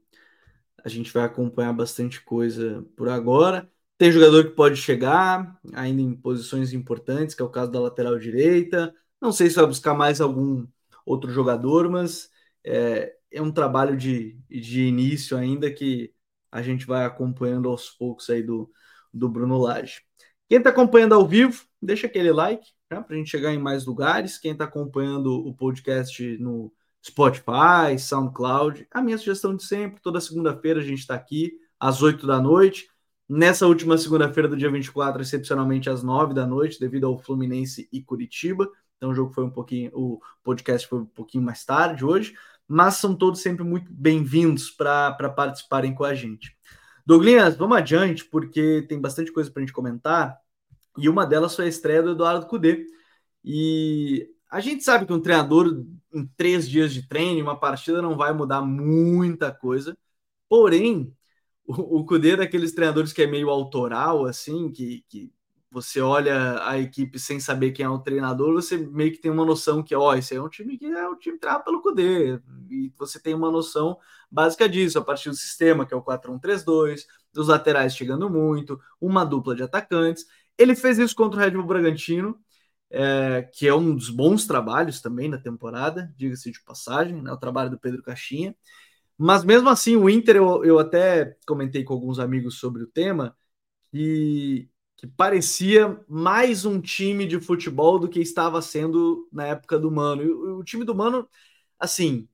a 0.82 0.88
gente 0.88 1.12
vai 1.12 1.24
acompanhar 1.24 1.72
bastante 1.72 2.22
coisa 2.22 2.86
por 2.96 3.08
agora. 3.08 3.70
Tem 3.98 4.10
jogador 4.10 4.44
que 4.44 4.50
pode 4.50 4.76
chegar 4.76 5.58
ainda 5.74 6.00
em 6.00 6.14
posições 6.14 6.72
importantes, 6.72 7.34
que 7.34 7.42
é 7.42 7.44
o 7.44 7.50
caso 7.50 7.70
da 7.70 7.80
lateral 7.80 8.18
direita. 8.18 8.94
Não 9.20 9.32
sei 9.32 9.50
se 9.50 9.56
vai 9.56 9.66
buscar 9.66 9.92
mais 9.92 10.20
algum 10.20 10.66
outro 11.10 11.30
jogador, 11.30 11.88
mas 11.90 12.30
é, 12.64 13.12
é 13.30 13.42
um 13.42 13.52
trabalho 13.52 13.96
de, 13.96 14.38
de 14.48 14.82
início 14.82 15.36
ainda 15.36 15.70
que 15.70 16.12
a 16.50 16.62
gente 16.62 16.86
vai 16.86 17.04
acompanhando 17.04 17.68
aos 17.68 17.90
poucos 17.90 18.28
aí 18.30 18.42
do, 18.42 18.70
do 19.12 19.28
Bruno 19.28 19.58
Lage. 19.58 20.02
Quem 20.48 20.58
está 20.58 20.70
acompanhando 20.70 21.14
ao 21.14 21.26
vivo, 21.26 21.64
deixa 21.80 22.06
aquele 22.06 22.32
like 22.32 22.66
né, 22.90 23.00
para 23.00 23.14
a 23.14 23.18
gente 23.18 23.30
chegar 23.30 23.52
em 23.52 23.58
mais 23.58 23.86
lugares. 23.86 24.38
Quem 24.38 24.52
está 24.52 24.64
acompanhando 24.64 25.46
o 25.46 25.54
podcast 25.54 26.38
no 26.38 26.72
Spotify, 27.04 27.98
SoundCloud, 27.98 28.86
a 28.90 29.00
minha 29.00 29.16
sugestão 29.16 29.56
de 29.56 29.64
sempre, 29.64 30.02
toda 30.02 30.20
segunda-feira 30.20 30.80
a 30.80 30.84
gente 30.84 30.98
está 30.98 31.14
aqui 31.14 31.52
às 31.78 32.02
8 32.02 32.26
da 32.26 32.40
noite. 32.40 32.88
Nessa 33.28 33.66
última 33.66 33.96
segunda-feira 33.96 34.48
do 34.48 34.56
dia 34.56 34.70
24, 34.70 35.22
excepcionalmente 35.22 35.88
às 35.88 36.02
9 36.02 36.34
da 36.34 36.44
noite, 36.44 36.80
devido 36.80 37.06
ao 37.06 37.16
Fluminense 37.16 37.88
e 37.92 38.02
Curitiba. 38.02 38.68
Então 39.00 39.12
o 39.12 39.14
jogo 39.14 39.32
foi 39.32 39.44
um 39.44 39.50
pouquinho, 39.50 39.90
o 39.94 40.20
podcast 40.44 40.86
foi 40.86 40.98
um 40.98 41.06
pouquinho 41.06 41.42
mais 41.42 41.64
tarde 41.64 42.04
hoje, 42.04 42.34
mas 42.68 42.96
são 42.96 43.16
todos 43.16 43.40
sempre 43.40 43.64
muito 43.64 43.90
bem-vindos 43.90 44.70
para 44.70 45.30
participarem 45.30 45.94
com 45.94 46.04
a 46.04 46.14
gente. 46.14 46.54
Douglas, 47.06 47.56
vamos 47.56 47.78
adiante, 47.78 48.26
porque 48.26 48.84
tem 48.86 49.00
bastante 49.00 49.32
coisa 49.32 49.50
para 49.50 49.62
a 49.62 49.64
gente 49.64 49.72
comentar, 49.72 50.38
e 50.98 51.08
uma 51.08 51.24
delas 51.24 51.56
foi 51.56 51.64
a 51.64 51.68
estreia 51.68 52.02
do 52.02 52.10
Eduardo 52.10 52.46
Cudê. 52.46 52.84
E 53.42 54.28
a 54.50 54.60
gente 54.60 54.84
sabe 54.84 55.06
que 55.06 55.14
um 55.14 55.20
treinador 55.20 55.82
em 56.12 56.26
três 56.36 56.68
dias 56.68 56.92
de 56.92 57.08
treino, 57.08 57.40
uma 57.40 57.58
partida 57.58 58.02
não 58.02 58.18
vai 58.18 58.34
mudar 58.34 58.60
muita 58.60 59.50
coisa, 59.50 59.96
porém, 60.46 61.10
o, 61.64 62.00
o 62.00 62.04
Cudê 62.04 62.32
é 62.32 62.36
daqueles 62.36 62.74
treinadores 62.74 63.14
que 63.14 63.22
é 63.22 63.26
meio 63.26 63.48
autoral, 63.48 64.26
assim, 64.26 64.70
que, 64.70 65.02
que 65.08 65.32
você 65.70 66.00
olha 66.00 66.64
a 66.66 66.78
equipe 66.78 67.18
sem 67.18 67.38
saber 67.38 67.70
quem 67.72 67.84
é 67.84 67.88
o 67.88 67.98
treinador, 67.98 68.54
você 68.54 68.76
meio 68.76 69.12
que 69.12 69.18
tem 69.18 69.30
uma 69.30 69.44
noção 69.44 69.82
que, 69.82 69.94
ó, 69.94 70.14
esse 70.14 70.34
é 70.34 70.42
um 70.42 70.48
time 70.48 70.76
que 70.76 70.86
é 70.86 71.08
um 71.08 71.16
time 71.16 71.38
treinado 71.38 71.64
pelo 71.64 71.80
Cudê, 71.80 72.40
e 72.68 72.92
você 72.98 73.20
tem 73.20 73.34
uma 73.34 73.50
noção 73.50 73.96
básica 74.30 74.68
disso, 74.68 74.98
a 74.98 75.04
partir 75.04 75.30
do 75.30 75.36
sistema, 75.36 75.86
que 75.86 75.94
é 75.94 75.96
o 75.96 76.02
4-1-3-2, 76.02 77.06
dos 77.32 77.48
laterais 77.48 77.94
chegando 77.94 78.28
muito, 78.28 78.80
uma 79.00 79.24
dupla 79.24 79.54
de 79.54 79.62
atacantes. 79.62 80.26
Ele 80.58 80.74
fez 80.74 80.98
isso 80.98 81.14
contra 81.14 81.38
o 81.38 81.42
Red 81.42 81.52
Bull 81.52 81.66
Bragantino, 81.66 82.38
é, 82.90 83.42
que 83.54 83.68
é 83.68 83.74
um 83.74 83.94
dos 83.94 84.10
bons 84.10 84.46
trabalhos 84.46 85.00
também 85.00 85.28
na 85.28 85.38
temporada, 85.38 86.12
diga-se 86.16 86.50
de 86.50 86.62
passagem, 86.64 87.22
né, 87.22 87.32
o 87.32 87.36
trabalho 87.36 87.70
do 87.70 87.78
Pedro 87.78 88.02
Caixinha. 88.02 88.54
Mas 89.16 89.44
mesmo 89.44 89.68
assim, 89.68 89.96
o 89.96 90.10
Inter, 90.10 90.36
eu, 90.36 90.64
eu 90.64 90.78
até 90.78 91.36
comentei 91.46 91.84
com 91.84 91.92
alguns 91.94 92.18
amigos 92.18 92.58
sobre 92.58 92.82
o 92.82 92.86
tema, 92.86 93.36
e 93.92 94.68
que 95.00 95.06
parecia 95.06 95.98
mais 96.06 96.66
um 96.66 96.78
time 96.78 97.26
de 97.26 97.40
futebol 97.40 97.98
do 97.98 98.06
que 98.08 98.20
estava 98.20 98.60
sendo 98.60 99.26
na 99.32 99.46
época 99.46 99.78
do 99.78 99.90
Mano. 99.90 100.22
E 100.22 100.30
o, 100.30 100.62
time 100.62 100.84
do 100.84 100.94
Mano, 100.94 101.26
assim, 101.78 102.28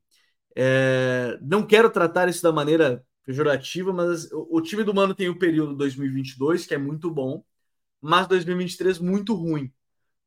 É, 0.56 1.38
não 1.42 1.66
quero 1.66 1.90
tratar 1.90 2.28
isso 2.28 2.42
da 2.42 2.52
maneira 2.52 3.04
pejorativa, 3.24 3.92
mas 3.92 4.30
o, 4.32 4.48
o 4.58 4.62
time 4.62 4.84
do 4.84 4.94
Mano 4.94 5.14
tem 5.14 5.28
o 5.28 5.38
período 5.38 5.76
2022, 5.76 6.66
que 6.66 6.74
é 6.74 6.78
muito 6.78 7.10
bom, 7.10 7.44
mas 8.00 8.28
2023 8.28 8.98
muito 9.00 9.34
ruim, 9.34 9.72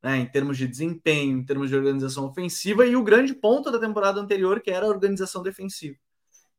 né, 0.04 0.17
em 0.19 0.28
termos 0.28 0.58
de 0.58 0.67
desempenho, 0.67 1.39
em 1.39 1.45
termos 1.45 1.69
de 1.69 1.75
organização 1.78 2.28
ofensiva, 2.28 2.86
e 2.88 2.95
o 2.95 3.04
grande 3.04 3.34
ponto 3.36 3.71
da 3.71 3.80
temporada 3.80 4.21
anterior, 4.21 4.62
que 4.62 4.71
era 4.71 4.86
a 4.88 4.89
organização 4.89 5.43
defensiva. 5.43 5.97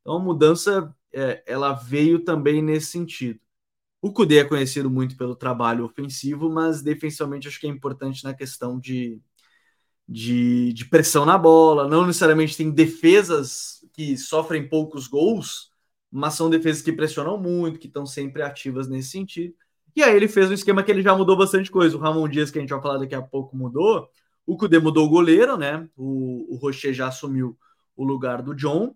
Então 0.03 0.16
a 0.16 0.21
mudança 0.21 0.95
é, 1.14 1.43
ela 1.47 1.73
veio 1.75 2.25
também 2.25 2.62
nesse 2.62 2.88
sentido. 2.88 3.40
O 4.03 4.13
Cudê 4.13 4.39
é 4.39 4.45
conhecido 4.45 4.91
muito 4.91 5.17
pelo 5.17 5.37
trabalho 5.37 5.85
ofensivo, 5.85 6.49
mas 6.51 6.83
defensivamente 6.83 7.49
acho 7.49 7.61
que 7.61 7.67
é 7.67 7.71
importante 7.71 8.25
na 8.25 8.33
questão 8.33 8.79
de, 8.79 9.21
de, 10.09 10.73
de 10.73 10.87
pressão 10.87 11.27
na 11.27 11.37
bola. 11.37 11.89
Não 11.89 12.07
necessariamente 12.07 12.57
tem 12.57 12.71
defesas 12.71 13.87
que 13.93 14.17
sofrem 14.17 14.69
poucos 14.69 15.07
gols, 15.07 15.71
mas 16.11 16.35
são 16.35 16.49
defesas 16.49 16.83
que 16.83 16.93
pressionam 16.93 17.39
muito, 17.39 17.79
que 17.79 17.87
estão 17.87 18.07
sempre 18.07 18.43
ativas 18.43 18.89
nesse 18.89 19.11
sentido. 19.11 19.55
E 19.95 20.03
aí 20.03 20.17
ele 20.17 20.29
fez 20.29 20.51
um 20.51 20.55
esquema 20.55 20.83
que 20.83 20.91
ele 20.91 21.03
já 21.03 21.15
mudou 21.15 21.37
bastante 21.37 21.71
coisa. 21.71 21.97
O 21.97 22.01
Ramon 22.01 22.29
Dias, 22.29 22.51
que 22.51 22.59
a 22.59 22.61
gente 22.61 22.71
vai 22.71 22.81
falar 22.81 22.99
daqui 22.99 23.15
a 23.15 23.23
pouco, 23.23 23.57
mudou. 23.57 24.09
O 24.47 24.57
Cudê 24.57 24.79
mudou 24.79 25.07
o 25.07 25.11
goleiro, 25.11 25.57
né? 25.57 25.89
O, 25.97 26.55
o 26.55 26.57
Rocher 26.57 26.95
já 26.95 27.09
assumiu 27.09 27.59
o 27.97 28.05
lugar 28.05 28.41
do 28.43 28.55
John. 28.55 28.95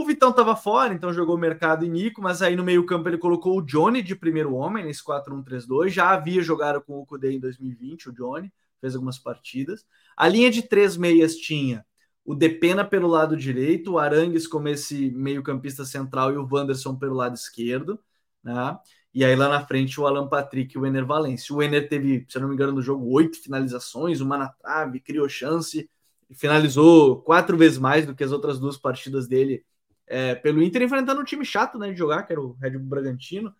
O 0.00 0.04
Vitão 0.06 0.30
estava 0.30 0.56
fora, 0.56 0.94
então 0.94 1.12
jogou 1.12 1.36
Mercado 1.36 1.84
e 1.84 1.88
Nico, 1.90 2.22
mas 2.22 2.40
aí 2.40 2.56
no 2.56 2.64
meio-campo 2.64 3.06
ele 3.06 3.18
colocou 3.18 3.58
o 3.58 3.60
Johnny 3.60 4.00
de 4.00 4.16
primeiro 4.16 4.54
homem 4.54 4.82
nesse 4.82 5.04
4-1-3-2. 5.04 5.90
Já 5.90 6.08
havia 6.08 6.40
jogado 6.42 6.80
com 6.80 6.98
o 6.98 7.04
Cudê 7.04 7.32
em 7.32 7.38
2020, 7.38 8.08
o 8.08 8.12
Johnny, 8.14 8.50
fez 8.80 8.94
algumas 8.94 9.18
partidas. 9.18 9.84
A 10.16 10.26
linha 10.26 10.50
de 10.50 10.62
três 10.62 10.96
meias 10.96 11.36
tinha 11.36 11.84
o 12.24 12.34
Depena 12.34 12.82
pelo 12.82 13.08
lado 13.08 13.36
direito, 13.36 13.92
o 13.92 13.98
Arangues 13.98 14.46
como 14.46 14.68
esse 14.68 15.10
meio-campista 15.10 15.84
central 15.84 16.32
e 16.32 16.38
o 16.38 16.48
Wanderson 16.50 16.96
pelo 16.96 17.14
lado 17.14 17.34
esquerdo, 17.34 18.00
né? 18.42 18.78
E 19.12 19.22
aí 19.22 19.36
lá 19.36 19.50
na 19.50 19.66
frente 19.66 20.00
o 20.00 20.06
Alan 20.06 20.28
Patrick 20.28 20.74
e 20.74 20.78
o 20.80 20.86
Ener 20.86 21.04
Valencia. 21.04 21.54
O 21.54 21.62
Ener 21.62 21.90
teve, 21.90 22.24
se 22.26 22.38
eu 22.38 22.40
não 22.40 22.48
me 22.48 22.54
engano, 22.54 22.72
no 22.72 22.80
jogo 22.80 23.06
oito 23.12 23.36
finalizações, 23.36 24.22
uma 24.22 24.38
na 24.38 24.48
trave, 24.48 24.98
criou 24.98 25.28
chance, 25.28 25.90
finalizou 26.32 27.20
quatro 27.20 27.54
vezes 27.58 27.76
mais 27.76 28.06
do 28.06 28.14
que 28.14 28.24
as 28.24 28.32
outras 28.32 28.58
duas 28.58 28.78
partidas 28.78 29.28
dele 29.28 29.62
é, 30.10 30.34
pelo 30.34 30.60
Inter, 30.60 30.82
enfrentando 30.82 31.20
um 31.20 31.24
time 31.24 31.44
chato 31.44 31.78
né, 31.78 31.92
de 31.92 31.96
jogar, 31.96 32.24
que 32.24 32.32
era 32.32 32.42
o 32.42 32.54
Red 32.60 32.72
Bull 32.72 32.88
Bragantino. 32.88 33.54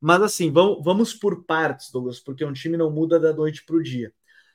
Mas 0.00 0.22
assim, 0.22 0.52
vamos, 0.52 0.84
vamos 0.84 1.12
por 1.12 1.44
partes, 1.44 1.90
Douglas, 1.90 2.20
porque 2.20 2.44
um 2.44 2.52
time 2.52 2.76
não 2.76 2.90
muda 2.90 3.18
da 3.18 3.32
noite 3.32 3.64
para 3.66 3.74
o 3.74 3.82
dia. 3.82 4.12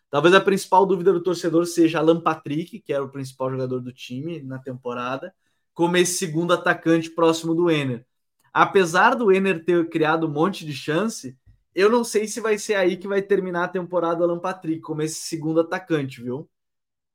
Talvez 0.10 0.34
a 0.34 0.40
principal 0.42 0.86
dúvida 0.86 1.12
do 1.12 1.22
torcedor 1.22 1.66
seja 1.66 2.00
Alan 2.00 2.22
Patrick, 2.22 2.80
que 2.80 2.94
era 2.94 3.04
o 3.04 3.10
principal 3.10 3.52
jogador 3.52 3.82
do 3.82 3.92
time 3.92 4.42
na 4.42 4.60
temporada, 4.60 5.34
como 5.74 5.98
esse 5.98 6.14
segundo 6.18 6.54
atacante 6.54 7.10
próximo 7.10 7.54
do 7.54 7.70
Ener. 7.70 8.06
Apesar 8.54 9.16
do 9.16 9.32
Ener 9.32 9.64
ter 9.66 9.90
criado 9.90 10.28
um 10.28 10.32
monte 10.32 10.66
de 10.66 10.74
chance, 10.74 11.38
eu 11.76 11.90
não 11.90 12.04
sei 12.04 12.28
se 12.28 12.40
vai 12.40 12.58
ser 12.58 12.76
aí 12.76 12.96
que 12.96 13.08
vai 13.08 13.22
terminar 13.22 13.66
a 13.66 13.70
temporada 13.70 14.24
Alan 14.24 14.40
Patrick, 14.40 14.82
como 14.82 15.02
esse 15.02 15.22
segundo 15.22 15.60
atacante, 15.60 16.22
viu? 16.22 16.50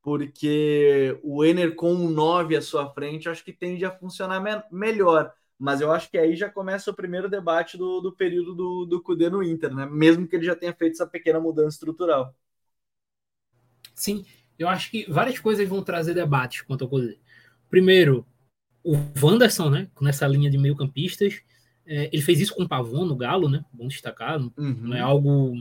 Porque 0.07 1.19
o 1.21 1.43
Ener 1.43 1.75
com 1.75 1.93
um 1.93 2.09
9 2.09 2.55
à 2.55 2.61
sua 2.61 2.89
frente 2.93 3.27
acho 3.27 3.43
que 3.43 3.51
tende 3.51 3.83
a 3.83 3.91
funcionar 3.91 4.39
me 4.39 4.63
melhor. 4.71 5.33
Mas 5.59 5.81
eu 5.81 5.91
acho 5.91 6.09
que 6.09 6.17
aí 6.17 6.33
já 6.33 6.49
começa 6.49 6.89
o 6.89 6.93
primeiro 6.93 7.29
debate 7.29 7.77
do, 7.77 7.99
do 7.99 8.13
período 8.13 8.55
do, 8.55 8.85
do 8.85 9.03
Cudê 9.03 9.29
no 9.29 9.43
Inter, 9.43 9.75
né? 9.75 9.85
Mesmo 9.85 10.25
que 10.25 10.37
ele 10.37 10.45
já 10.45 10.55
tenha 10.55 10.73
feito 10.73 10.93
essa 10.93 11.05
pequena 11.05 11.41
mudança 11.41 11.75
estrutural. 11.75 12.33
Sim, 13.93 14.25
eu 14.57 14.69
acho 14.69 14.89
que 14.91 15.05
várias 15.11 15.39
coisas 15.39 15.67
vão 15.67 15.83
trazer 15.83 16.13
debates 16.13 16.61
quanto 16.61 16.85
ao 16.85 16.89
Cudê. 16.89 17.19
Primeiro, 17.69 18.25
o 18.81 18.93
Wanderson, 19.21 19.69
né? 19.69 19.91
Nessa 19.99 20.25
linha 20.25 20.49
de 20.49 20.57
meio-campistas. 20.57 21.41
É, 21.85 22.09
ele 22.13 22.21
fez 22.21 22.39
isso 22.39 22.55
com 22.55 22.63
o 22.63 22.69
Pavon 22.69 23.03
no 23.03 23.17
Galo, 23.17 23.49
né? 23.49 23.65
Bom 23.73 23.89
destacar. 23.89 24.39
Uhum. 24.39 24.53
Não 24.83 24.95
é 24.95 25.01
algo 25.01 25.53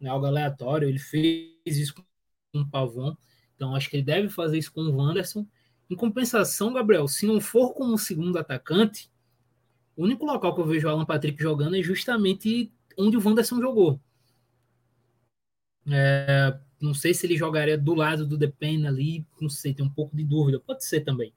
não 0.00 0.08
é 0.08 0.14
algo 0.14 0.24
aleatório. 0.24 0.88
Ele 0.88 0.98
fez 0.98 1.52
isso 1.66 1.94
com 1.94 2.02
o 2.54 2.66
Pavon. 2.66 3.14
Então, 3.60 3.76
acho 3.76 3.90
que 3.90 3.96
ele 3.96 4.02
deve 4.02 4.30
fazer 4.30 4.56
isso 4.56 4.72
com 4.72 4.80
o 4.80 4.96
Wanderson. 4.96 5.46
Em 5.90 5.94
compensação, 5.94 6.72
Gabriel, 6.72 7.06
se 7.06 7.26
não 7.26 7.38
for 7.42 7.74
como 7.74 7.98
segundo 7.98 8.38
atacante, 8.38 9.10
o 9.94 10.04
único 10.04 10.24
local 10.24 10.54
que 10.54 10.62
eu 10.62 10.66
vejo 10.66 10.88
o 10.88 10.90
Alan 10.90 11.04
Patrick 11.04 11.40
jogando 11.42 11.76
é 11.76 11.82
justamente 11.82 12.72
onde 12.96 13.18
o 13.18 13.22
Wanderson 13.22 13.60
jogou. 13.60 14.00
É, 15.92 16.58
não 16.80 16.94
sei 16.94 17.12
se 17.12 17.26
ele 17.26 17.36
jogaria 17.36 17.76
do 17.76 17.92
lado 17.92 18.26
do 18.26 18.38
Depena 18.38 18.88
ali, 18.88 19.26
não 19.38 19.50
sei, 19.50 19.74
tem 19.74 19.84
um 19.84 19.90
pouco 19.90 20.16
de 20.16 20.24
dúvida, 20.24 20.58
pode 20.58 20.82
ser 20.82 21.02
também. 21.02 21.30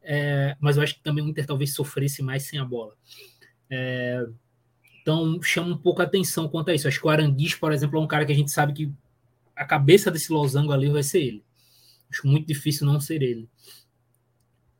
É, 0.00 0.56
mas 0.58 0.78
eu 0.78 0.82
acho 0.82 0.94
que 0.94 1.02
também 1.02 1.22
o 1.22 1.28
Inter 1.28 1.44
talvez 1.44 1.74
sofresse 1.74 2.22
mais 2.22 2.44
sem 2.44 2.58
a 2.58 2.64
bola. 2.64 2.94
É, 3.68 4.26
então 5.02 5.42
chama 5.42 5.74
um 5.74 5.76
pouco 5.76 6.00
a 6.00 6.06
atenção 6.06 6.48
quanto 6.48 6.70
a 6.70 6.74
isso. 6.74 6.88
Acho 6.88 6.98
que 6.98 7.06
o 7.06 7.10
Aranguiz, 7.10 7.54
por 7.54 7.70
exemplo, 7.70 7.98
é 7.98 8.02
um 8.02 8.08
cara 8.08 8.24
que 8.24 8.32
a 8.32 8.36
gente 8.36 8.50
sabe 8.50 8.72
que 8.72 8.90
a 9.54 9.66
cabeça 9.66 10.10
desse 10.10 10.32
losango 10.32 10.72
ali 10.72 10.88
vai 10.88 11.02
ser 11.02 11.20
ele. 11.20 11.49
Acho 12.10 12.26
muito 12.26 12.46
difícil 12.46 12.86
não 12.86 13.00
ser 13.00 13.22
ele. 13.22 13.48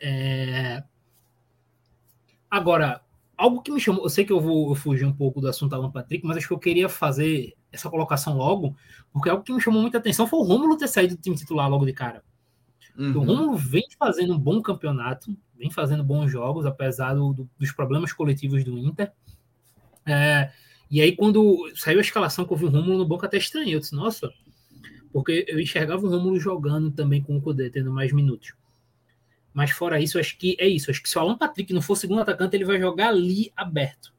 É... 0.01 0.83
Agora, 2.51 3.03
algo 3.37 3.63
que 3.63 3.71
me 3.71 3.81
chamou, 3.81 4.05
eu 4.05 4.11
sei 4.11 4.25
que 4.25 4.33
eu 4.33 4.41
vou 4.41 4.75
fugir 4.75 5.05
um 5.05 5.13
pouco 5.13 5.41
do 5.41 5.49
assunto 5.49 5.75
Alan 5.75 5.91
Patrick, 5.91 6.27
mas 6.27 6.37
acho 6.37 6.49
que 6.49 6.55
eu 6.55 6.59
queria 6.59 6.89
fazer 6.89 7.57
essa 7.71 7.89
colocação 7.89 8.37
logo, 8.37 8.77
porque 9.13 9.31
algo 9.31 9.45
que 9.45 9.53
me 9.53 9.61
chamou 9.61 9.81
muita 9.81 9.99
atenção 9.99 10.27
foi 10.27 10.41
o 10.41 10.43
Rômulo 10.43 10.77
ter 10.77 10.89
saído 10.89 11.15
do 11.15 11.23
time 11.23 11.37
titular 11.37 11.69
logo 11.71 11.87
de 11.87 11.93
cara. 11.93 12.25
Uhum. 12.99 13.17
O 13.17 13.25
Rômulo 13.25 13.57
vem 13.57 13.87
fazendo 13.99 14.35
um 14.35 14.39
bom 14.39 14.61
campeonato, 14.61 15.37
vem 15.57 15.71
fazendo 15.71 16.03
bons 16.03 16.31
jogos, 16.31 16.67
apesar 16.67 17.15
do, 17.15 17.49
dos 17.57 17.73
problemas 17.73 18.13
coletivos 18.13 18.65
do 18.65 18.77
Inter. 18.77 19.13
É, 20.05 20.51
e 20.91 21.01
aí, 21.01 21.15
quando 21.15 21.71
saiu 21.77 21.99
a 21.99 22.03
escalação 22.03 22.45
que 22.45 22.53
eu 22.53 22.57
vi 22.57 22.65
o 22.65 22.69
Rômulo 22.69 22.99
no 22.99 23.07
banco, 23.07 23.25
até 23.25 23.37
estranhei. 23.37 23.77
Eu 23.77 23.81
disse, 23.81 23.95
nossa, 23.95 24.33
porque 25.13 25.45
eu 25.49 25.61
enxergava 25.61 26.07
o 26.07 26.11
Romulo 26.11 26.39
jogando 26.39 26.91
também 26.91 27.23
com 27.23 27.37
o 27.37 27.41
Kudê, 27.41 27.71
tendo 27.71 27.93
mais 27.93 28.13
minutos. 28.13 28.53
Mas 29.53 29.71
fora 29.71 30.01
isso, 30.01 30.19
acho 30.19 30.39
que 30.39 30.57
é 30.59 30.69
isso. 30.69 30.91
Acho 30.91 31.03
que 31.03 31.09
se 31.09 31.19
o 31.19 31.21
Alan 31.21 31.37
Patrick 31.37 31.73
não 31.73 31.83
for 31.83 31.97
segundo 31.97 32.21
atacante, 32.21 32.57
ele 32.57 32.65
vai 32.65 32.79
jogar 32.79 33.09
ali 33.09 33.53
aberto. 33.57 34.13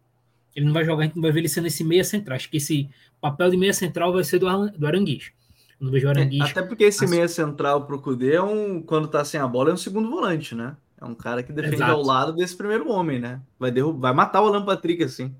Ele 0.56 0.66
não 0.66 0.74
vai 0.74 0.84
jogar, 0.84 1.04
a 1.04 1.06
gente 1.06 1.16
não 1.16 1.22
vai 1.22 1.32
ver 1.32 1.40
ele 1.40 1.50
sendo 1.50 1.68
esse 1.68 1.84
meia 1.84 2.04
central. 2.04 2.36
Acho 2.36 2.50
que 2.50 2.58
esse 2.58 2.90
papel 3.22 3.50
de 3.50 3.58
meia 3.58 3.74
central 3.74 4.12
vai 4.12 4.24
ser 4.24 4.40
do, 4.40 4.48
do 4.72 4.88
Aranguiz. 4.88 5.32
não 5.80 5.90
vejo 5.90 6.08
o 6.08 6.10
é, 6.10 6.12
Aranguiz. 6.12 6.42
É, 6.42 6.52
até 6.52 6.62
porque 6.62 6.84
esse 6.84 7.06
assim. 7.06 7.16
meia 7.16 7.28
central 7.30 7.86
pro 7.86 8.02
Kudê 8.02 8.34
é 8.34 8.44
um, 8.44 8.82
quando 8.82 9.08
tá 9.08 9.24
sem 9.24 9.40
a 9.40 9.48
bola, 9.48 9.70
é 9.70 9.74
um 9.74 9.78
segundo 9.78 10.10
volante, 10.10 10.54
né? 10.54 10.76
É 11.00 11.06
um 11.06 11.16
cara 11.16 11.42
que 11.42 11.54
defende 11.54 11.76
Exato. 11.76 11.94
ao 11.94 12.04
lado 12.04 12.34
desse 12.34 12.56
primeiro 12.56 12.90
homem, 12.92 13.20
né? 13.20 13.42
Vai, 13.58 13.72
derrubar, 13.72 14.10
vai 14.10 14.14
matar 14.14 14.42
o 14.42 14.48
Alan 14.48 14.66
Patrick 14.66 15.02
assim. 15.04 15.34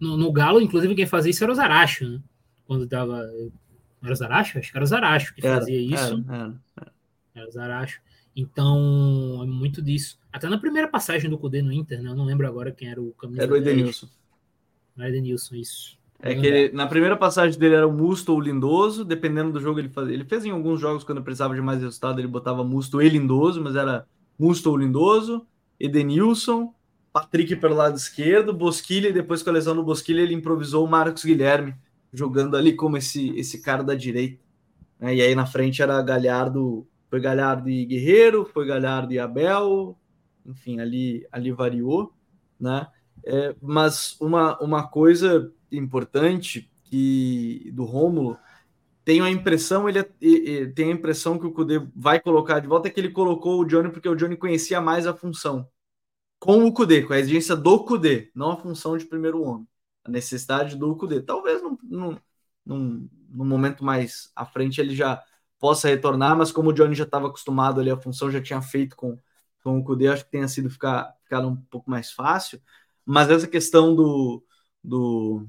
No, 0.00 0.16
no 0.16 0.32
Galo, 0.32 0.60
inclusive, 0.60 0.94
quem 0.94 1.06
fazia 1.06 1.30
isso 1.30 1.44
era 1.44 1.52
o 1.52 1.54
Zaracho, 1.54 2.08
né? 2.08 2.20
Quando 2.66 2.86
tava 2.86 3.22
era 4.02 4.12
o 4.12 4.16
Zaracho? 4.16 4.58
Acho 4.58 4.70
que 4.70 4.76
era 4.76 4.86
Zaracho 4.86 5.34
que 5.34 5.46
era, 5.46 5.58
fazia 5.58 5.80
isso. 5.80 6.24
Era, 6.28 6.36
era, 6.36 6.60
era. 6.76 6.92
era 7.34 7.50
Zaracho. 7.50 8.00
Então, 8.34 9.40
é 9.42 9.46
muito 9.46 9.82
disso. 9.82 10.18
Até 10.32 10.48
na 10.48 10.58
primeira 10.58 10.88
passagem 10.88 11.28
do 11.28 11.38
Cudê 11.38 11.60
no 11.62 11.72
Inter, 11.72 12.02
né? 12.02 12.10
Eu 12.10 12.14
não 12.14 12.24
lembro 12.24 12.46
agora 12.46 12.70
quem 12.70 12.88
era 12.88 13.00
o 13.00 13.12
camisa 13.12 13.42
Era 13.42 13.52
o 13.52 13.56
Edenilson. 13.56 14.08
Era 14.96 15.06
o 15.06 15.10
Edenilson, 15.10 15.54
isso. 15.56 15.98
É 16.22 16.34
que 16.34 16.46
ele, 16.46 16.72
na 16.74 16.86
primeira 16.86 17.16
passagem 17.16 17.58
dele 17.58 17.74
era 17.74 17.88
o 17.88 17.92
Musto 17.92 18.32
ou 18.32 18.38
o 18.38 18.40
Lindoso, 18.40 19.04
dependendo 19.04 19.52
do 19.52 19.60
jogo 19.60 19.78
ele 19.78 19.88
fazia. 19.88 20.12
Ele 20.14 20.24
fez 20.24 20.44
em 20.44 20.50
alguns 20.50 20.78
jogos 20.78 21.02
quando 21.02 21.22
precisava 21.22 21.54
de 21.54 21.62
mais 21.62 21.80
resultado, 21.80 22.20
ele 22.20 22.28
botava 22.28 22.62
Musto 22.62 23.00
e 23.00 23.08
Lindoso, 23.08 23.62
mas 23.62 23.74
era 23.74 24.06
Musto 24.38 24.70
ou 24.70 24.76
Lindoso, 24.76 25.46
Edenilson, 25.78 26.74
Patrick 27.10 27.56
pelo 27.56 27.74
lado 27.74 27.96
esquerdo, 27.96 28.52
Bosquilha, 28.52 29.08
e 29.08 29.12
depois 29.12 29.42
com 29.42 29.48
a 29.48 29.52
lesão 29.54 29.74
do 29.74 29.82
Bosquilha 29.82 30.20
ele 30.20 30.34
improvisou 30.34 30.84
o 30.84 30.90
Marcos 30.90 31.24
Guilherme 31.24 31.74
jogando 32.12 32.56
ali 32.56 32.74
como 32.74 32.96
esse, 32.96 33.30
esse 33.38 33.60
cara 33.60 33.82
da 33.82 33.94
direita. 33.94 34.42
Né? 34.98 35.16
E 35.16 35.22
aí 35.22 35.34
na 35.34 35.46
frente 35.46 35.82
era 35.82 36.00
Galhardo, 36.02 36.86
foi 37.08 37.20
Galhardo 37.20 37.68
e 37.68 37.84
Guerreiro, 37.84 38.44
foi 38.44 38.66
Galhardo 38.66 39.12
e 39.12 39.18
Abel, 39.18 39.98
enfim, 40.44 40.80
ali, 40.80 41.26
ali 41.30 41.52
variou, 41.52 42.12
né? 42.58 42.86
É, 43.24 43.54
mas 43.60 44.16
uma, 44.20 44.58
uma 44.60 44.88
coisa 44.88 45.52
importante 45.70 46.70
que 46.84 47.70
do 47.74 47.84
Rômulo 47.84 48.38
tenho 49.04 49.24
a 49.24 49.30
impressão 49.30 49.88
ele, 49.88 50.02
ele 50.20 50.72
tem 50.72 50.90
a 50.90 50.94
impressão 50.94 51.38
que 51.38 51.46
o 51.46 51.52
Cudê 51.52 51.78
vai 51.94 52.18
colocar 52.18 52.60
de 52.60 52.66
volta 52.66 52.88
é 52.88 52.90
que 52.90 52.98
ele 52.98 53.10
colocou 53.10 53.60
o 53.60 53.64
Johnny 53.66 53.90
porque 53.90 54.08
o 54.08 54.14
Johnny 54.14 54.36
conhecia 54.36 54.80
mais 54.80 55.06
a 55.06 55.14
função 55.14 55.68
com 56.38 56.64
o 56.64 56.72
Cudê, 56.72 57.02
com 57.02 57.12
a 57.12 57.18
exigência 57.18 57.54
do 57.54 57.84
Cudê, 57.84 58.30
não 58.34 58.52
a 58.52 58.56
função 58.56 58.96
de 58.96 59.04
primeiro 59.04 59.42
homem 59.42 59.68
a 60.04 60.10
necessidade 60.10 60.76
do 60.76 60.96
Kudê. 60.96 61.20
Talvez 61.20 61.59
num, 61.90 62.18
num, 62.64 63.08
momento 63.30 63.84
mais 63.84 64.30
à 64.34 64.46
frente 64.46 64.80
ele 64.80 64.94
já 64.94 65.22
possa 65.58 65.88
retornar, 65.88 66.36
mas 66.36 66.52
como 66.52 66.70
o 66.70 66.72
Johnny 66.72 66.94
já 66.94 67.04
estava 67.04 67.28
acostumado 67.28 67.80
ali, 67.80 67.90
a 67.90 68.00
função 68.00 68.30
já 68.30 68.40
tinha 68.40 68.62
feito 68.62 68.96
com, 68.96 69.18
com 69.62 69.78
o 69.78 69.84
Kudê, 69.84 70.08
acho 70.08 70.24
que 70.24 70.30
tenha 70.30 70.48
sido 70.48 70.70
ficar, 70.70 71.14
ficar 71.24 71.44
um 71.46 71.56
pouco 71.56 71.90
mais 71.90 72.12
fácil. 72.12 72.60
Mas 73.04 73.30
essa 73.30 73.46
questão 73.48 73.94
do, 73.94 74.44
do, 74.82 75.46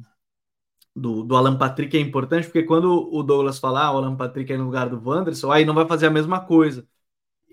do, 0.95 1.23
do 1.23 1.35
Alan 1.35 1.57
Patrick 1.57 1.95
é 1.97 1.99
importante, 1.99 2.45
porque 2.45 2.63
quando 2.63 3.09
o 3.13 3.23
Douglas 3.23 3.59
falar 3.59 3.85
ah, 3.85 3.93
o 3.93 3.97
Alan 3.97 4.15
Patrick 4.17 4.51
é 4.51 4.57
no 4.57 4.65
lugar 4.65 4.89
do 4.89 5.01
Wanderson, 5.01 5.51
aí 5.51 5.65
não 5.65 5.73
vai 5.73 5.87
fazer 5.87 6.07
a 6.07 6.11
mesma 6.11 6.45
coisa. 6.45 6.87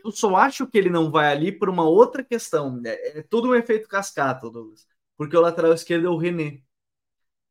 eu 0.04 0.12
só 0.12 0.36
acho 0.36 0.66
que 0.66 0.78
ele 0.78 0.90
não 0.90 1.10
vai 1.10 1.30
ali 1.32 1.52
por 1.52 1.68
uma 1.70 1.84
outra 1.84 2.24
questão. 2.24 2.80
É, 2.84 3.20
é 3.20 3.22
tudo 3.22 3.50
um 3.50 3.54
efeito 3.54 3.88
cascata, 3.88 4.50
Douglas. 4.50 4.86
Porque 5.16 5.36
o 5.36 5.40
lateral 5.40 5.72
esquerdo 5.72 6.06
é 6.06 6.10
o 6.10 6.16
René, 6.16 6.62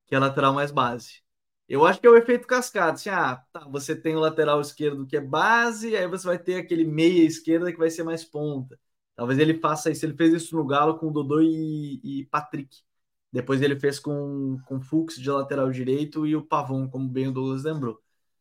que 0.08 0.16
é 0.16 0.20
lateral 0.20 0.54
mais 0.54 0.72
base. 0.72 1.22
Eu 1.68 1.86
acho 1.86 2.00
que 2.00 2.08
é 2.08 2.10
o 2.10 2.18
efeito 2.18 2.48
cascata. 2.48 2.94
Assim, 2.94 3.10
ah, 3.10 3.44
tá, 3.52 3.68
você 3.68 3.96
tem 3.96 4.16
o 4.16 4.20
lateral 4.20 4.62
esquerdo 4.62 5.06
que 5.06 5.18
é 5.18 5.22
base, 5.22 5.96
aí 5.96 6.08
você 6.08 6.26
vai 6.26 6.40
ter 6.40 6.56
aquele 6.56 6.86
meia 6.86 7.24
esquerda 7.26 7.72
que 7.72 7.78
vai 7.78 7.90
ser 7.90 8.04
mais 8.04 8.24
ponta. 8.24 8.80
Talvez 9.16 9.40
ele 9.40 9.60
faça 9.60 9.92
isso. 9.92 10.06
Ele 10.06 10.16
fez 10.16 10.34
isso 10.34 10.56
no 10.56 10.66
Galo 10.66 10.98
com 10.98 11.08
o 11.08 11.12
Dodô 11.12 11.42
e, 11.42 12.00
e 12.04 12.26
Patrick. 12.28 12.78
Depois 13.32 13.62
ele 13.62 13.80
fez 13.80 14.00
com, 14.00 14.60
com 14.66 14.80
Fux 14.82 15.16
de 15.20 15.30
lateral 15.30 15.70
direito 15.72 16.26
e 16.26 16.36
o 16.36 16.46
Pavon, 16.46 16.90
como 16.90 17.10
bem 17.10 17.28
o 17.28 17.32
Douglas 17.34 17.64
lembrou. 17.64 18.00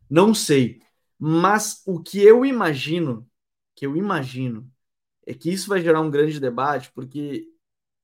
Não 0.09 0.35
sei. 0.35 0.81
Mas 1.19 1.83
o 1.87 2.03
que 2.03 2.23
eu 2.23 2.45
imagino, 2.45 3.29
que 3.75 3.87
eu 3.87 3.97
imagino, 3.97 4.71
é 5.27 5.35
que 5.35 5.51
isso 5.53 5.69
vai 5.69 5.83
gerar 5.83 6.01
um 6.01 6.11
grande 6.11 6.39
debate, 6.41 6.93
porque 6.95 7.49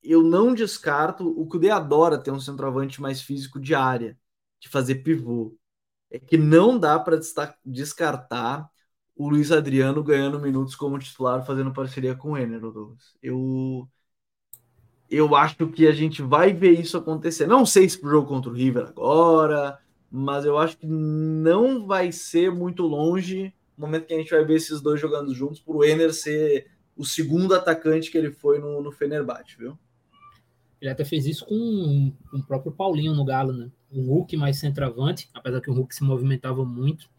eu 0.03 0.21
não 0.23 0.53
descarto 0.53 1.27
o 1.27 1.47
Cudê 1.47 1.69
adora 1.69 2.21
ter 2.21 2.31
um 2.31 2.39
centroavante 2.39 3.01
mais 3.01 3.21
físico 3.21 3.59
de 3.59 3.73
área, 3.75 4.17
de 4.63 4.69
fazer 4.69 4.95
pivô. 4.97 5.57
É 6.09 6.19
que 6.19 6.37
não 6.37 6.79
dá 6.79 6.99
para 6.99 7.19
descartar 7.65 8.69
o 9.15 9.29
Luiz 9.29 9.51
Adriano 9.51 10.03
ganhando 10.03 10.39
minutos 10.39 10.75
como 10.75 10.99
titular, 10.99 11.45
fazendo 11.45 11.73
parceria 11.73 12.15
com 12.15 12.31
o 12.31 12.37
Ener, 12.37 12.61
Douglas. 12.61 13.17
Eu 13.21 13.89
eu 15.09 15.35
acho 15.35 15.55
que 15.67 15.87
a 15.87 15.91
gente 15.91 16.21
vai 16.21 16.53
ver 16.53 16.71
isso 16.79 16.97
acontecer. 16.97 17.45
Não 17.45 17.65
sei 17.65 17.87
se 17.87 17.99
pro 17.99 18.09
jogo 18.09 18.27
contra 18.27 18.49
o 18.49 18.53
River 18.53 18.87
agora, 18.87 19.77
mas 20.09 20.45
eu 20.45 20.57
acho 20.57 20.77
que 20.77 20.87
não 20.87 21.85
vai 21.85 22.11
ser 22.11 22.51
muito 22.51 22.83
longe 22.83 23.53
o 23.77 23.81
momento 23.81 24.05
que 24.05 24.13
a 24.13 24.17
gente 24.17 24.31
vai 24.31 24.45
ver 24.45 24.55
esses 24.55 24.81
dois 24.81 24.99
jogando 24.99 25.33
juntos, 25.33 25.59
para 25.59 25.75
o 25.75 25.83
Ener 25.83 26.13
ser 26.13 26.71
o 26.95 27.03
segundo 27.05 27.53
atacante 27.55 28.11
que 28.11 28.17
ele 28.17 28.31
foi 28.31 28.59
no, 28.59 28.81
no 28.81 28.91
Fenerbahçe, 28.91 29.57
viu? 29.57 29.77
Ele 30.83 30.91
até 30.91 31.05
fez 31.05 31.25
isso 31.25 31.45
com, 31.45 32.11
com 32.29 32.37
o 32.39 32.43
próprio 32.43 32.69
Paulinho 32.69 33.15
no 33.15 33.23
Galo, 33.23 33.53
né? 33.53 33.71
Um 33.89 34.05
Hulk 34.05 34.35
mais 34.35 34.59
centroavante, 34.59 35.29
apesar 35.33 35.61
que 35.61 35.69
o 35.69 35.73
Hulk 35.73 35.95
se 35.95 36.03
movimentava 36.03 36.65
muito. 36.65 37.09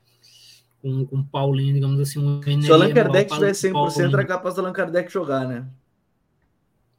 Com, 0.82 1.06
com 1.06 1.16
o 1.20 1.24
Paulinho, 1.24 1.72
digamos 1.72 1.98
assim, 1.98 2.18
um 2.18 2.42
Se 2.42 2.70
o 2.70 2.74
Allan 2.74 2.92
Kardec 2.92 3.32
tiver 3.32 3.52
100%, 3.52 4.12
era 4.12 4.26
capaz 4.26 4.54
do 4.54 4.60
Allan 4.60 4.72
Kardec 4.74 5.10
jogar, 5.10 5.48
né? 5.48 5.66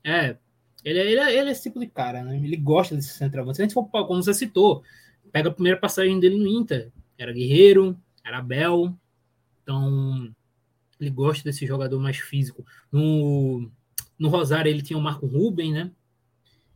É, 0.03 0.37
ele, 0.83 0.97
ele, 0.97 1.19
ele 1.19 1.49
é 1.49 1.51
esse 1.51 1.61
tipo 1.61 1.79
de 1.79 1.85
cara, 1.85 2.23
né? 2.23 2.35
Ele 2.35 2.57
gosta 2.57 2.95
desse 2.95 3.09
centroavante. 3.09 3.57
Se 3.57 3.61
a 3.61 3.65
gente 3.65 3.75
for, 3.75 3.85
como 3.85 4.23
você 4.23 4.33
citou, 4.33 4.81
pega 5.31 5.49
a 5.49 5.53
primeira 5.53 5.79
passagem 5.79 6.19
dele 6.19 6.39
no 6.39 6.47
Inter. 6.47 6.91
Era 7.15 7.31
Guerreiro, 7.31 7.95
era 8.23 8.41
Bel. 8.41 8.91
Então, 9.61 10.33
ele 10.99 11.11
gosta 11.11 11.43
desse 11.43 11.67
jogador 11.67 11.99
mais 11.99 12.17
físico. 12.17 12.65
No, 12.91 13.69
no 14.17 14.29
Rosário, 14.29 14.67
ele 14.67 14.81
tinha 14.81 14.97
o 14.97 15.01
Marco 15.01 15.27
Ruben, 15.27 15.71
né? 15.71 15.91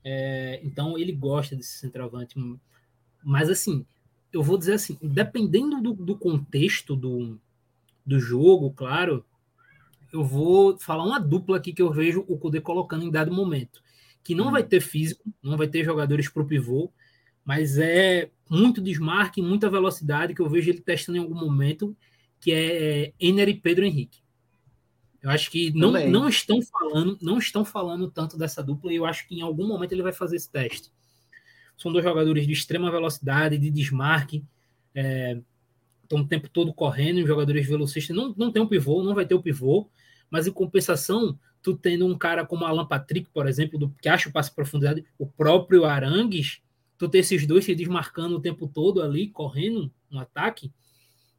É, 0.03 0.59
então, 0.63 0.97
ele 0.97 1.11
gosta 1.11 1.55
desse 1.55 1.77
centroavante. 1.77 2.35
Mas, 3.23 3.49
assim, 3.49 3.85
eu 4.31 4.43
vou 4.43 4.57
dizer 4.57 4.73
assim, 4.73 4.97
dependendo 5.01 5.81
do, 5.81 5.93
do 5.93 6.15
contexto 6.15 6.95
do, 6.95 7.39
do 8.05 8.19
jogo, 8.19 8.71
claro, 8.71 9.25
eu 10.11 10.23
vou 10.23 10.77
falar 10.77 11.03
uma 11.03 11.19
dupla 11.19 11.57
aqui 11.57 11.73
que 11.73 11.81
eu 11.81 11.91
vejo 11.91 12.25
o 12.27 12.37
Kudê 12.37 12.61
colocando 12.61 13.05
em 13.05 13.11
dado 13.11 13.31
momento. 13.31 13.81
Que 14.23 14.35
não 14.35 14.51
vai 14.51 14.63
ter 14.63 14.81
físico, 14.81 15.23
não 15.41 15.57
vai 15.57 15.67
ter 15.67 15.83
jogadores 15.83 16.29
para 16.29 16.43
o 16.43 16.45
pivô, 16.45 16.91
mas 17.43 17.77
é 17.77 18.29
muito 18.49 18.81
desmarque, 18.81 19.41
muita 19.41 19.69
velocidade 19.69 20.33
que 20.33 20.41
eu 20.41 20.49
vejo 20.49 20.69
ele 20.69 20.81
testando 20.81 21.17
em 21.17 21.21
algum 21.21 21.35
momento, 21.35 21.95
que 22.39 22.51
é 22.51 23.13
Ener 23.19 23.49
e 23.49 23.53
Pedro 23.53 23.85
Henrique. 23.85 24.19
Eu 25.21 25.29
acho 25.29 25.51
que 25.51 25.71
não, 25.71 25.91
não 25.91 26.29
estão 26.29 26.61
falando, 26.61 27.17
não 27.21 27.37
estão 27.37 27.65
falando 27.65 28.09
tanto 28.09 28.37
dessa 28.37 28.63
dupla 28.63 28.91
e 28.91 28.95
eu 28.95 29.05
acho 29.05 29.27
que 29.27 29.35
em 29.35 29.41
algum 29.41 29.67
momento 29.67 29.91
ele 29.91 30.03
vai 30.03 30.13
fazer 30.13 30.37
esse 30.37 30.49
teste. 30.49 30.91
São 31.77 31.91
dois 31.91 32.03
jogadores 32.03 32.45
de 32.45 32.53
extrema 32.53 32.89
velocidade, 32.89 33.57
de 33.57 33.69
desmarque, 33.69 34.43
é, 34.95 35.39
estão 36.03 36.19
o 36.19 36.27
tempo 36.27 36.49
todo 36.49 36.73
correndo, 36.73 37.25
jogadores 37.25 37.67
velocistas. 37.67 38.15
Não, 38.15 38.33
não 38.37 38.51
tem 38.51 38.61
um 38.61 38.67
pivô, 38.67 39.03
não 39.03 39.13
vai 39.13 39.25
ter 39.25 39.35
o 39.35 39.41
pivô, 39.41 39.89
mas 40.29 40.47
em 40.47 40.51
compensação, 40.51 41.37
tu 41.61 41.75
tendo 41.75 42.05
um 42.05 42.17
cara 42.17 42.45
como 42.45 42.65
Alan 42.65 42.85
Patrick, 42.85 43.29
por 43.29 43.47
exemplo, 43.47 43.77
do, 43.77 43.89
que 44.01 44.09
acha 44.09 44.29
o 44.29 44.31
passe 44.31 44.53
profundidade, 44.53 45.05
o 45.17 45.27
próprio 45.27 45.85
Arangues, 45.85 46.61
tu 46.97 47.07
ter 47.07 47.19
esses 47.19 47.45
dois 47.45 47.65
se 47.65 47.75
desmarcando 47.75 48.35
o 48.37 48.41
tempo 48.41 48.67
todo 48.67 49.01
ali, 49.01 49.27
correndo 49.29 49.91
no 50.09 50.19
ataque, 50.19 50.71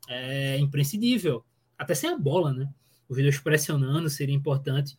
é 0.09 0.59
imprescindível. 0.59 1.45
Até 1.79 1.95
sem 1.95 2.11
a 2.11 2.19
bola, 2.19 2.53
né? 2.53 2.69
Os 3.11 3.17
dois 3.17 3.41
pressionando 3.41 4.09
seria 4.09 4.35
importante. 4.35 4.97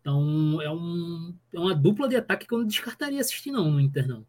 Então, 0.00 0.60
é, 0.60 0.70
um, 0.70 1.34
é 1.54 1.60
uma 1.60 1.74
dupla 1.74 2.08
de 2.08 2.16
ataque 2.16 2.46
que 2.46 2.52
eu 2.52 2.58
não 2.58 2.66
descartaria 2.66 3.20
assistir, 3.20 3.52
não, 3.52 3.70
no 3.70 3.80
Inter, 3.80 4.08
não. 4.08 4.26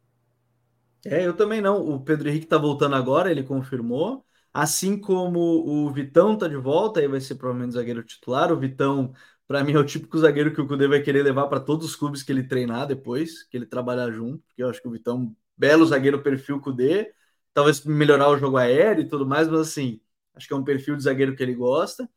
É, 1.03 1.25
eu 1.25 1.35
também 1.35 1.61
não. 1.61 1.81
O 1.83 1.99
Pedro 1.99 2.29
Henrique 2.29 2.45
tá 2.45 2.57
voltando 2.57 2.95
agora, 2.95 3.31
ele 3.31 3.43
confirmou. 3.43 4.23
Assim 4.53 4.99
como 4.99 5.39
o 5.39 5.91
Vitão 5.91 6.37
tá 6.37 6.47
de 6.47 6.57
volta, 6.57 6.99
aí 6.99 7.07
vai 7.07 7.19
ser 7.21 7.35
provavelmente 7.35 7.73
zagueiro 7.73 8.03
titular. 8.03 8.51
O 8.51 8.59
Vitão, 8.59 9.13
para 9.47 9.63
mim, 9.63 9.73
é 9.73 9.79
o 9.79 9.85
típico 9.85 10.17
zagueiro 10.19 10.53
que 10.53 10.61
o 10.61 10.67
Cudê 10.67 10.87
vai 10.87 11.01
querer 11.01 11.23
levar 11.23 11.47
para 11.47 11.59
todos 11.59 11.85
os 11.87 11.95
clubes 11.95 12.21
que 12.21 12.31
ele 12.31 12.43
treinar 12.43 12.85
depois, 12.85 13.43
que 13.43 13.57
ele 13.57 13.65
trabalhar 13.65 14.11
junto, 14.11 14.43
porque 14.47 14.61
eu 14.61 14.69
acho 14.69 14.81
que 14.81 14.87
o 14.87 14.91
Vitão 14.91 15.35
belo 15.57 15.85
zagueiro 15.85 16.21
perfil 16.21 16.59
Kudê, 16.59 17.13
talvez 17.53 17.83
melhorar 17.85 18.29
o 18.29 18.37
jogo 18.37 18.57
aéreo 18.57 19.03
e 19.03 19.07
tudo 19.07 19.25
mais, 19.25 19.47
mas 19.47 19.59
assim, 19.61 20.01
acho 20.35 20.47
que 20.47 20.53
é 20.53 20.57
um 20.57 20.63
perfil 20.63 20.95
de 20.95 21.03
zagueiro 21.03 21.35
que 21.35 21.41
ele 21.43 21.55
gosta. 21.55 22.09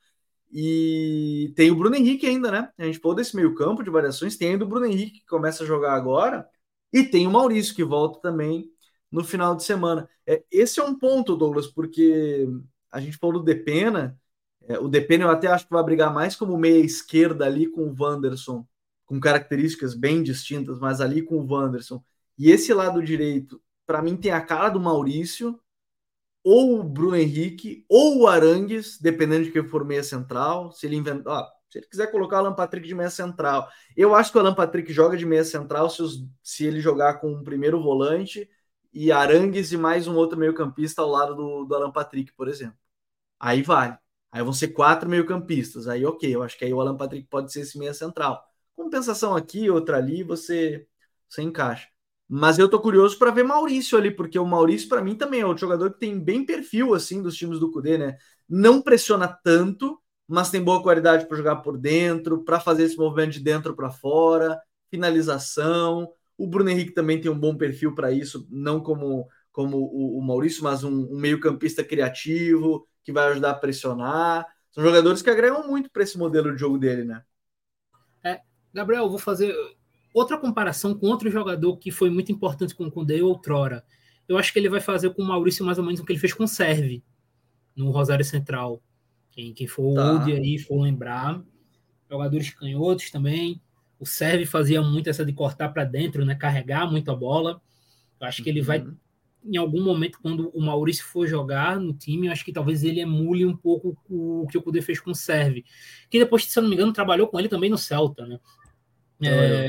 E 0.57 1.53
tem 1.57 1.73
o 1.73 1.77
Bruno 1.77 1.97
Henrique 1.97 2.27
ainda, 2.27 2.49
né? 2.49 2.71
A 2.79 2.85
gente 2.85 3.01
falou 3.01 3.17
desse 3.17 3.35
meio 3.35 3.57
campo 3.57 3.83
de 3.83 3.91
variações, 3.91 4.37
tem 4.37 4.51
ainda 4.51 4.65
o 4.65 4.69
Bruno 4.69 4.87
Henrique 4.87 5.19
que 5.19 5.27
começa 5.27 5.65
a 5.65 5.67
jogar 5.67 5.95
agora, 5.95 6.49
e 6.93 7.03
tem 7.03 7.27
o 7.27 7.31
Maurício 7.33 7.75
que 7.75 7.83
volta 7.83 8.21
também 8.21 8.71
no 9.11 9.25
final 9.25 9.57
de 9.57 9.65
semana. 9.65 10.09
É, 10.25 10.45
esse 10.53 10.79
é 10.79 10.85
um 10.85 10.97
ponto, 10.97 11.35
Douglas, 11.35 11.67
porque 11.67 12.47
a 12.91 13.01
gente 13.01 13.17
falou 13.17 13.41
do 13.41 13.45
Depena, 13.45 14.17
é, 14.69 14.79
o 14.79 14.89
Depena 14.89 15.25
eu 15.25 15.31
até 15.31 15.49
acho 15.49 15.67
que 15.67 15.73
vai 15.73 15.83
brigar 15.83 16.15
mais 16.15 16.37
como 16.37 16.57
meia 16.57 16.85
esquerda 16.85 17.45
ali 17.47 17.67
com 17.67 17.83
o 17.83 17.95
Wanderson, 17.99 18.65
com 19.07 19.19
características 19.19 19.95
bem 19.95 20.23
distintas, 20.23 20.79
mas 20.79 21.01
ali 21.01 21.21
com 21.23 21.37
o 21.37 21.53
Wanderson. 21.53 22.03
E 22.39 22.51
esse 22.51 22.73
lado 22.73 23.03
direito, 23.03 23.61
para 23.85 24.01
mim, 24.01 24.17
tem 24.17 24.31
a 24.31 24.41
cara 24.41 24.69
do 24.69 24.81
Maurício, 24.81 25.59
ou 26.45 26.81
o 26.81 26.85
Bruno 26.85 27.17
Henrique, 27.17 27.85
ou 27.89 28.21
o 28.21 28.29
Arangues, 28.29 28.99
dependendo 29.01 29.45
de 29.45 29.51
quem 29.51 29.67
for 29.67 29.85
meia 29.85 30.03
central. 30.05 30.71
Se 30.73 30.87
ele 30.87 30.97
inventar. 30.97 31.49
se 31.71 31.79
ele 31.79 31.87
quiser 31.87 32.11
colocar 32.11 32.37
o 32.37 32.39
Alan 32.41 32.55
Patrick 32.55 32.87
de 32.87 32.95
meia 32.95 33.11
central. 33.11 33.69
Eu 33.97 34.15
acho 34.15 34.31
que 34.31 34.39
o 34.39 34.41
Alan 34.41 34.55
Patrick 34.55 34.93
joga 34.93 35.17
de 35.17 35.27
meia 35.27 35.45
central 35.45 35.91
se, 35.91 36.03
os, 36.03 36.25
se 36.43 36.67
ele 36.67 36.81
jogar 36.81 37.15
com 37.21 37.33
um 37.33 37.43
primeiro 37.43 37.83
volante 37.83 38.49
e 38.93 39.11
Arangues 39.11 39.73
e 39.73 39.77
mais 39.77 40.07
um 40.07 40.15
outro 40.17 40.39
meio-campista 40.39 41.03
ao 41.03 41.11
lado 41.11 41.35
do, 41.35 41.65
do 41.65 41.75
Alan 41.75 41.91
Patrick, 41.93 42.33
por 42.35 42.49
exemplo. 42.49 42.77
Aí 43.41 43.63
vale. 43.63 43.99
Aí 44.33 44.43
vão 44.43 44.53
ser 44.53 44.69
quatro 44.69 45.09
meio-campistas. 45.09 45.89
Aí, 45.89 46.05
ok, 46.07 46.35
eu 46.35 46.43
acho 46.43 46.59
que 46.59 46.65
aí 46.65 46.73
o 46.75 46.81
Alan 46.81 46.97
Patrick 46.97 47.29
pode 47.29 47.53
ser 47.53 47.61
esse 47.63 47.79
meia 47.79 47.95
central. 47.95 48.45
Compensação 48.77 49.37
aqui, 49.37 49.71
outra 49.71 49.99
ali, 49.99 50.23
você, 50.25 50.87
você 51.29 51.43
encaixa. 51.43 51.89
Mas 52.29 52.59
eu 52.59 52.69
tô 52.69 52.81
curioso 52.81 53.19
para 53.19 53.31
ver 53.31 53.43
Maurício 53.43 53.99
ali, 53.99 54.11
porque 54.11 54.39
o 54.39 54.47
Maurício, 54.47 54.89
para 54.89 55.03
mim, 55.03 55.15
também 55.15 55.41
é 55.41 55.47
outro 55.47 55.61
jogador 55.61 55.93
que 55.93 56.01
tem 56.01 56.19
bem 56.19 56.45
perfil 56.45 56.95
assim 56.95 57.23
dos 57.23 57.37
times 57.37 57.59
do 57.59 57.71
Cudê, 57.71 57.99
né? 57.99 58.17
Não 58.49 58.81
pressiona 58.81 59.29
tanto, 59.29 60.01
mas 60.27 60.51
tem 60.51 60.63
boa 60.63 60.83
qualidade 60.83 61.27
para 61.27 61.37
jogar 61.37 61.57
por 61.57 61.77
dentro, 61.77 62.43
para 62.43 62.59
fazer 62.59 62.85
esse 62.85 62.97
movimento 62.97 63.33
de 63.33 63.41
dentro 63.41 63.77
para 63.77 63.91
fora, 63.91 64.59
finalização. 64.91 66.11
O 66.37 66.47
Bruno 66.47 66.71
Henrique 66.71 66.93
também 66.93 67.21
tem 67.21 67.31
um 67.31 67.39
bom 67.39 67.57
perfil 67.57 67.95
para 67.95 68.11
isso, 68.11 68.47
não 68.51 68.81
como, 68.81 69.29
como 69.53 69.77
o, 69.77 70.19
o 70.19 70.23
Maurício, 70.23 70.65
mas 70.65 70.83
um, 70.83 71.13
um 71.13 71.19
meio-campista 71.19 71.85
criativo 71.85 72.87
que 73.05 73.13
vai 73.13 73.29
ajudar 73.29 73.51
a 73.51 73.55
pressionar. 73.55 74.47
São 74.73 74.83
jogadores 74.83 75.21
que 75.21 75.31
agregam 75.31 75.69
muito 75.69 75.91
para 75.91 76.03
esse 76.03 76.19
modelo 76.19 76.53
de 76.53 76.59
jogo 76.59 76.79
dele, 76.79 77.05
né? 77.05 77.23
É, 78.25 78.41
Gabriel, 78.73 79.09
vou 79.09 79.19
fazer 79.19 79.55
outra 80.15 80.39
comparação 80.39 80.95
com 80.95 81.09
outro 81.09 81.29
jogador 81.29 81.77
que 81.77 81.91
foi 81.91 82.09
muito 82.09 82.31
importante 82.31 82.75
com 82.75 82.85
o 82.85 82.91
Cudê 82.91 83.21
outrora. 83.21 83.85
Eu 84.29 84.39
acho 84.39 84.53
que 84.53 84.59
ele 84.61 84.69
vai 84.69 84.81
fazer 84.81 85.11
com 85.11 85.23
o 85.23 85.27
Maurício 85.27 85.67
mais 85.67 85.77
ou 85.77 85.85
menos 85.85 86.01
o 86.01 86.05
que 86.05 86.13
ele 86.13 86.21
fez 86.21 86.33
com 86.33 86.45
o 86.45 86.49
Serve 86.49 87.03
no 87.77 87.91
Rosário 87.91 88.25
Central. 88.25 88.81
Quem, 89.33 89.53
quem 89.53 89.67
for 89.67 89.95
tá. 89.95 90.13
old 90.13 90.33
aí, 90.33 90.57
for 90.59 90.81
lembrar. 90.81 91.43
Jogadores 92.09 92.51
canhotos 92.51 93.11
também. 93.11 93.61
O 93.99 94.07
Serve 94.07 94.47
fazia 94.47 94.81
muito 94.81 95.11
essa 95.11 95.25
de 95.25 95.33
cortar 95.33 95.71
para 95.71 95.85
dentro, 95.85 96.25
né? 96.25 96.37
Carregar 96.37 96.89
muito 96.89 97.11
a 97.11 97.17
bola. 97.17 97.61
Eu 98.21 98.27
acho 98.29 98.43
que 98.43 98.49
ele 98.49 98.63
vai, 98.63 98.81
uhum. 98.81 98.97
em 99.45 99.57
algum 99.57 99.83
momento, 99.83 100.21
quando 100.23 100.49
o 100.51 100.61
Maurício 100.61 101.05
for 101.05 101.27
jogar 101.27 101.81
no 101.81 101.93
time, 101.93 102.29
eu 102.29 102.33
acho 102.33 102.45
que 102.45 102.53
talvez 102.53 102.85
ele 102.85 103.01
emule 103.01 103.45
um 103.45 103.57
pouco 103.57 103.99
o 104.09 104.47
que 104.49 104.57
o 104.57 104.63
Cudê 104.63 104.81
fez 104.81 105.01
com 105.01 105.11
o 105.11 105.15
Serve. 105.15 105.65
Que 106.09 106.21
depois, 106.21 106.45
se 106.45 106.57
eu 106.57 106.63
não 106.63 106.71
me 106.71 106.77
engano, 106.77 106.93
trabalhou 106.93 107.27
com 107.27 107.39
ele 107.39 107.49
também 107.49 107.69
no 107.69 107.77
Celta, 107.77 108.25
né? 108.27 108.39
É, 109.21 109.69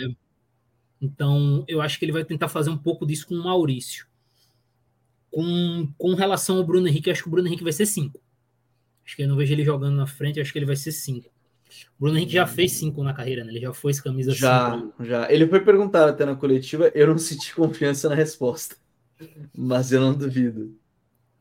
então, 1.01 1.63
eu 1.67 1.81
acho 1.81 1.99
que 1.99 2.05
ele 2.05 2.11
vai 2.11 2.23
tentar 2.23 2.47
fazer 2.47 2.69
um 2.69 2.77
pouco 2.77 3.05
disso 3.05 3.27
com 3.27 3.35
o 3.35 3.43
Maurício. 3.43 4.07
Com, 5.29 5.89
com 5.97 6.13
relação 6.13 6.57
ao 6.57 6.63
Bruno 6.63 6.87
Henrique, 6.87 7.11
acho 7.11 7.23
que 7.23 7.27
o 7.27 7.31
Bruno 7.31 7.47
Henrique 7.47 7.63
vai 7.63 7.73
ser 7.73 7.85
5. 7.85 8.19
Acho 9.05 9.15
que 9.15 9.21
eu 9.23 9.27
não 9.27 9.35
vejo 9.35 9.53
ele 9.53 9.63
jogando 9.63 9.97
na 9.97 10.07
frente, 10.07 10.39
acho 10.39 10.51
que 10.51 10.57
ele 10.57 10.65
vai 10.65 10.75
ser 10.75 10.91
5. 10.91 11.29
Bruno 11.99 12.17
Henrique 12.17 12.33
já 12.33 12.47
fez 12.47 12.73
cinco 12.73 13.03
na 13.03 13.13
carreira, 13.13 13.43
né? 13.43 13.51
Ele 13.51 13.59
já 13.59 13.73
foi 13.73 13.93
camisa 13.95 14.31
já, 14.31 14.71
cinco. 14.71 15.03
Já, 15.03 15.31
Ele 15.31 15.47
foi 15.47 15.59
perguntado 15.59 16.11
até 16.11 16.25
na 16.25 16.35
coletiva, 16.35 16.91
eu 16.93 17.07
não 17.07 17.17
senti 17.17 17.53
confiança 17.53 18.07
na 18.07 18.15
resposta. 18.15 18.75
Mas 19.53 19.91
eu 19.91 20.01
não 20.01 20.13
duvido. 20.13 20.75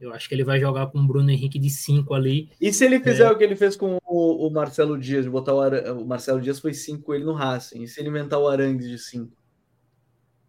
Eu 0.00 0.12
acho 0.12 0.28
que 0.28 0.34
ele 0.34 0.44
vai 0.44 0.60
jogar 0.60 0.88
com 0.88 0.98
o 0.98 1.06
Bruno 1.06 1.30
Henrique 1.30 1.58
de 1.58 1.70
5 1.70 2.12
ali. 2.12 2.50
E 2.60 2.72
se 2.72 2.84
ele 2.84 3.00
fizer 3.00 3.24
é... 3.24 3.30
o 3.30 3.38
que 3.38 3.44
ele 3.44 3.56
fez 3.56 3.74
com 3.74 3.98
o, 4.04 4.46
o 4.46 4.50
Marcelo 4.50 4.98
Dias, 4.98 5.26
botar 5.26 5.54
o, 5.54 5.60
Ar... 5.60 5.72
o 5.92 6.04
Marcelo 6.04 6.40
Dias 6.40 6.58
foi 6.58 6.74
5 6.74 7.14
ele 7.14 7.24
no 7.24 7.32
Racing. 7.32 7.82
E 7.82 7.88
se 7.88 8.00
ele 8.00 8.10
inventar 8.10 8.38
o 8.38 8.48
Arangues 8.48 8.88
de 8.88 8.98
5? 8.98 9.32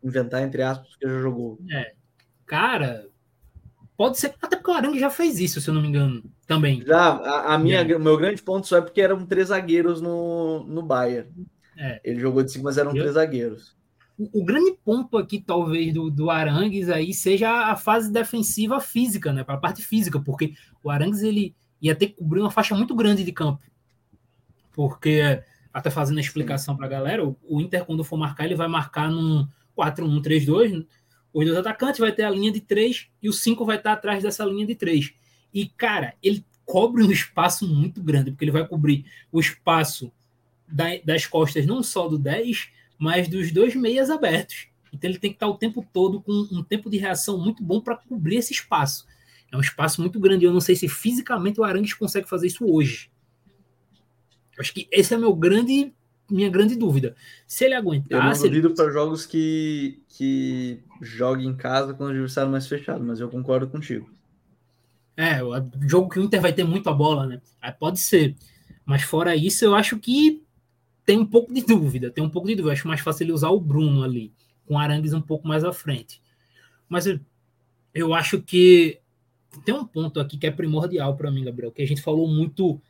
Inventar, 0.05 0.43
entre 0.43 0.61
aspas, 0.61 0.89
porque 0.89 1.07
já 1.07 1.19
jogou. 1.19 1.59
É. 1.71 1.93
Cara, 2.45 3.07
pode 3.97 4.19
ser. 4.19 4.35
Até 4.41 4.55
porque 4.55 4.71
o 4.71 4.73
Arangues 4.73 5.01
já 5.01 5.09
fez 5.09 5.39
isso, 5.39 5.59
se 5.59 5.69
eu 5.69 5.73
não 5.73 5.81
me 5.81 5.87
engano, 5.87 6.23
também. 6.45 6.83
Já, 6.85 7.15
a, 7.15 7.55
a 7.55 7.57
minha, 7.57 7.79
é. 7.79 7.97
meu 7.97 8.17
grande 8.17 8.41
ponto 8.43 8.67
só 8.67 8.77
é 8.77 8.81
porque 8.81 9.01
eram 9.01 9.25
três 9.25 9.47
zagueiros 9.47 9.99
no, 9.99 10.63
no 10.65 10.83
Bayern. 10.83 11.29
É. 11.77 11.99
Ele 12.03 12.19
jogou 12.19 12.43
de 12.43 12.51
5, 12.51 12.63
mas 12.63 12.77
eram 12.77 12.91
eu... 12.91 13.01
três 13.01 13.15
zagueiros 13.15 13.75
o, 14.17 14.43
grande 14.43 14.77
ponto 14.83 15.17
aqui, 15.17 15.41
talvez, 15.41 15.93
do, 15.93 16.09
do 16.09 16.29
Arangues 16.29 16.89
aí 16.89 17.13
seja 17.13 17.49
a 17.71 17.75
fase 17.75 18.11
defensiva 18.11 18.79
física, 18.79 19.33
né? 19.33 19.43
Para 19.43 19.55
a 19.55 19.59
parte 19.59 19.81
física, 19.81 20.19
porque 20.19 20.53
o 20.81 20.89
Arangues 20.89 21.21
ele 21.21 21.53
ia 21.81 21.95
ter 21.95 22.07
que 22.07 22.15
cobrir 22.15 22.39
uma 22.39 22.51
faixa 22.51 22.73
muito 22.73 22.95
grande 22.95 23.23
de 23.23 23.31
campo. 23.31 23.61
Porque, 24.71 25.41
até 25.73 25.89
fazendo 25.89 26.17
a 26.17 26.21
explicação 26.21 26.77
para 26.77 26.85
a 26.85 26.89
galera, 26.89 27.25
o, 27.25 27.37
o, 27.43 27.59
Inter, 27.59 27.85
quando 27.85 28.03
for 28.03 28.17
marcar, 28.17 28.45
ele 28.45 28.55
vai 28.55 28.67
marcar 28.67 29.09
num 29.11 29.47
4-1-3-2. 29.77 30.85
Os 31.33 31.45
dois 31.45 31.57
atacantes 31.57 31.99
vai 31.99 32.11
ter 32.11 32.23
a 32.23 32.29
linha 32.29 32.51
de 32.51 32.61
3 32.61 33.07
e 33.21 33.29
o 33.29 33.33
5 33.33 33.65
vai 33.65 33.77
estar 33.77 33.93
atrás 33.93 34.23
dessa 34.23 34.45
linha 34.45 34.65
de 34.65 34.75
3. 34.75 35.13
E, 35.53 35.67
cara, 35.67 36.15
ele 36.21 36.45
cobre 36.65 37.03
um 37.03 37.11
espaço 37.11 37.67
muito 37.67 38.01
grande, 38.01 38.31
porque 38.31 38.45
ele 38.45 38.51
vai 38.51 38.67
cobrir 38.67 39.05
o 39.31 39.39
espaço 39.39 40.11
da, 40.67 40.85
das 41.03 41.25
costas 41.25 41.65
não 41.65 41.83
só 41.83 42.07
do 42.07 42.17
10, 42.17 42.69
mas 42.97 43.27
dos 43.27 43.51
dois 43.51 43.75
meias 43.75 44.09
abertos. 44.09 44.67
Então 44.91 45.09
ele 45.09 45.19
tem 45.19 45.29
que 45.31 45.35
estar 45.35 45.47
o 45.47 45.57
tempo 45.57 45.85
todo 45.93 46.21
com 46.21 46.31
um 46.31 46.63
tempo 46.63 46.89
de 46.89 46.97
reação 46.97 47.37
muito 47.37 47.63
bom 47.63 47.81
para 47.81 47.97
cobrir 47.97 48.37
esse 48.37 48.53
espaço. 48.53 49.05
É 49.51 49.57
um 49.57 49.61
espaço 49.61 50.01
muito 50.01 50.19
grande. 50.19 50.45
Eu 50.45 50.53
não 50.53 50.61
sei 50.61 50.75
se 50.75 50.87
fisicamente 50.87 51.59
o 51.59 51.63
Arangues 51.63 51.93
consegue 51.93 52.27
fazer 52.27 52.47
isso 52.47 52.65
hoje. 52.65 53.11
Acho 54.57 54.73
que 54.73 54.87
esse 54.89 55.13
é 55.13 55.17
meu 55.17 55.35
grande, 55.35 55.93
minha 56.29 56.49
grande 56.49 56.75
dúvida. 56.75 57.15
Se 57.47 57.65
ele 57.65 57.75
aguentar. 57.75 58.19
Eu 58.19 58.23
não 58.23 58.33
duvido 58.33 58.67
ele... 58.67 58.75
para 58.75 58.91
jogos 58.91 59.25
que, 59.25 60.01
que 60.09 60.79
jogue 61.01 61.45
em 61.45 61.55
casa 61.55 61.93
com 61.93 62.03
o 62.03 62.07
adversário 62.07 62.51
mais 62.51 62.67
fechado, 62.67 63.03
mas 63.03 63.19
eu 63.19 63.29
concordo 63.29 63.67
contigo. 63.67 64.09
É, 65.17 65.41
o 65.43 65.53
jogo 65.87 66.09
que 66.09 66.19
o 66.19 66.23
Inter 66.23 66.41
vai 66.41 66.51
ter 66.51 66.63
muito 66.63 66.89
a 66.89 66.93
bola, 66.93 67.25
né? 67.25 67.41
Pode 67.79 67.99
ser. 67.99 68.35
Mas 68.85 69.01
fora 69.01 69.35
isso, 69.35 69.63
eu 69.63 69.73
acho 69.73 69.97
que 69.97 70.43
tem 71.05 71.17
um 71.17 71.25
pouco 71.25 71.53
de 71.53 71.61
dúvida, 71.61 72.11
tem 72.11 72.23
um 72.23 72.29
pouco 72.29 72.47
de 72.47 72.55
dúvida. 72.55 72.73
Acho 72.73 72.87
mais 72.87 72.99
fácil 72.99 73.23
ele 73.23 73.31
usar 73.31 73.49
o 73.49 73.59
Bruno 73.59 74.03
ali, 74.03 74.33
com 74.65 74.77
Arangues 74.77 75.13
um 75.13 75.21
pouco 75.21 75.47
mais 75.47 75.63
à 75.63 75.71
frente. 75.71 76.21
Mas 76.89 77.07
eu, 77.07 77.19
eu 77.93 78.13
acho 78.13 78.41
que 78.41 78.99
tem 79.63 79.73
um 79.73 79.85
ponto 79.85 80.19
aqui 80.19 80.37
que 80.37 80.47
é 80.47 80.51
primordial 80.51 81.15
para 81.15 81.31
mim, 81.31 81.45
Gabriel, 81.45 81.71
que 81.71 81.81
a 81.81 81.87
gente 81.87 82.01
falou 82.01 82.27
muito, 82.27 82.81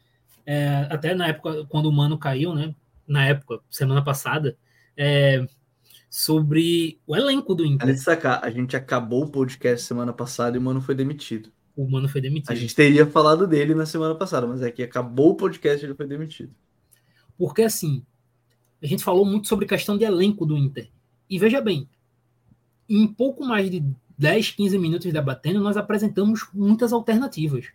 é, 0.45 0.87
até 0.89 1.13
na 1.13 1.27
época 1.27 1.65
quando 1.65 1.87
o 1.87 1.91
Mano 1.91 2.17
caiu, 2.17 2.55
né? 2.55 2.73
Na 3.07 3.25
época, 3.25 3.59
semana 3.69 4.03
passada, 4.03 4.57
é, 4.97 5.45
sobre 6.09 6.99
o 7.05 7.15
elenco 7.15 7.53
do 7.53 7.65
Inter. 7.65 7.87
Destacar, 7.87 8.39
a 8.43 8.49
gente 8.49 8.75
acabou 8.75 9.23
o 9.23 9.29
podcast 9.29 9.85
semana 9.85 10.13
passada 10.13 10.55
e 10.55 10.59
o 10.59 10.61
Mano 10.61 10.81
foi 10.81 10.95
demitido. 10.95 11.51
O 11.75 11.89
Mano 11.89 12.07
foi 12.07 12.21
demitido. 12.21 12.51
A 12.51 12.55
gente 12.55 12.73
teria 12.73 13.05
falado 13.05 13.45
dele 13.45 13.75
na 13.75 13.85
semana 13.85 14.15
passada, 14.15 14.47
mas 14.47 14.61
é 14.61 14.71
que 14.71 14.81
acabou 14.81 15.31
o 15.31 15.35
podcast 15.35 15.83
e 15.83 15.87
ele 15.87 15.93
foi 15.93 16.07
demitido. 16.07 16.53
Porque 17.37 17.63
assim, 17.63 18.01
a 18.81 18.85
gente 18.85 19.03
falou 19.03 19.25
muito 19.25 19.47
sobre 19.47 19.65
questão 19.65 19.97
de 19.97 20.05
elenco 20.05 20.45
do 20.45 20.57
Inter. 20.57 20.89
E 21.29 21.37
veja 21.37 21.59
bem, 21.59 21.89
em 22.87 23.05
pouco 23.07 23.45
mais 23.45 23.69
de 23.69 23.83
10, 24.17 24.51
15 24.51 24.77
minutos 24.77 25.11
debatendo, 25.11 25.59
nós 25.59 25.75
apresentamos 25.75 26.47
muitas 26.53 26.93
alternativas. 26.93 27.65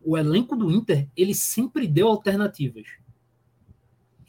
O 0.00 0.18
elenco 0.18 0.54
do 0.54 0.70
Inter, 0.70 1.08
ele 1.16 1.34
sempre 1.34 1.86
deu 1.86 2.08
alternativas. 2.08 2.86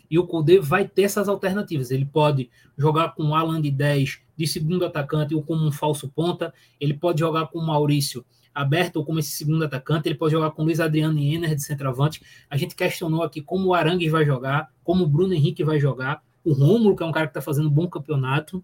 E 0.10 0.20
o 0.20 0.28
Codê 0.28 0.60
vai 0.60 0.88
ter 0.88 1.04
essas 1.04 1.28
alternativas. 1.28 1.92
Ele 1.92 2.06
pode 2.06 2.50
jogar 2.78 3.16
com 3.16 3.24
o 3.24 3.36
Alan 3.36 3.62
de 3.62 3.72
10 3.72 4.22
de 4.36 4.48
segundo 4.48 4.86
atacante 4.86 5.34
ou 5.34 5.44
como 5.44 5.66
um 5.66 5.72
falso 5.72 6.08
ponta. 6.10 6.54
Ele 6.80 6.94
pode 6.94 7.20
jogar 7.20 7.48
com 7.48 7.60
o 7.60 7.66
Maurício 7.66 8.26
aberto 8.54 8.98
ou 8.98 9.06
como 9.06 9.20
esse 9.20 9.32
segundo 9.32 9.66
atacante, 9.66 10.08
ele 10.08 10.16
pode 10.16 10.32
jogar 10.32 10.52
com 10.52 10.64
Luiz 10.64 10.80
Adriano 10.80 11.18
e 11.18 11.34
Ener 11.34 11.56
de 11.56 11.64
centroavante. 11.64 12.22
A 12.50 12.56
gente 12.56 12.76
questionou 12.76 13.24
aqui 13.24 13.42
como 13.42 13.70
o 13.70 13.74
Arangues 13.74 14.12
vai 14.12 14.26
jogar, 14.26 14.72
como 14.84 15.04
o 15.04 15.08
Bruno 15.08 15.34
Henrique 15.34 15.64
vai 15.64 15.80
jogar, 15.80 16.24
o 16.44 16.54
Rômulo, 16.54 16.96
que 16.96 17.04
é 17.04 17.06
um 17.06 17.12
cara 17.12 17.26
que 17.26 17.32
está 17.32 17.42
fazendo 17.42 17.70
um 17.70 17.72
bom 17.72 17.88
campeonato. 17.88 18.64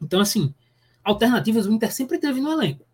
Então, 0.00 0.20
assim, 0.20 0.54
alternativas 1.04 1.66
o 1.66 1.72
Inter 1.72 1.92
sempre 1.92 2.18
teve 2.18 2.40
no 2.40 2.50
elenco. 2.50 2.86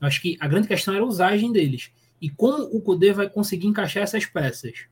Acho 0.00 0.20
que 0.20 0.36
a 0.38 0.46
grande 0.46 0.68
questão 0.68 0.94
era 0.94 1.02
a 1.02 1.06
usagem 1.06 1.52
deles. 1.52 1.90
E 2.20 2.28
como 2.28 2.64
o 2.64 2.80
Cudê 2.80 3.12
vai 3.12 3.28
conseguir 3.28 3.66
encaixar 3.66 4.02
essas 4.02 4.26
peças. 4.26 4.86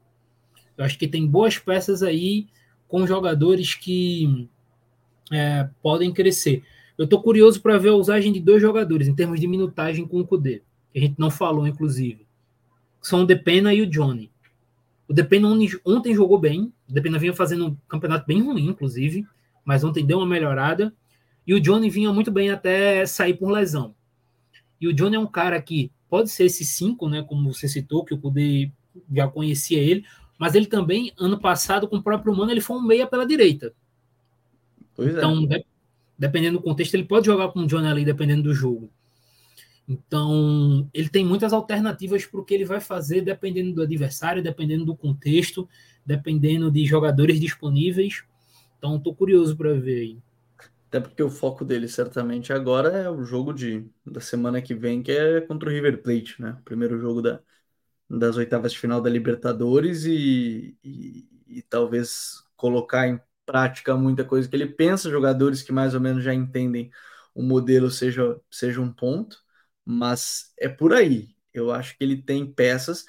Eu 0.76 0.84
acho 0.84 0.98
que 0.98 1.08
tem 1.08 1.26
boas 1.26 1.58
peças 1.58 2.02
aí 2.02 2.46
com 2.88 3.06
jogadores 3.06 3.74
que 3.74 4.48
é, 5.32 5.68
podem 5.82 6.12
crescer. 6.12 6.62
Eu 6.96 7.04
estou 7.04 7.20
curioso 7.22 7.60
para 7.60 7.78
ver 7.78 7.90
a 7.90 7.94
usagem 7.94 8.32
de 8.32 8.40
dois 8.40 8.62
jogadores 8.62 9.08
em 9.08 9.14
termos 9.14 9.40
de 9.40 9.46
minutagem 9.46 10.06
com 10.06 10.20
o 10.20 10.26
Kudê, 10.26 10.62
que 10.92 10.98
a 10.98 11.02
gente 11.02 11.18
não 11.18 11.30
falou, 11.30 11.66
inclusive. 11.66 12.26
São 13.02 13.22
o 13.22 13.26
Depena 13.26 13.74
e 13.74 13.82
o 13.82 13.86
Johnny. 13.86 14.30
O 15.08 15.12
Depena 15.12 15.48
ontem 15.84 16.14
jogou 16.14 16.38
bem, 16.38 16.72
o 16.88 16.92
Depena 16.92 17.18
vinha 17.18 17.34
fazendo 17.34 17.66
um 17.66 17.76
campeonato 17.88 18.26
bem 18.26 18.42
ruim, 18.42 18.66
inclusive, 18.66 19.26
mas 19.64 19.84
ontem 19.84 20.04
deu 20.04 20.18
uma 20.18 20.26
melhorada. 20.26 20.92
E 21.46 21.54
o 21.54 21.60
Johnny 21.60 21.88
vinha 21.88 22.12
muito 22.12 22.30
bem 22.30 22.50
até 22.50 23.06
sair 23.06 23.34
por 23.34 23.50
lesão. 23.50 23.94
E 24.80 24.88
o 24.88 24.92
Johnny 24.92 25.16
é 25.16 25.18
um 25.18 25.26
cara 25.26 25.60
que 25.62 25.92
pode 26.08 26.30
ser 26.30 26.44
esse 26.44 26.64
5, 26.64 27.08
né, 27.08 27.22
como 27.22 27.52
você 27.52 27.68
citou, 27.68 28.04
que 28.04 28.14
o 28.14 28.18
Kudê 28.18 28.70
já 29.12 29.28
conhecia 29.28 29.78
ele, 29.78 30.04
mas 30.38 30.54
ele 30.54 30.66
também, 30.66 31.12
ano 31.18 31.40
passado, 31.40 31.88
com 31.88 31.96
o 31.96 32.02
próprio 32.02 32.34
Mano, 32.34 32.50
ele 32.50 32.60
foi 32.60 32.76
um 32.76 32.82
meia 32.82 33.06
pela 33.06 33.26
direita. 33.26 33.72
Pois 34.94 35.14
é. 35.14 35.18
então, 35.18 35.46
é 35.50 35.62
dependendo 36.18 36.58
do 36.58 36.64
contexto, 36.64 36.94
ele 36.94 37.04
pode 37.04 37.26
jogar 37.26 37.48
com 37.48 37.60
o 37.60 37.66
Johnny 37.66 37.86
ali, 37.86 38.04
dependendo 38.04 38.44
do 38.44 38.54
jogo. 38.54 38.90
Então, 39.88 40.88
ele 40.92 41.08
tem 41.08 41.24
muitas 41.24 41.52
alternativas 41.52 42.26
para 42.26 42.40
o 42.40 42.44
que 42.44 42.54
ele 42.54 42.64
vai 42.64 42.80
fazer, 42.80 43.20
dependendo 43.20 43.72
do 43.72 43.82
adversário, 43.82 44.42
dependendo 44.42 44.84
do 44.84 44.96
contexto, 44.96 45.68
dependendo 46.04 46.70
de 46.70 46.84
jogadores 46.84 47.38
disponíveis. 47.38 48.24
Então, 48.78 48.96
estou 48.96 49.14
curioso 49.14 49.56
para 49.56 49.74
ver 49.74 50.00
aí. 50.00 50.18
Até 50.88 51.00
porque 51.00 51.22
o 51.22 51.30
foco 51.30 51.64
dele, 51.64 51.88
certamente, 51.88 52.52
agora 52.52 52.88
é 52.88 53.10
o 53.10 53.22
jogo 53.24 53.52
de, 53.52 53.84
da 54.04 54.20
semana 54.20 54.62
que 54.62 54.74
vem, 54.74 55.02
que 55.02 55.12
é 55.12 55.40
contra 55.40 55.68
o 55.68 55.72
River 55.72 56.02
Plate, 56.02 56.40
né? 56.40 56.56
O 56.60 56.64
primeiro 56.64 56.98
jogo 56.98 57.20
da, 57.20 57.40
das 58.08 58.36
oitavas 58.36 58.72
de 58.72 58.78
final 58.78 59.00
da 59.00 59.10
Libertadores 59.10 60.04
e, 60.04 60.76
e, 60.84 61.28
e 61.58 61.62
talvez 61.62 62.42
colocar 62.56 63.08
em 63.08 63.20
prática 63.44 63.96
muita 63.96 64.24
coisa 64.24 64.48
que 64.48 64.56
ele 64.56 64.66
pensa, 64.66 65.10
jogadores 65.10 65.62
que 65.62 65.72
mais 65.72 65.94
ou 65.94 66.00
menos 66.00 66.24
já 66.24 66.34
entendem 66.34 66.90
o 67.34 67.42
modelo 67.42 67.90
seja, 67.90 68.40
seja 68.50 68.80
um 68.80 68.92
ponto, 68.92 69.38
mas 69.84 70.52
é 70.58 70.68
por 70.68 70.92
aí. 70.92 71.36
Eu 71.52 71.70
acho 71.70 71.96
que 71.96 72.04
ele 72.04 72.22
tem 72.22 72.50
peças, 72.50 73.04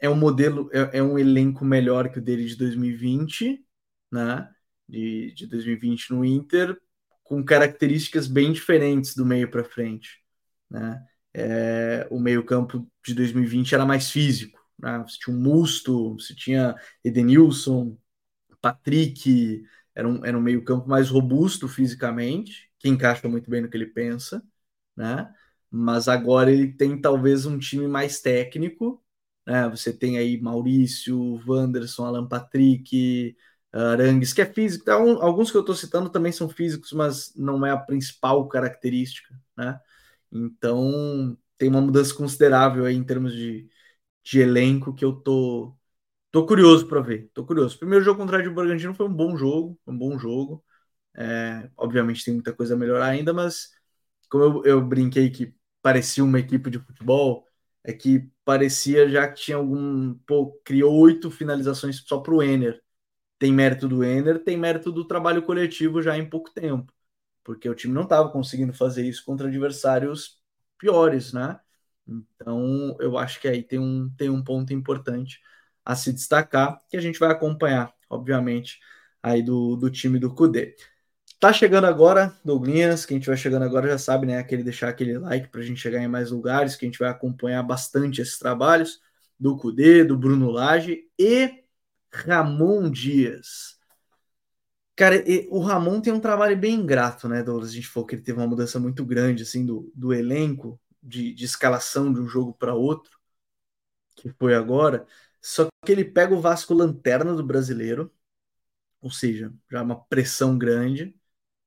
é 0.00 0.08
um 0.08 0.16
modelo, 0.16 0.70
é, 0.72 0.98
é 0.98 1.02
um 1.02 1.18
elenco 1.18 1.64
melhor 1.64 2.10
que 2.10 2.18
o 2.18 2.22
dele 2.22 2.44
de 2.46 2.56
2020, 2.56 3.64
né? 4.10 4.50
De, 4.88 5.32
de 5.34 5.46
2020 5.46 6.10
no 6.12 6.24
Inter, 6.24 6.80
com 7.22 7.44
características 7.44 8.26
bem 8.26 8.52
diferentes 8.52 9.14
do 9.14 9.24
meio 9.26 9.50
para 9.50 9.64
frente, 9.64 10.22
né? 10.70 11.04
É, 11.40 12.06
o 12.10 12.18
meio-campo 12.20 12.86
de 13.06 13.14
2020 13.14 13.74
era 13.74 13.86
mais 13.86 14.10
físico, 14.10 14.58
né? 14.78 14.98
Você 15.06 15.18
tinha 15.18 15.36
o 15.36 15.40
Musto, 15.40 16.14
você 16.14 16.34
tinha 16.34 16.74
Edenilson, 17.04 17.96
Patrick, 18.60 19.64
era 19.94 20.08
um, 20.08 20.24
era 20.24 20.38
um 20.38 20.42
meio-campo 20.42 20.88
mais 20.88 21.10
robusto 21.10 21.68
fisicamente, 21.68 22.70
que 22.78 22.88
encaixa 22.88 23.28
muito 23.28 23.50
bem 23.50 23.62
no 23.62 23.70
que 23.70 23.76
ele 23.76 23.86
pensa, 23.86 24.42
né? 24.96 25.32
Mas 25.70 26.08
agora 26.08 26.50
ele 26.52 26.72
tem 26.72 27.00
talvez 27.00 27.46
um 27.46 27.58
time 27.58 27.86
mais 27.88 28.20
técnico, 28.20 29.02
né? 29.46 29.68
Você 29.70 29.92
tem 29.92 30.18
aí 30.18 30.40
Maurício, 30.40 31.40
Wanderson, 31.48 32.06
Alan 32.06 32.28
Patrick, 32.28 33.36
Arangues, 33.72 34.32
que 34.32 34.42
é 34.42 34.46
físico. 34.46 34.82
Então, 34.84 35.22
alguns 35.22 35.50
que 35.50 35.56
eu 35.56 35.60
estou 35.62 35.74
citando 35.76 36.10
também 36.10 36.32
são 36.32 36.48
físicos, 36.48 36.92
mas 36.92 37.34
não 37.36 37.64
é 37.66 37.70
a 37.72 37.76
principal 37.78 38.48
característica, 38.48 39.34
né? 39.56 39.80
Então 40.32 41.36
tem 41.58 41.68
uma 41.68 41.80
mudança 41.80 42.14
considerável 42.14 42.84
aí 42.84 42.94
em 42.96 43.04
termos 43.04 43.32
de, 43.34 43.68
de 44.24 44.40
elenco 44.40 44.94
que 44.94 45.04
eu 45.04 45.14
tô 45.14 45.76
Tô 46.30 46.46
curioso 46.46 46.86
para 46.88 47.00
ver, 47.00 47.30
tô 47.34 47.46
curioso. 47.46 47.78
Primeiro 47.78 48.04
jogo 48.04 48.20
contra 48.20 48.46
o 48.48 48.54
Bragantino 48.54 48.94
foi 48.94 49.06
um 49.06 49.14
bom 49.14 49.36
jogo, 49.36 49.78
um 49.86 49.96
bom 49.96 50.18
jogo. 50.18 50.64
É, 51.16 51.70
obviamente 51.76 52.24
tem 52.24 52.34
muita 52.34 52.52
coisa 52.54 52.74
a 52.74 52.76
melhorar 52.78 53.06
ainda, 53.08 53.32
mas 53.34 53.70
como 54.30 54.44
eu, 54.44 54.64
eu 54.64 54.82
brinquei 54.86 55.30
que 55.30 55.54
parecia 55.82 56.24
uma 56.24 56.38
equipe 56.40 56.70
de 56.70 56.78
futebol, 56.80 57.46
é 57.84 57.92
que 57.92 58.30
parecia 58.44 59.08
já 59.08 59.28
que 59.28 59.40
tinha 59.42 59.56
algum. 59.56 60.14
Pô, 60.26 60.52
criou 60.64 60.94
oito 61.00 61.30
finalizações 61.30 62.02
só 62.06 62.18
para 62.20 62.34
o 62.34 62.42
Ener. 62.42 62.82
Tem 63.38 63.52
mérito 63.52 63.88
do 63.88 64.04
Ener, 64.04 64.42
tem 64.44 64.56
mérito 64.56 64.92
do 64.92 65.06
trabalho 65.06 65.42
coletivo 65.44 66.02
já 66.02 66.16
em 66.18 66.28
pouco 66.28 66.52
tempo, 66.52 66.92
porque 67.48 67.66
o 67.66 67.74
time 67.74 67.94
não 67.94 68.02
estava 68.02 68.28
conseguindo 68.28 68.74
fazer 68.74 69.08
isso 69.08 69.24
contra 69.24 69.48
adversários 69.48 70.38
piores, 70.76 71.32
né? 71.32 71.58
Então, 72.06 72.94
eu 73.00 73.16
acho 73.16 73.40
que 73.40 73.48
aí 73.48 73.62
tem 73.62 73.78
um, 73.78 74.10
tem 74.18 74.28
um 74.28 74.44
ponto 74.44 74.70
importante 74.74 75.40
a 75.82 75.96
se 75.96 76.12
destacar, 76.12 76.78
que 76.90 76.96
a 76.98 77.00
gente 77.00 77.18
vai 77.18 77.30
acompanhar, 77.30 77.90
obviamente, 78.10 78.78
aí 79.22 79.42
do, 79.42 79.76
do 79.76 79.90
time 79.90 80.18
do 80.18 80.34
Cudê. 80.34 80.76
Tá 81.40 81.50
chegando 81.50 81.86
agora, 81.86 82.38
Douglinhas, 82.44 83.06
quem 83.06 83.16
estiver 83.16 83.38
chegando 83.38 83.62
agora 83.64 83.88
já 83.88 83.96
sabe, 83.96 84.26
né? 84.26 84.36
Aquele 84.36 84.62
deixar 84.62 84.90
aquele 84.90 85.16
like 85.16 85.48
para 85.48 85.62
a 85.62 85.64
gente 85.64 85.80
chegar 85.80 86.02
em 86.02 86.08
mais 86.08 86.30
lugares, 86.30 86.76
que 86.76 86.84
a 86.84 86.88
gente 86.88 86.98
vai 86.98 87.08
acompanhar 87.08 87.62
bastante 87.62 88.20
esses 88.20 88.38
trabalhos 88.38 89.00
do 89.40 89.56
Cudê, 89.56 90.04
do 90.04 90.18
Bruno 90.18 90.50
Lage 90.50 91.04
e 91.18 91.64
Ramon 92.12 92.90
Dias. 92.90 93.77
Cara, 94.98 95.24
o 95.50 95.60
Ramon 95.60 96.00
tem 96.00 96.12
um 96.12 96.20
trabalho 96.20 96.56
bem 96.58 96.74
ingrato, 96.74 97.28
né, 97.28 97.42
Douglas? 97.42 97.70
A 97.70 97.74
gente 97.74 97.86
falou 97.88 98.06
que 98.06 98.16
ele 98.16 98.22
teve 98.22 98.38
uma 98.40 98.48
mudança 98.48 98.80
muito 98.80 99.04
grande, 99.04 99.44
assim, 99.44 99.64
do, 99.64 99.90
do 99.94 100.12
elenco, 100.12 100.80
de, 101.02 101.32
de 101.32 101.44
escalação 101.44 102.12
de 102.12 102.20
um 102.20 102.26
jogo 102.28 102.52
para 102.54 102.74
outro, 102.74 103.18
que 104.16 104.30
foi 104.38 104.54
agora. 104.54 105.06
Só 105.40 105.68
que 105.84 105.92
ele 105.92 106.04
pega 106.04 106.34
o 106.34 106.40
Vasco 106.40 106.74
lanterna 106.74 107.34
do 107.34 107.44
brasileiro, 107.44 108.12
ou 109.00 109.10
seja, 109.10 109.52
já 109.70 109.82
uma 109.82 110.00
pressão 110.06 110.58
grande. 110.58 111.16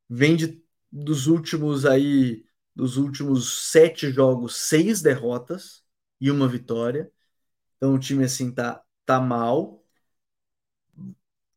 Vem 0.09 0.35
de, 0.37 0.63
dos 0.91 1.27
últimos 1.27 1.85
aí, 1.85 2.45
dos 2.75 2.97
últimos 2.97 3.69
sete 3.71 4.11
jogos, 4.11 4.57
seis 4.57 5.01
derrotas 5.01 5.83
e 6.21 6.31
uma 6.31 6.47
vitória. 6.47 7.11
Então 7.77 7.95
o 7.95 7.99
time 7.99 8.25
assim 8.25 8.51
tá, 8.53 8.83
tá 9.05 9.19
mal. 9.21 9.80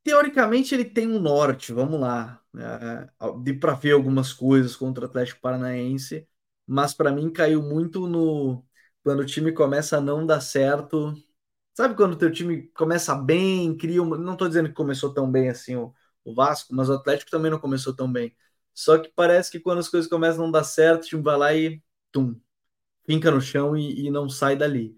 Teoricamente 0.05 0.75
ele 0.75 0.85
tem 0.85 1.09
um 1.09 1.19
norte, 1.21 1.73
vamos 1.73 1.99
lá. 2.01 2.43
É, 2.57 3.09
de 3.43 3.55
para 3.55 3.75
ver 3.75 3.93
algumas 3.93 4.33
coisas 4.33 4.77
contra 4.77 5.05
o 5.05 5.09
Atlético 5.09 5.41
Paranaense, 5.41 6.29
mas 6.67 6.95
para 6.95 7.11
mim 7.13 7.33
caiu 7.33 7.63
muito 7.63 8.07
no 8.07 8.65
quando 9.03 9.21
o 9.21 9.27
time 9.27 9.53
começa 9.53 9.99
a 9.99 10.01
não 10.01 10.27
dar 10.27 10.41
certo 10.41 11.15
Sabe 11.75 11.95
quando 11.97 12.15
o 12.15 12.17
teu 12.19 12.33
time 12.33 12.69
começa 12.75 13.15
bem, 13.17 13.77
cria. 13.79 14.03
Não 14.05 14.35
estou 14.35 14.49
dizendo 14.49 14.69
que 14.71 14.75
começou 14.75 15.15
tão 15.15 15.31
bem 15.31 15.49
assim 15.51 15.77
o, 15.77 15.95
o 16.25 16.35
Vasco, 16.35 16.75
mas 16.75 16.91
o 16.91 16.95
Atlético 16.95 17.31
também 17.31 17.51
não 17.51 17.61
começou 17.61 17.95
tão 17.97 18.13
bem. 18.13 18.37
Só 18.75 18.99
que 18.99 19.09
parece 19.11 19.51
que 19.51 19.61
quando 19.61 19.79
as 19.81 19.89
coisas 19.89 20.11
começam 20.11 20.43
a 20.43 20.47
não 20.47 20.53
dar 20.53 20.65
certo, 20.65 21.05
o 21.05 21.07
time 21.09 21.23
vai 21.23 21.37
lá 21.39 21.55
e 21.55 21.83
tum, 22.13 22.37
finca 23.07 23.31
no 23.31 23.41
chão 23.41 23.77
e, 23.77 24.07
e 24.07 24.11
não 24.11 24.29
sai 24.29 24.57
dali. 24.57 24.97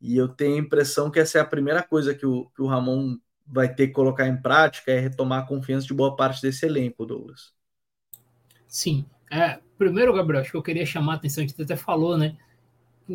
E 0.00 0.16
eu 0.16 0.28
tenho 0.28 0.56
a 0.56 0.60
impressão 0.60 1.10
que 1.10 1.20
essa 1.20 1.38
é 1.38 1.40
a 1.40 1.46
primeira 1.46 1.82
coisa 1.82 2.14
que 2.14 2.26
o, 2.26 2.50
que 2.50 2.62
o 2.62 2.66
Ramon 2.68 3.18
vai 3.50 3.72
ter 3.72 3.88
que 3.88 3.92
colocar 3.92 4.26
em 4.26 4.36
prática, 4.36 4.92
é 4.92 5.00
retomar 5.00 5.40
a 5.42 5.46
confiança 5.46 5.86
de 5.86 5.94
boa 5.94 6.14
parte 6.14 6.40
desse 6.40 6.64
elenco, 6.66 7.04
Douglas. 7.04 7.52
Sim. 8.68 9.04
É, 9.30 9.58
primeiro, 9.76 10.14
Gabriel, 10.14 10.42
acho 10.42 10.50
que 10.50 10.56
eu 10.56 10.62
queria 10.62 10.86
chamar 10.86 11.14
a 11.14 11.16
atenção, 11.16 11.42
a 11.42 11.46
gente 11.46 11.60
até 11.60 11.76
falou, 11.76 12.16
né? 12.16 12.36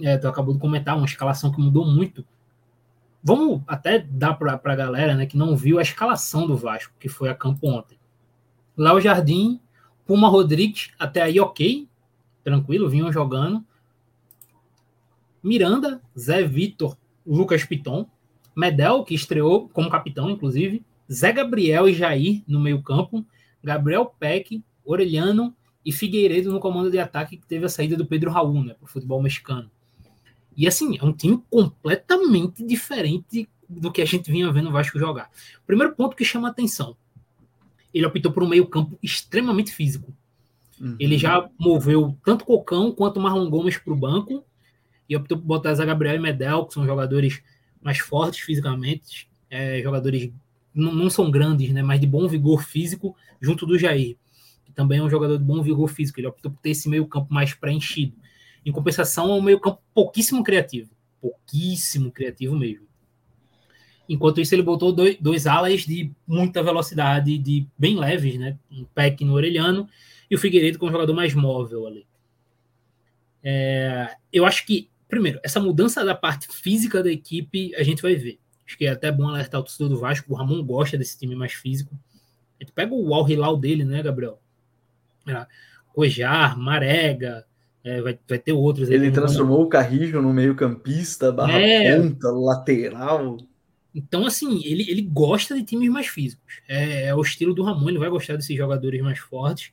É, 0.01 0.17
tu 0.17 0.27
acabou 0.27 0.53
de 0.53 0.59
comentar 0.59 0.95
uma 0.97 1.05
escalação 1.05 1.51
que 1.51 1.61
mudou 1.61 1.86
muito. 1.86 2.25
Vamos 3.23 3.63
até 3.65 3.99
dar 3.99 4.36
para 4.36 4.59
a 4.63 4.75
galera 4.75 5.15
né, 5.15 5.25
que 5.25 5.38
não 5.38 5.55
viu 5.55 5.79
a 5.79 5.81
escalação 5.81 6.45
do 6.45 6.55
Vasco, 6.55 6.93
que 6.99 7.09
foi 7.09 7.29
a 7.29 7.33
campo 7.33 7.67
ontem. 7.67 7.97
Léo 8.77 8.99
Jardim, 8.99 9.59
Puma 10.05 10.27
Rodrigues, 10.27 10.91
até 10.99 11.21
aí 11.21 11.39
ok, 11.39 11.88
tranquilo, 12.43 12.89
vinham 12.89 13.11
jogando. 13.11 13.65
Miranda, 15.41 16.01
Zé 16.17 16.43
Vitor, 16.43 16.97
Lucas 17.25 17.63
Piton, 17.63 18.07
Medel, 18.56 19.03
que 19.03 19.14
estreou 19.14 19.68
como 19.70 19.89
capitão, 19.89 20.30
inclusive, 20.30 20.84
Zé 21.12 21.32
Gabriel 21.32 21.89
e 21.89 21.93
Jair 21.93 22.41
no 22.47 22.60
meio-campo, 22.60 23.26
Gabriel 23.64 24.06
Peck, 24.20 24.64
Orelhano 24.84 25.56
e 25.84 25.91
Figueiredo 25.91 26.51
no 26.51 26.60
comando 26.60 26.89
de 26.89 26.97
ataque, 26.97 27.38
que 27.38 27.45
teve 27.45 27.66
a 27.66 27.70
saída 27.70 27.95
do 27.95 28.06
Pedro 28.06 28.32
Raul 28.32 28.64
né, 28.64 28.74
para 28.74 28.86
o 28.86 28.88
futebol 28.88 29.22
mexicano. 29.22 29.70
E 30.56 30.68
assim, 30.68 30.97
é 30.97 31.03
um 31.03 31.12
time 31.12 31.43
completamente 31.49 32.64
diferente 32.64 33.47
do 33.68 33.91
que 33.91 34.01
a 34.01 34.06
gente 34.06 34.32
vinha 34.32 34.51
vendo 34.51 34.70
o 34.70 34.72
Vasco 34.72 34.97
jogar. 34.97 35.30
Primeiro 35.68 35.93
ponto 35.93 36.16
que 36.16 36.24
chama 36.24 36.47
a 36.47 36.51
atenção: 36.51 36.95
ele 37.93 38.06
optou 38.06 38.32
por 38.32 38.43
um 38.43 38.47
meio-campo 38.47 38.97
extremamente 39.01 39.72
físico. 39.72 40.14
Uhum. 40.80 40.95
Ele 40.99 41.18
já 41.18 41.49
moveu 41.58 42.18
tanto 42.24 42.45
Cocão 42.45 42.91
quanto 42.91 43.20
Marlon 43.20 43.49
Gomes 43.49 43.78
para 43.78 43.93
o 43.93 43.97
banco 43.97 44.43
e 45.10 45.16
optou 45.16 45.38
por 45.38 45.45
botar 45.45 45.74
Zé 45.74 45.86
Gabriel 45.86 46.16
e 46.16 46.20
Medel, 46.20 46.66
que 46.66 46.74
são 46.74 46.86
jogadores 46.86 47.41
mais 47.86 47.99
fortes 47.99 48.39
fisicamente, 48.39 49.29
é, 49.47 49.79
jogadores 49.83 50.33
não, 50.73 50.91
não, 50.91 51.07
são 51.07 51.29
grandes, 51.29 51.71
né, 51.71 51.83
mas 51.83 52.01
de 52.01 52.07
bom 52.07 52.27
vigor 52.27 52.63
físico, 52.63 53.15
junto 53.39 53.63
do 53.63 53.77
Jair, 53.77 54.17
que 54.65 54.71
também 54.73 54.97
é 54.97 55.03
um 55.03 55.09
jogador 55.09 55.38
de 55.38 55.43
bom 55.43 55.61
vigor 55.61 55.88
físico. 55.88 56.19
Ele 56.19 56.27
optou 56.27 56.51
por 56.51 56.59
ter 56.61 56.71
esse 56.71 56.89
meio-campo 56.89 57.31
mais 57.31 57.53
preenchido. 57.53 58.17
Em 58.65 58.71
compensação, 58.71 59.29
é 59.29 59.33
um 59.36 59.41
meio-campo 59.41 59.79
pouquíssimo 59.93 60.43
criativo. 60.43 60.89
Pouquíssimo 61.21 62.11
criativo 62.11 62.57
mesmo. 62.57 62.88
Enquanto 64.09 64.41
isso, 64.41 64.55
ele 64.55 64.63
botou 64.63 64.91
dois, 64.91 65.17
dois 65.19 65.45
alas 65.45 65.81
de 65.81 66.11
muita 66.27 66.63
velocidade, 66.63 67.38
de 67.38 67.67
bem 67.77 67.97
leves, 67.97 68.39
né? 68.39 68.57
Um 68.71 68.83
Peck 68.83 69.23
no 69.23 69.33
Orelhano 69.33 69.88
e 70.29 70.36
o 70.36 70.39
Figueiredo 70.39 70.79
com 70.79 70.88
um 70.88 70.91
jogador 70.91 71.13
mais 71.13 71.36
móvel 71.36 71.86
ali. 71.86 72.05
É, 73.43 74.15
eu 74.33 74.43
acho 74.43 74.65
que, 74.65 74.89
primeiro, 75.16 75.39
essa 75.43 75.61
mudança 75.61 76.03
da 76.03 76.13
parte 76.13 76.47
física 76.49 77.01
da 77.01 77.09
equipe 77.09 77.74
a 77.76 77.84
gente 77.84 78.01
vai 78.01 78.16
ver. 78.16 78.38
Acho 78.68 78.78
que 78.78 78.86
é 78.86 78.89
até 78.89 79.11
bom 79.11 79.30
alertar 79.30 79.61
o 79.61 79.63
torcedor 79.63 79.89
do 79.89 79.97
Vasco. 79.97 80.34
O 80.34 80.36
Ramon 80.36 80.61
gosta 80.61 80.97
desse 80.97 81.18
time 81.18 81.36
mais 81.36 81.53
físico. 81.53 81.97
A 82.59 82.63
gente 82.63 82.74
pega 82.74 82.93
o 82.93 83.13
Al 83.13 83.30
Hilal 83.30 83.57
dele, 83.57 83.86
né, 83.86 84.03
Gabriel? 84.03 84.41
É, 85.28 85.45
Cojar, 85.93 86.57
Marega, 86.59 87.45
é, 87.84 88.01
vai, 88.01 88.20
vai 88.28 88.39
ter 88.39 88.51
outros. 88.51 88.89
Ele 88.89 89.11
transformou 89.11 89.61
o 89.61 89.70
Carrijo 89.70 90.22
no 90.22 90.34
meio-campista, 90.34 91.32
barra 91.32 91.59
é. 91.61 91.95
ponta, 91.95 92.30
lateral. 92.32 93.38
Então, 93.93 94.26
assim, 94.26 94.61
ele, 94.66 94.89
ele 94.89 95.01
gosta 95.01 95.55
de 95.55 95.63
times 95.63 95.89
mais 95.89 96.07
físicos. 96.07 96.61
É, 96.68 97.07
é, 97.07 97.16
o 97.16 97.22
estilo 97.22 97.53
do 97.53 97.63
Ramon, 97.63 97.88
ele 97.88 97.99
vai 97.99 98.09
gostar 98.09 98.36
desses 98.36 98.57
jogadores 98.57 99.01
mais 99.01 99.20
fortes. 99.20 99.72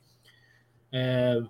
É, 0.91 1.41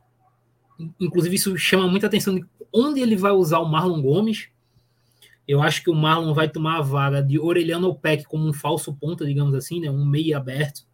inclusive, 0.99 1.36
isso 1.36 1.57
chama 1.57 1.88
muita 1.88 2.07
atenção 2.07 2.36
de 2.36 2.45
onde 2.71 2.99
ele 2.99 3.15
vai 3.15 3.32
usar 3.32 3.59
o 3.59 3.69
Marlon 3.69 4.01
Gomes. 4.01 4.49
Eu 5.47 5.61
acho 5.61 5.84
que 5.84 5.89
o 5.89 5.95
Marlon 5.95 6.34
vai 6.34 6.49
tomar 6.49 6.78
a 6.78 6.82
vaga 6.82 7.21
de 7.21 7.38
Orelhano 7.38 7.88
ou 7.88 7.95
Peck 7.95 8.24
como 8.24 8.47
um 8.47 8.53
falso 8.53 8.93
ponta, 8.93 9.26
digamos 9.26 9.53
assim, 9.53 9.80
né? 9.80 9.89
um 9.89 10.05
meio 10.05 10.36
aberto. 10.38 10.86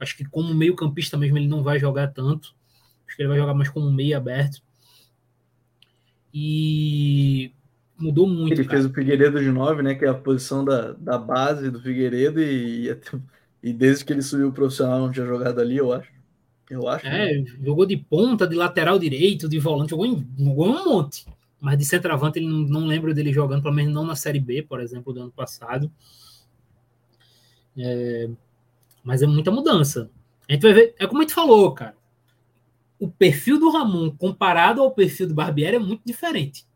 Acho 0.00 0.16
que 0.16 0.24
como 0.24 0.54
meio 0.54 0.74
campista 0.74 1.16
mesmo 1.16 1.38
ele 1.38 1.46
não 1.46 1.62
vai 1.62 1.78
jogar 1.78 2.08
tanto. 2.08 2.54
Acho 3.06 3.16
que 3.16 3.22
ele 3.22 3.28
vai 3.28 3.38
jogar 3.38 3.54
mais 3.54 3.68
como 3.68 3.86
um 3.86 3.92
meio 3.92 4.16
aberto. 4.16 4.62
E 6.32 7.52
mudou 7.98 8.26
muito. 8.26 8.54
Ele 8.54 8.64
cara. 8.64 8.76
fez 8.76 8.90
o 8.90 8.92
Figueiredo 8.92 9.38
de 9.38 9.50
9, 9.50 9.82
né? 9.82 9.94
Que 9.94 10.04
é 10.04 10.08
a 10.08 10.14
posição 10.14 10.64
da, 10.64 10.92
da 10.92 11.16
base 11.16 11.70
do 11.70 11.80
Figueiredo, 11.80 12.40
e, 12.42 12.90
e 13.62 13.72
desde 13.72 14.04
que 14.04 14.12
ele 14.12 14.22
subiu 14.22 14.48
o 14.48 14.52
profissional 14.52 14.98
não 14.98 15.12
tinha 15.12 15.26
jogado 15.26 15.60
ali, 15.60 15.76
eu 15.76 15.92
acho. 15.92 16.13
Eu 16.70 16.88
acho. 16.88 17.06
É, 17.06 17.38
né? 17.38 17.44
jogou 17.62 17.86
de 17.86 17.96
ponta, 17.96 18.46
de 18.46 18.56
lateral 18.56 18.98
direito, 18.98 19.48
de 19.48 19.58
volante, 19.58 19.90
jogou, 19.90 20.06
em, 20.06 20.26
jogou 20.38 20.68
um 20.68 20.84
monte. 20.84 21.26
Mas 21.60 21.78
de 21.78 21.84
centroavante 21.84 22.38
ele 22.38 22.48
não, 22.48 22.58
não 22.58 22.86
lembro 22.86 23.14
dele 23.14 23.32
jogando, 23.32 23.62
pelo 23.62 23.74
menos 23.74 23.92
não 23.92 24.04
na 24.04 24.16
Série 24.16 24.40
B, 24.40 24.62
por 24.62 24.80
exemplo, 24.80 25.12
do 25.12 25.22
ano 25.22 25.32
passado. 25.32 25.90
É, 27.76 28.28
mas 29.02 29.22
é 29.22 29.26
muita 29.26 29.50
mudança. 29.50 30.10
A 30.48 30.52
gente 30.52 30.62
vai 30.62 30.72
ver, 30.72 30.94
é 30.98 31.06
como 31.06 31.20
a 31.20 31.22
gente 31.22 31.34
falou, 31.34 31.72
cara 31.72 31.94
o 33.04 33.08
perfil 33.08 33.58
do 33.58 33.70
Ramon 33.70 34.10
comparado 34.10 34.80
ao 34.80 34.90
perfil 34.90 35.28
do 35.28 35.34
Barbieri 35.34 35.76
é 35.76 35.78
muito 35.78 36.02
diferente. 36.04 36.66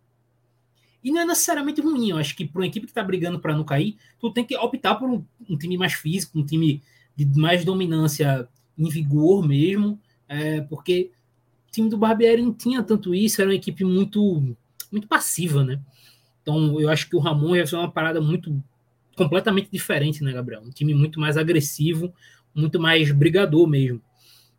E 1.03 1.11
não 1.11 1.21
é 1.21 1.25
necessariamente 1.25 1.81
ruim. 1.81 2.11
Eu 2.11 2.19
acho 2.19 2.37
que 2.37 2.45
para 2.45 2.61
uma 2.61 2.67
equipe 2.67 2.87
que 2.87 2.91
está 2.91 3.03
brigando 3.03 3.39
para 3.39 3.57
não 3.57 3.65
cair, 3.65 3.97
tu 4.21 4.31
tem 4.31 4.45
que 4.45 4.57
optar 4.57 4.97
por 4.97 5.09
um, 5.09 5.25
um, 5.49 5.57
time 5.57 5.79
mais 5.79 5.95
físico, 5.95 6.39
um 6.39 6.45
time 6.45 6.83
de 7.17 7.25
mais 7.39 7.65
dominância 7.65 8.49
em 8.79 8.89
vigor 8.89 9.47
mesmo, 9.47 9.99
é, 10.29 10.61
porque 10.63 11.11
o 11.69 11.73
time 11.73 11.89
do 11.89 11.99
Barbieri 11.99 12.43
não 12.43 12.55
tinha 12.55 12.83
tanto 12.83 13.15
isso, 13.15 13.41
era 13.41 13.51
uma 13.51 13.57
equipe 13.57 13.85
muito, 13.85 14.57
muito 14.91 15.09
passiva, 15.09 15.65
né? 15.65 15.81
Então 16.43 16.81
eu 16.81 16.89
acho 16.89 17.09
que 17.09 17.17
o 17.17 17.19
Ramon 17.19 17.57
ia 17.57 17.67
ser 17.67 17.77
uma 17.77 17.91
parada 17.91 18.21
muito 18.21 18.63
completamente 19.17 19.69
diferente, 19.71 20.23
né, 20.23 20.33
Gabriel? 20.33 20.63
Um 20.63 20.71
time 20.71 20.95
muito 20.95 21.19
mais 21.19 21.37
agressivo, 21.37 22.15
muito 22.55 22.79
mais 22.79 23.11
brigador 23.11 23.67
mesmo. 23.67 24.01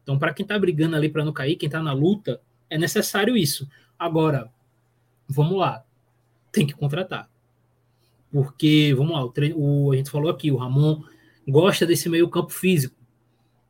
Então, 0.04 0.20
para 0.20 0.34
quem 0.34 0.44
está 0.44 0.58
brigando 0.60 0.96
ali 0.96 1.08
para 1.08 1.24
não 1.24 1.32
cair, 1.32 1.56
quem 1.56 1.68
está 1.68 1.82
na 1.82 1.94
luta, 1.94 2.42
é 2.70 2.78
necessário 2.78 3.38
isso. 3.38 3.70
Agora, 3.98 4.52
vamos 5.28 5.58
lá, 5.58 5.84
tem 6.52 6.66
que 6.66 6.74
contratar. 6.74 7.30
Porque, 8.32 8.94
vamos 8.96 9.14
lá, 9.14 9.24
o, 9.24 9.32
o, 9.56 9.92
a 9.92 9.96
gente 9.96 10.10
falou 10.10 10.30
aqui, 10.30 10.52
o 10.52 10.58
Ramon 10.58 11.04
gosta 11.48 11.86
desse 11.86 12.10
meio 12.10 12.28
campo 12.28 12.52
físico. 12.52 12.96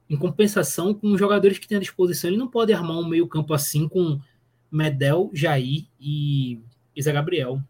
Em 0.09 0.17
compensação, 0.17 0.93
com 0.93 1.11
os 1.11 1.19
jogadores 1.19 1.59
que 1.59 1.67
tem 1.67 1.77
à 1.77 1.81
disposição, 1.81 2.29
ele 2.29 2.37
não 2.37 2.47
pode 2.47 2.73
armar 2.73 2.97
um 2.97 3.07
meio 3.07 3.27
campo 3.27 3.53
assim 3.53 3.87
com 3.87 4.19
Medel, 4.71 5.29
Jair 5.33 5.85
e, 5.99 6.59
Zé 6.99 7.11
Gabriel. 7.11 7.61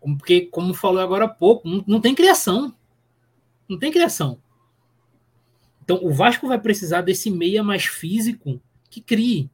Porque, 0.00 0.42
como 0.42 0.74
falou 0.74 1.00
agora 1.00 1.24
há 1.24 1.28
pouco, 1.28 1.68
não, 1.68 1.82
não 1.86 2.00
tem 2.00 2.14
criação. 2.14 2.74
Não 3.68 3.78
tem 3.78 3.90
criação. 3.90 4.40
Então, 5.82 5.98
o 6.02 6.12
Vasco 6.12 6.46
vai 6.46 6.60
precisar 6.60 7.00
desse 7.00 7.30
meia 7.30 7.62
mais 7.62 7.86
físico 7.86 8.60
que 8.90 9.00
crie. 9.00 9.50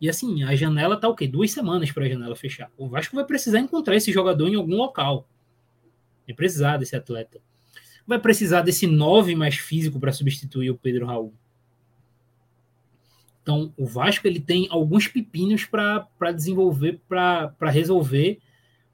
E 0.00 0.08
assim, 0.08 0.42
a 0.42 0.56
janela 0.56 0.96
tá 0.96 1.08
o 1.08 1.14
quê? 1.14 1.28
Duas 1.28 1.52
semanas 1.52 1.92
para 1.92 2.04
a 2.04 2.08
janela 2.08 2.34
fechar. 2.34 2.70
O 2.76 2.88
Vasco 2.88 3.14
vai 3.14 3.24
precisar 3.24 3.60
encontrar 3.60 3.94
esse 3.94 4.10
jogador 4.10 4.48
em 4.48 4.56
algum 4.56 4.74
local. 4.74 5.28
Vai 6.26 6.34
precisar 6.34 6.76
desse 6.76 6.96
atleta. 6.96 7.40
Vai 8.06 8.18
precisar 8.18 8.62
desse 8.62 8.86
nove 8.86 9.34
mais 9.34 9.56
físico 9.56 9.98
para 10.00 10.12
substituir 10.12 10.70
o 10.70 10.78
Pedro 10.78 11.06
Raul. 11.06 11.32
Então, 13.42 13.72
o 13.76 13.86
Vasco 13.86 14.26
ele 14.26 14.40
tem 14.40 14.68
alguns 14.70 15.08
pepinos 15.08 15.64
para 15.64 16.32
desenvolver, 16.32 17.00
para 17.08 17.70
resolver 17.70 18.40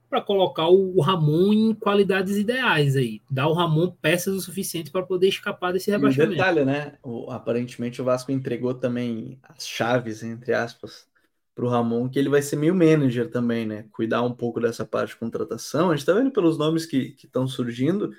para 0.09 0.23
colocar 0.23 0.69
o 0.69 0.99
Ramon 1.01 1.53
em 1.53 1.75
qualidades 1.75 2.37
ideais 2.37 2.97
aí. 2.97 3.21
Dar 3.31 3.45
ao 3.45 3.53
Ramon 3.53 3.91
peças 3.91 4.35
o 4.35 4.41
suficiente 4.41 4.91
para 4.91 5.03
poder 5.03 5.29
escapar 5.29 5.73
desse 5.73 5.91
rebaixamento. 5.91 6.33
E 6.33 6.35
um 6.35 6.39
detalhe, 6.39 6.65
né? 6.65 6.95
O, 7.03 7.31
aparentemente 7.31 8.01
o 8.01 8.05
Vasco 8.05 8.33
entregou 8.33 8.73
também 8.73 9.39
as 9.43 9.69
chaves, 9.69 10.23
entre 10.23 10.55
aspas, 10.55 11.07
para 11.55 11.65
o 11.65 11.69
Ramon, 11.69 12.09
que 12.09 12.19
ele 12.19 12.31
vai 12.31 12.41
ser 12.41 12.57
meio 12.57 12.75
manager 12.75 13.31
também, 13.31 13.67
né? 13.67 13.85
Cuidar 13.93 14.23
um 14.23 14.33
pouco 14.33 14.61
dessa 14.61 14.85
parte 14.85 15.11
de 15.11 15.17
contratação. 15.17 15.91
A 15.91 15.95
gente 15.95 16.01
está 16.01 16.15
vendo 16.15 16.31
pelos 16.31 16.57
nomes 16.57 16.87
que 16.87 17.15
estão 17.23 17.47
surgindo, 17.47 18.11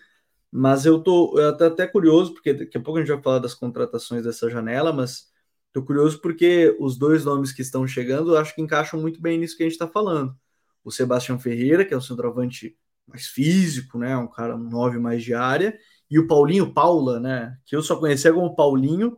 mas 0.51 0.85
eu 0.85 1.01
tô 1.01 1.37
eu 1.39 1.49
até, 1.49 1.65
até 1.67 1.87
curioso, 1.87 2.33
porque 2.33 2.53
daqui 2.53 2.77
a 2.77 2.81
pouco 2.81 2.97
a 2.99 3.01
gente 3.01 3.13
vai 3.13 3.21
falar 3.21 3.39
das 3.39 3.53
contratações 3.53 4.23
dessa 4.23 4.49
janela, 4.49 4.93
mas 4.93 5.27
tô 5.73 5.83
curioso 5.83 6.19
porque 6.21 6.75
os 6.79 6.97
dois 6.97 7.25
nomes 7.25 7.51
que 7.51 7.61
estão 7.61 7.87
chegando 7.87 8.37
acho 8.37 8.55
que 8.55 8.61
encaixam 8.61 8.99
muito 8.99 9.21
bem 9.21 9.37
nisso 9.37 9.55
que 9.57 9.63
a 9.63 9.65
gente 9.65 9.73
está 9.73 9.87
falando 9.87 10.35
o 10.83 10.91
Sebastião 10.91 11.39
Ferreira, 11.39 11.85
que 11.85 11.93
é 11.93 11.97
um 11.97 12.01
centroavante 12.01 12.77
mais 13.07 13.27
físico, 13.27 13.97
né? 13.97 14.15
Um 14.17 14.27
cara 14.27 14.57
nove 14.57 14.97
mais 14.99 15.23
de 15.23 15.33
área, 15.33 15.77
e 16.09 16.19
o 16.19 16.27
Paulinho 16.27 16.73
Paula, 16.73 17.19
né? 17.19 17.57
Que 17.65 17.75
eu 17.75 17.83
só 17.83 17.95
conhecia 17.97 18.33
como 18.33 18.55
Paulinho. 18.55 19.17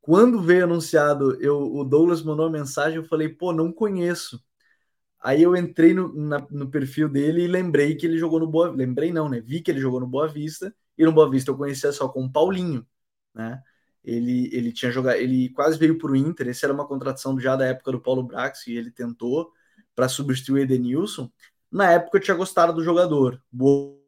Quando 0.00 0.42
veio 0.42 0.64
anunciado, 0.64 1.40
eu, 1.40 1.60
o 1.60 1.84
Douglas 1.84 2.22
mandou 2.22 2.46
uma 2.46 2.58
mensagem, 2.58 2.98
eu 2.98 3.04
falei, 3.04 3.28
pô, 3.28 3.52
não 3.52 3.72
conheço. 3.72 4.42
Aí 5.22 5.42
eu 5.42 5.56
entrei 5.56 5.94
no, 5.94 6.12
na, 6.14 6.46
no 6.50 6.70
perfil 6.70 7.08
dele 7.08 7.42
e 7.44 7.46
lembrei 7.46 7.94
que 7.96 8.06
ele 8.06 8.18
jogou 8.18 8.40
no 8.40 8.46
Boa 8.46 8.70
Lembrei 8.70 9.12
não, 9.12 9.28
né? 9.28 9.40
Vi 9.40 9.60
que 9.62 9.70
ele 9.70 9.80
jogou 9.80 10.00
no 10.00 10.06
Boa 10.06 10.28
Vista, 10.28 10.74
e 10.98 11.04
no 11.04 11.12
Boa 11.12 11.30
Vista 11.30 11.50
eu 11.50 11.56
conhecia 11.56 11.92
só 11.92 12.08
como 12.08 12.30
Paulinho, 12.32 12.86
né? 13.34 13.62
Ele, 14.04 14.50
ele 14.52 14.72
tinha 14.72 14.90
jogado, 14.90 15.16
ele 15.18 15.50
quase 15.50 15.78
veio 15.78 15.96
para 15.98 16.10
o 16.10 16.16
Inter. 16.16 16.48
Essa 16.48 16.66
era 16.66 16.72
uma 16.74 16.86
contratação 16.86 17.38
já 17.38 17.54
da 17.56 17.66
época 17.66 17.92
do 17.92 18.00
Paulo 18.00 18.24
Brax 18.24 18.66
e 18.66 18.74
ele 18.76 18.90
tentou 18.90 19.52
para 19.94 20.08
substituir 20.08 20.60
o 20.60 20.64
Edenilson. 20.64 21.30
Na 21.70 21.92
época 21.92 22.18
eu 22.18 22.22
tinha 22.22 22.36
gostado 22.36 22.72
do 22.74 22.82
jogador. 22.84 23.40
Boa 23.50 24.02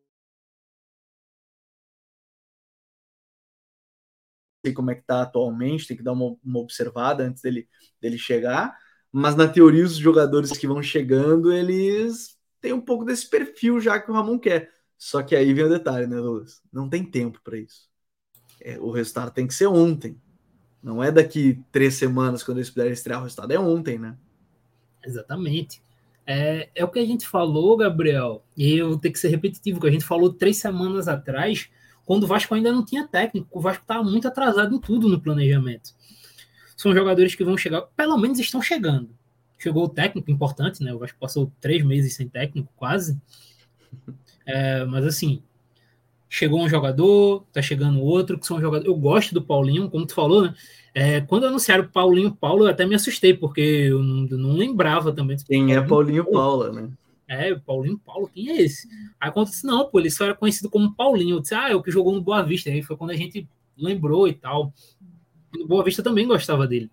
sei 4.64 4.72
como 4.72 4.90
é 4.90 4.94
que 4.94 5.02
tá 5.02 5.22
atualmente, 5.22 5.86
tem 5.86 5.96
que 5.96 6.02
dar 6.02 6.12
uma, 6.12 6.36
uma, 6.42 6.58
observada 6.60 7.24
antes 7.24 7.42
dele, 7.42 7.68
dele 8.00 8.18
chegar. 8.18 8.76
Mas 9.16 9.36
na 9.36 9.46
teoria, 9.46 9.84
os 9.84 9.94
jogadores 9.96 10.50
que 10.58 10.66
vão 10.66 10.82
chegando, 10.82 11.52
eles 11.52 12.36
têm 12.60 12.72
um 12.72 12.80
pouco 12.80 13.04
desse 13.04 13.30
perfil 13.30 13.80
já 13.80 14.00
que 14.00 14.10
o 14.10 14.14
Ramon 14.14 14.36
quer. 14.40 14.72
Só 14.98 15.22
que 15.22 15.36
aí 15.36 15.54
vem 15.54 15.66
o 15.66 15.68
detalhe, 15.68 16.08
né, 16.08 16.18
Lucas? 16.18 16.60
Não 16.72 16.88
tem 16.88 17.04
tempo 17.04 17.40
para 17.44 17.56
isso. 17.56 17.88
É, 18.60 18.76
o 18.80 18.90
resultado 18.90 19.30
tem 19.30 19.46
que 19.46 19.54
ser 19.54 19.68
ontem. 19.68 20.20
Não 20.82 21.00
é 21.00 21.12
daqui 21.12 21.62
três 21.70 21.94
semanas, 21.94 22.42
quando 22.42 22.58
eles 22.58 22.70
puderem 22.70 22.92
estrear 22.92 23.20
o 23.20 23.22
resultado, 23.22 23.52
é 23.52 23.58
ontem, 23.58 24.00
né? 24.00 24.18
Exatamente. 25.06 25.80
É, 26.26 26.68
é 26.74 26.84
o 26.84 26.90
que 26.90 26.98
a 26.98 27.06
gente 27.06 27.24
falou, 27.24 27.76
Gabriel, 27.76 28.44
e 28.56 28.78
eu 28.78 28.88
vou 28.88 28.98
ter 28.98 29.12
que 29.12 29.18
ser 29.20 29.28
repetitivo, 29.28 29.80
que 29.80 29.86
a 29.86 29.92
gente 29.92 30.04
falou 30.04 30.32
três 30.32 30.56
semanas 30.56 31.06
atrás, 31.06 31.70
quando 32.04 32.24
o 32.24 32.26
Vasco 32.26 32.52
ainda 32.52 32.72
não 32.72 32.84
tinha 32.84 33.06
técnico. 33.06 33.46
O 33.52 33.60
Vasco 33.60 33.84
estava 33.84 34.02
muito 34.02 34.26
atrasado 34.26 34.74
em 34.74 34.80
tudo 34.80 35.08
no 35.08 35.20
planejamento. 35.20 35.94
São 36.76 36.94
jogadores 36.94 37.34
que 37.34 37.44
vão 37.44 37.56
chegar, 37.56 37.82
pelo 37.96 38.16
menos 38.18 38.38
estão 38.38 38.60
chegando. 38.60 39.10
Chegou 39.58 39.84
o 39.84 39.88
técnico 39.88 40.30
importante, 40.30 40.82
né? 40.82 40.92
O 40.92 40.98
Vasco 40.98 41.18
passou 41.18 41.50
três 41.60 41.84
meses 41.84 42.14
sem 42.14 42.28
técnico, 42.28 42.72
quase. 42.76 43.20
É, 44.46 44.84
mas 44.84 45.06
assim, 45.06 45.42
chegou 46.28 46.62
um 46.62 46.68
jogador, 46.68 47.46
tá 47.50 47.62
chegando 47.62 48.02
outro, 48.02 48.38
que 48.38 48.46
são 48.46 48.60
jogadores. 48.60 48.92
Eu 48.92 48.94
gosto 48.94 49.32
do 49.32 49.40
Paulinho, 49.40 49.88
como 49.88 50.04
tu 50.04 50.14
falou, 50.14 50.42
né? 50.42 50.54
É, 50.92 51.20
quando 51.20 51.46
anunciaram 51.46 51.88
Paulinho 51.88 52.34
Paulo, 52.34 52.64
eu 52.64 52.70
até 52.70 52.84
me 52.84 52.94
assustei, 52.94 53.32
porque 53.32 53.60
eu 53.60 54.02
não, 54.02 54.28
eu 54.28 54.36
não 54.36 54.52
lembrava 54.52 55.12
também. 55.12 55.36
Quem 55.38 55.74
é 55.74 55.80
Paulinho 55.80 56.30
Paula, 56.30 56.72
né? 56.72 56.90
É, 57.26 57.54
Paulinho 57.54 57.98
Paulo, 57.98 58.28
quem 58.32 58.50
é 58.50 58.60
esse? 58.60 58.88
Aí 59.18 59.30
quando 59.30 59.48
disse, 59.48 59.66
não, 59.66 59.88
pô, 59.88 59.98
ele 59.98 60.10
só 60.10 60.24
era 60.24 60.34
conhecido 60.34 60.68
como 60.68 60.94
Paulinho. 60.94 61.36
Eu 61.36 61.40
disse, 61.40 61.54
ah, 61.54 61.70
é 61.70 61.74
o 61.74 61.82
que 61.82 61.90
jogou 61.90 62.12
no 62.12 62.20
Boa 62.20 62.42
Vista. 62.42 62.68
Aí 62.68 62.82
foi 62.82 62.96
quando 62.96 63.10
a 63.10 63.16
gente 63.16 63.48
lembrou 63.76 64.28
e 64.28 64.34
tal. 64.34 64.72
No 65.58 65.66
Boa 65.66 65.84
Vista 65.84 66.02
também 66.02 66.26
gostava 66.26 66.66
dele. 66.66 66.90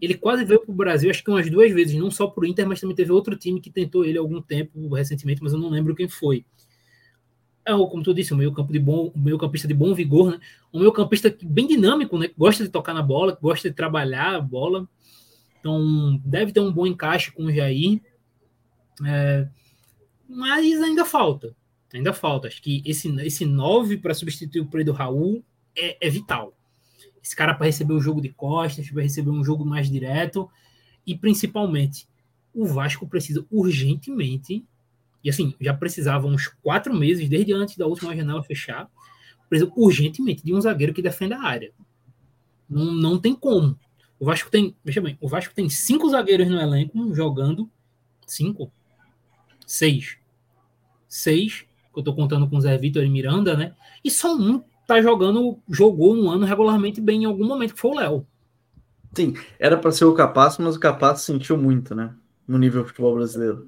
Ele 0.00 0.14
quase 0.14 0.44
veio 0.44 0.60
para 0.60 0.72
o 0.72 0.74
Brasil, 0.74 1.10
acho 1.10 1.22
que 1.22 1.30
umas 1.30 1.48
duas 1.48 1.70
vezes, 1.72 1.94
não 1.94 2.10
só 2.10 2.26
para 2.26 2.42
o 2.42 2.46
Inter, 2.46 2.66
mas 2.66 2.80
também 2.80 2.96
teve 2.96 3.12
outro 3.12 3.36
time 3.36 3.60
que 3.60 3.70
tentou 3.70 4.04
ele 4.04 4.18
algum 4.18 4.42
tempo 4.42 4.94
recentemente, 4.94 5.42
mas 5.42 5.52
eu 5.52 5.58
não 5.58 5.68
lembro 5.68 5.94
quem 5.94 6.08
foi 6.08 6.44
é, 7.64 7.72
como 7.72 8.02
tu 8.02 8.12
disse, 8.12 8.34
o 8.34 8.36
meio 8.36 8.52
campo 8.52 8.72
de 8.72 8.78
bom, 8.78 9.12
meio 9.14 9.38
campista 9.38 9.68
de 9.68 9.74
bom 9.74 9.94
vigor, 9.94 10.32
né? 10.32 10.40
O 10.72 10.78
meio 10.78 10.92
campista 10.92 11.34
bem 11.42 11.66
dinâmico, 11.66 12.18
né? 12.18 12.30
Gosta 12.36 12.64
de 12.64 12.70
tocar 12.70 12.92
na 12.92 13.02
bola, 13.02 13.38
gosta 13.40 13.68
de 13.68 13.74
trabalhar 13.74 14.34
a 14.34 14.40
bola. 14.40 14.88
Então, 15.60 16.20
deve 16.24 16.52
ter 16.52 16.60
um 16.60 16.72
bom 16.72 16.86
encaixe 16.86 17.30
com 17.30 17.44
o 17.44 17.52
Jair. 17.52 18.00
É, 19.06 19.48
mas 20.28 20.82
ainda 20.82 21.04
falta. 21.04 21.54
Ainda 21.94 22.12
falta. 22.12 22.48
Acho 22.48 22.60
que 22.60 22.82
esse, 22.84 23.08
esse 23.20 23.44
9 23.44 23.98
para 23.98 24.14
substituir 24.14 24.60
o 24.60 24.66
Pedro 24.66 24.92
Raul 24.92 25.44
é, 25.76 26.04
é 26.04 26.10
vital. 26.10 26.56
Esse 27.22 27.36
cara 27.36 27.54
para 27.54 27.66
receber 27.66 27.92
o 27.92 28.00
jogo 28.00 28.20
de 28.20 28.30
costas, 28.30 28.90
para 28.90 29.02
receber 29.02 29.30
um 29.30 29.44
jogo 29.44 29.64
mais 29.64 29.88
direto. 29.90 30.50
E 31.06 31.16
principalmente, 31.16 32.08
o 32.54 32.66
Vasco 32.66 33.06
precisa 33.06 33.46
urgentemente 33.50 34.64
e 35.22 35.30
assim, 35.30 35.54
já 35.60 35.72
precisava 35.72 36.26
uns 36.26 36.48
quatro 36.48 36.92
meses, 36.92 37.28
desde 37.28 37.52
antes 37.52 37.76
da 37.76 37.86
última 37.86 38.14
janela 38.14 38.42
fechar, 38.42 38.90
precisa 39.48 39.70
urgentemente 39.76 40.44
de 40.44 40.52
um 40.52 40.60
zagueiro 40.60 40.92
que 40.92 41.02
defenda 41.02 41.36
a 41.36 41.44
área. 41.44 41.72
Não, 42.68 42.86
não 42.86 43.18
tem 43.18 43.34
como. 43.34 43.78
O 44.18 44.24
Vasco 44.24 44.50
tem, 44.50 44.74
veja 44.84 45.00
bem, 45.00 45.16
o 45.20 45.28
Vasco 45.28 45.54
tem 45.54 45.68
cinco 45.68 46.08
zagueiros 46.08 46.48
no 46.48 46.60
elenco 46.60 47.14
jogando. 47.14 47.70
Cinco? 48.26 48.72
Seis. 49.66 50.16
Seis, 51.08 51.64
que 51.92 52.00
eu 52.00 52.02
tô 52.02 52.14
contando 52.14 52.48
com 52.48 52.56
o 52.56 52.60
Zé 52.60 52.76
Vitor 52.78 53.04
e 53.04 53.08
Miranda, 53.08 53.56
né? 53.56 53.74
E 54.02 54.10
só 54.10 54.34
um 54.34 54.62
tá 54.86 55.00
jogando, 55.00 55.58
jogou 55.68 56.16
um 56.16 56.30
ano 56.30 56.44
regularmente 56.44 57.00
bem 57.00 57.22
em 57.22 57.26
algum 57.26 57.46
momento, 57.46 57.74
que 57.74 57.80
foi 57.80 57.90
o 57.90 57.96
Léo. 57.96 58.26
Sim, 59.14 59.34
era 59.58 59.76
para 59.76 59.92
ser 59.92 60.04
o 60.04 60.14
Capaz, 60.14 60.58
mas 60.58 60.76
o 60.76 60.80
Capaz 60.80 61.20
sentiu 61.20 61.56
muito, 61.56 61.94
né? 61.94 62.14
No 62.46 62.58
nível 62.58 62.84
futebol 62.84 63.14
brasileiro. 63.14 63.66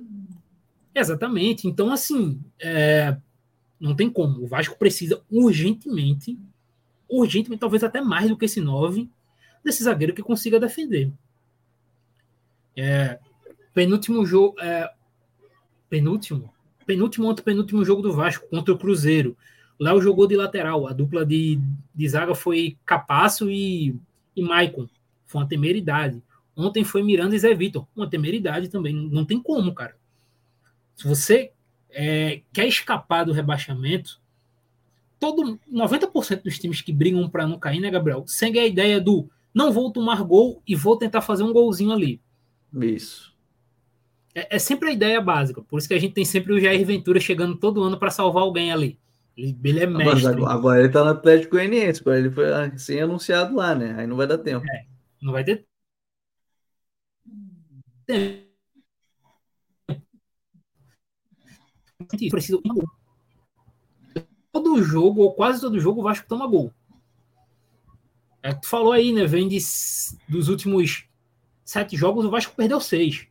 Exatamente. 0.95 1.69
Então, 1.69 1.93
assim, 1.93 2.41
é, 2.59 3.17
não 3.79 3.95
tem 3.95 4.09
como. 4.09 4.43
O 4.43 4.47
Vasco 4.47 4.79
precisa 4.79 5.23
urgentemente, 5.31 6.39
urgentemente, 7.09 7.61
talvez 7.61 7.85
até 7.85 8.01
mais 8.01 8.29
do 8.29 8.37
que 8.37 8.47
esse 8.47 8.61
9, 8.61 9.09
desse 9.63 9.83
zagueiro 9.83 10.15
que 10.15 10.23
consiga 10.23 10.61
defender. 10.61 11.13
É, 12.77 13.19
penúltimo 13.75 14.25
jogo. 14.25 14.59
É, 14.61 14.91
penúltimo? 15.89 16.53
Penúltimo 16.87 17.35
penúltimo 17.35 17.85
jogo 17.85 18.03
do 18.03 18.13
Vasco 18.13 18.49
contra 18.49 18.73
o 18.73 18.79
Cruzeiro. 18.79 19.37
Léo 19.79 20.01
jogou 20.01 20.27
de 20.27 20.37
lateral. 20.37 20.87
A 20.87 20.93
dupla 20.93 21.25
de, 21.25 21.61
de 21.95 22.09
zaga 22.09 22.35
foi 22.35 22.77
Capasso 22.85 23.51
e, 23.51 23.97
e 24.37 24.43
Maicon. 24.43 24.89
Foi 25.27 25.41
uma 25.41 25.49
temeridade. 25.49 26.23
Ontem 26.57 26.85
foi 26.85 27.03
Miranda 27.03 27.35
e 27.35 27.39
Zé 27.39 27.55
Vitor. 27.55 27.87
Uma 27.97 28.09
temeridade 28.09 28.69
também. 28.69 28.95
Não 28.95 29.25
tem 29.25 29.41
como, 29.41 29.75
cara. 29.75 29.97
Se 30.95 31.09
você 31.09 31.51
é, 31.91 32.43
quer 32.53 32.67
escapar 32.67 33.25
do 33.25 33.33
rebaixamento, 33.33 34.21
todo 35.19 35.59
90% 35.73 36.43
dos 36.43 36.59
times 36.59 36.81
que 36.81 36.93
brigam 36.93 37.29
para 37.29 37.47
não 37.47 37.59
cair, 37.59 37.81
né, 37.81 37.91
Gabriel? 37.91 38.25
Segue 38.27 38.59
a 38.59 38.67
ideia 38.67 39.01
do 39.01 39.29
não 39.55 39.73
vou 39.73 39.93
tomar 39.93 40.23
gol 40.23 40.61
e 40.67 40.75
vou 40.75 40.97
tentar 40.97 41.21
fazer 41.21 41.45
um 41.45 41.53
golzinho 41.53 41.93
ali. 41.93 42.21
Isso. 42.75 43.33
É, 44.35 44.57
é 44.57 44.59
sempre 44.59 44.89
a 44.89 44.93
ideia 44.93 45.21
básica. 45.21 45.63
Por 45.63 45.79
isso 45.79 45.87
que 45.87 45.95
a 45.95 45.99
gente 45.99 46.13
tem 46.13 46.25
sempre 46.25 46.53
o 46.53 46.61
Jair 46.61 46.85
Ventura 46.85 47.21
chegando 47.21 47.57
todo 47.57 47.83
ano 47.83 47.97
para 47.97 48.11
salvar 48.11 48.43
alguém 48.43 48.73
ali. 48.73 48.99
Ele, 49.37 49.59
ele 49.65 49.81
é 49.81 49.87
mestre. 49.87 50.27
Agora, 50.27 50.53
agora, 50.53 50.81
ele 50.81 50.89
tá 50.89 51.05
no 51.05 51.11
Atlético 51.11 51.57
Goianiense, 51.57 52.01
agora 52.01 52.19
ele 52.19 52.31
foi 52.31 52.47
sem 52.79 53.01
anunciado 53.01 53.55
lá, 53.55 53.75
né? 53.75 53.95
Aí 53.99 54.07
não 54.07 54.17
vai 54.17 54.27
dar 54.27 54.39
tempo. 54.39 54.65
É, 54.71 54.87
não 55.21 55.33
vai 55.33 55.45
ter 55.45 55.67
tempo. 58.07 58.37
Todo 64.53 64.83
jogo, 64.83 65.23
ou 65.23 65.35
quase 65.35 65.61
todo 65.61 65.81
jogo, 65.81 66.01
o 66.01 66.05
Vasco 66.05 66.29
toma 66.29 66.47
gol. 66.47 66.73
É, 68.43 68.53
tu 68.53 68.69
falou 68.69 68.93
aí, 68.93 69.13
né? 69.13 69.27
Vem 69.27 69.49
de, 69.49 69.59
dos 70.29 70.49
últimos 70.49 71.09
sete 71.65 71.97
jogos, 71.97 72.25
o 72.25 72.31
Vasco 72.31 72.55
perdeu 72.55 72.81
seis. 72.81 73.27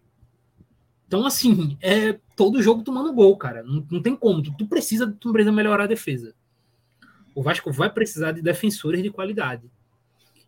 Então, 1.14 1.28
assim, 1.28 1.78
é 1.80 2.18
todo 2.36 2.60
jogo 2.60 2.82
tomando 2.82 3.14
gol, 3.14 3.38
cara. 3.38 3.62
Não, 3.62 3.86
não 3.92 4.02
tem 4.02 4.16
como. 4.16 4.42
Tu, 4.42 4.52
tu, 4.58 4.66
precisa, 4.66 5.16
tu 5.20 5.32
precisa 5.32 5.52
melhorar 5.52 5.84
a 5.84 5.88
defesa. 5.88 6.34
O 7.36 7.44
Vasco 7.44 7.72
vai 7.72 7.88
precisar 7.88 8.32
de 8.32 8.42
defensores 8.42 9.04
de 9.04 9.12
qualidade. 9.12 9.70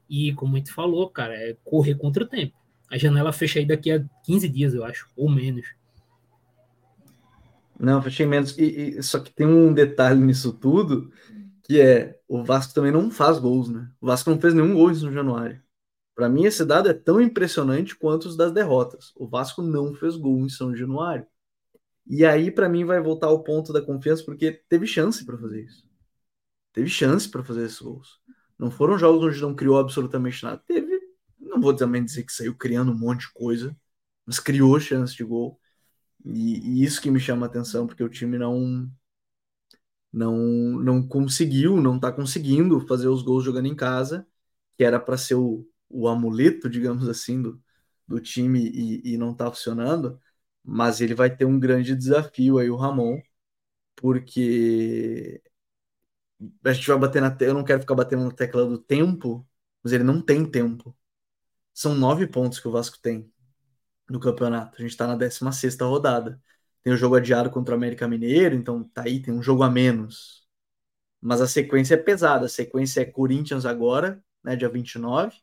E, 0.10 0.34
como 0.34 0.56
a 0.56 0.58
gente 0.58 0.72
falou, 0.72 1.08
cara, 1.08 1.36
é 1.36 1.56
correr 1.64 1.94
contra 1.94 2.24
o 2.24 2.28
tempo. 2.28 2.56
A 2.90 2.98
janela 2.98 3.32
fecha 3.32 3.60
aí 3.60 3.66
daqui 3.68 3.92
a 3.92 4.04
15 4.24 4.50
dias, 4.50 4.74
eu 4.74 4.84
acho, 4.84 5.08
ou 5.16 5.30
menos. 5.30 5.68
Não, 7.80 8.02
fechei 8.02 8.26
menos. 8.26 8.58
E, 8.58 8.64
e, 8.98 9.04
só 9.04 9.20
que 9.20 9.32
tem 9.32 9.46
um 9.46 9.72
detalhe 9.72 10.20
nisso 10.20 10.52
tudo, 10.52 11.12
que 11.62 11.80
é 11.80 12.18
o 12.28 12.44
Vasco 12.44 12.74
também 12.74 12.92
não 12.92 13.12
faz 13.12 13.38
gols, 13.38 13.70
né? 13.70 13.88
O 14.02 14.08
Vasco 14.08 14.32
não 14.32 14.42
fez 14.42 14.56
nenhum 14.56 14.74
gol 14.74 14.96
São 14.96 15.14
Januário. 15.14 15.62
Para 16.16 16.30
mim, 16.30 16.46
esse 16.46 16.66
dado 16.66 16.90
é 16.90 16.94
tão 16.94 17.20
impressionante 17.22 17.96
quanto 17.96 18.26
os 18.28 18.38
das 18.38 18.52
derrotas. 18.54 19.12
O 19.16 19.28
Vasco 19.28 19.62
não 19.62 19.94
fez 19.94 20.16
gol 20.16 20.40
em 20.46 20.50
São 20.50 20.76
Januário. 20.76 21.28
E 22.08 22.26
aí, 22.26 22.52
para 22.52 22.70
mim, 22.70 22.86
vai 22.86 23.02
voltar 23.02 23.28
ao 23.28 23.44
ponto 23.44 23.74
da 23.74 23.82
confiança, 23.82 24.24
porque 24.24 24.52
teve 24.70 24.88
chance 24.88 25.26
para 25.26 25.38
fazer 25.38 25.64
isso. 25.66 25.86
Teve 26.74 26.90
chance 26.90 27.30
para 27.30 27.44
fazer 27.44 27.66
esses 27.66 27.82
gols. 27.82 28.20
Não 28.60 28.72
foram 28.72 28.98
jogos 28.98 29.24
onde 29.24 29.42
não 29.42 29.56
criou 29.56 29.80
absolutamente 29.80 30.44
nada. 30.44 30.62
Teve, 30.68 31.00
não 31.40 31.62
vou 31.62 31.76
também 31.76 32.04
dizer 32.06 32.24
que 32.24 32.34
saiu 32.34 32.56
criando 32.56 32.92
um 32.92 32.98
monte 32.98 33.22
de 33.22 33.34
coisa, 33.34 33.76
mas 34.26 34.40
criou 34.40 34.80
chance 34.80 35.16
de 35.16 35.24
gol. 35.24 35.60
E, 36.26 36.82
e 36.82 36.84
isso 36.84 37.02
que 37.02 37.12
me 37.12 37.20
chama 37.20 37.46
a 37.48 37.50
atenção, 37.50 37.88
porque 37.88 38.04
o 38.04 38.10
time 38.10 38.38
não 38.38 38.90
não 40.12 40.38
não 40.80 41.08
conseguiu, 41.08 41.78
não 41.82 41.98
está 41.98 42.12
conseguindo 42.12 42.80
fazer 42.88 43.08
os 43.08 43.22
gols 43.22 43.44
jogando 43.44 43.68
em 43.68 43.76
casa, 43.76 44.28
que 44.78 44.84
era 44.84 45.00
para 45.00 45.18
ser 45.18 45.36
o, 45.36 45.68
o 45.90 46.08
amuleto, 46.08 46.70
digamos 46.70 47.08
assim, 47.10 47.42
do, 47.42 47.62
do 48.08 48.20
time 48.20 48.60
e, 48.70 49.14
e 49.14 49.18
não 49.18 49.32
está 49.32 49.50
funcionando. 49.52 50.20
Mas 50.64 51.02
ele 51.02 51.16
vai 51.16 51.36
ter 51.36 51.46
um 51.46 51.60
grande 51.60 51.96
desafio 51.96 52.58
aí, 52.58 52.70
o 52.70 52.76
Ramon, 52.76 53.22
porque 53.96 55.42
a 56.64 56.74
gente 56.74 56.88
vai 56.88 56.98
bater 56.98 57.22
na 57.22 57.32
tecla. 57.32 57.48
Eu 57.48 57.54
não 57.54 57.64
quero 57.64 57.82
ficar 57.82 57.96
batendo 57.96 58.24
na 58.26 58.32
tecla 58.32 58.66
do 58.66 58.78
tempo, 58.78 59.48
mas 59.84 59.94
ele 59.94 60.04
não 60.04 60.22
tem 60.22 60.46
tempo. 60.50 60.96
São 61.74 61.96
nove 61.96 62.28
pontos 62.28 62.60
que 62.60 62.68
o 62.68 62.72
Vasco 62.72 63.00
tem 63.02 63.32
no 64.10 64.20
campeonato. 64.20 64.78
A 64.78 64.82
gente 64.82 64.92
está 64.92 65.08
na 65.08 65.16
16 65.16 65.78
rodada. 65.82 66.42
Tem 66.84 66.94
o 66.94 66.98
jogo 66.98 67.16
adiado 67.16 67.50
contra 67.52 67.74
o 67.74 67.78
América 67.78 68.08
Mineiro, 68.08 68.56
então 68.56 68.84
tá 68.84 69.04
aí, 69.04 69.22
tem 69.22 69.34
um 69.34 69.42
jogo 69.42 69.64
a 69.64 69.70
menos. 69.72 70.48
Mas 71.22 71.42
a 71.42 71.48
sequência 71.48 71.96
é 71.96 71.98
pesada. 71.98 72.48
A 72.48 72.50
sequência 72.50 73.02
é 73.02 73.06
Corinthians 73.06 73.66
agora, 73.66 74.24
né, 74.44 74.56
dia 74.56 74.70
29. 74.70 75.38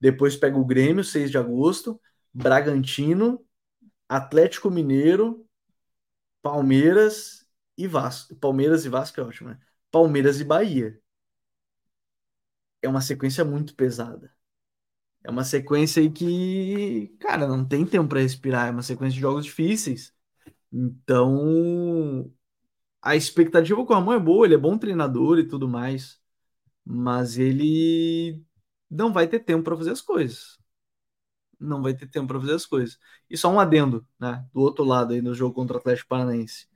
Depois 0.00 0.36
pega 0.36 0.56
o 0.58 0.64
Grêmio, 0.64 1.04
6 1.04 1.30
de 1.30 1.38
agosto. 1.38 2.00
Bragantino, 2.32 3.44
Atlético 4.08 4.70
Mineiro, 4.70 5.46
Palmeiras 6.42 7.46
e 7.76 7.86
Vasco. 7.86 8.36
Palmeiras 8.36 8.84
e 8.84 8.88
Vasco 8.88 9.20
é 9.20 9.24
ótimo, 9.24 9.50
né? 9.50 9.58
Palmeiras 9.90 10.40
e 10.40 10.44
Bahia. 10.44 11.00
É 12.82 12.88
uma 12.88 13.00
sequência 13.00 13.44
muito 13.44 13.74
pesada. 13.74 14.32
É 15.24 15.30
uma 15.30 15.44
sequência 15.44 16.02
aí 16.02 16.10
que, 16.10 17.08
cara, 17.20 17.46
não 17.48 17.66
tem 17.66 17.86
tempo 17.86 18.08
para 18.08 18.20
respirar. 18.20 18.68
É 18.68 18.70
uma 18.70 18.82
sequência 18.82 19.14
de 19.14 19.20
jogos 19.20 19.44
difíceis. 19.44 20.14
Então, 20.72 22.32
a 23.02 23.16
expectativa 23.16 23.84
com 23.86 23.92
o 23.94 23.96
Ramon 23.96 24.14
é 24.14 24.20
boa, 24.20 24.46
ele 24.46 24.54
é 24.54 24.58
bom 24.58 24.78
treinador 24.78 25.38
e 25.38 25.48
tudo 25.48 25.68
mais, 25.68 26.20
mas 26.84 27.38
ele 27.38 28.44
não 28.90 29.12
vai 29.12 29.26
ter 29.28 29.40
tempo 29.40 29.64
para 29.64 29.76
fazer 29.76 29.92
as 29.92 30.00
coisas. 30.00 30.58
Não 31.58 31.82
vai 31.82 31.94
ter 31.94 32.06
tempo 32.06 32.28
para 32.28 32.40
fazer 32.40 32.54
as 32.54 32.66
coisas. 32.66 32.98
E 33.28 33.36
só 33.36 33.50
um 33.50 33.58
adendo, 33.58 34.06
né? 34.18 34.46
Do 34.52 34.60
outro 34.60 34.84
lado 34.84 35.12
aí 35.12 35.20
no 35.20 35.34
jogo 35.34 35.54
contra 35.54 35.76
o 35.76 35.80
Atlético 35.80 36.08
Paranaense. 36.08 36.68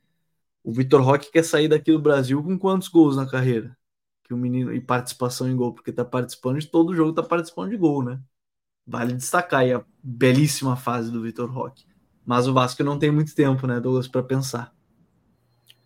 O 0.64 0.72
Vitor 0.72 1.02
Roque 1.02 1.30
quer 1.30 1.44
sair 1.44 1.68
daqui 1.68 1.92
do 1.92 2.00
Brasil 2.00 2.42
com 2.42 2.58
quantos 2.58 2.88
gols 2.88 3.16
na 3.16 3.28
carreira? 3.28 3.76
Que 4.24 4.34
o 4.34 4.36
menino 4.36 4.72
e 4.72 4.80
participação 4.80 5.48
em 5.48 5.56
gol, 5.56 5.74
porque 5.74 5.92
tá 5.92 6.04
participando 6.04 6.58
de 6.60 6.66
todo 6.68 6.94
jogo, 6.94 7.12
tá 7.12 7.22
participando 7.22 7.70
de 7.70 7.76
gol, 7.76 8.04
né? 8.04 8.20
Vale 8.86 9.14
destacar 9.14 9.60
aí 9.60 9.72
a 9.72 9.84
belíssima 10.02 10.76
fase 10.76 11.10
do 11.10 11.22
Vitor 11.22 11.50
Roque. 11.50 11.84
Mas 12.24 12.46
o 12.48 12.52
Vasco 12.54 12.82
não 12.84 12.98
tem 12.98 13.10
muito 13.10 13.34
tempo, 13.34 13.66
né, 13.66 13.80
Douglas, 13.80 14.08
para 14.08 14.22
pensar. 14.22 14.72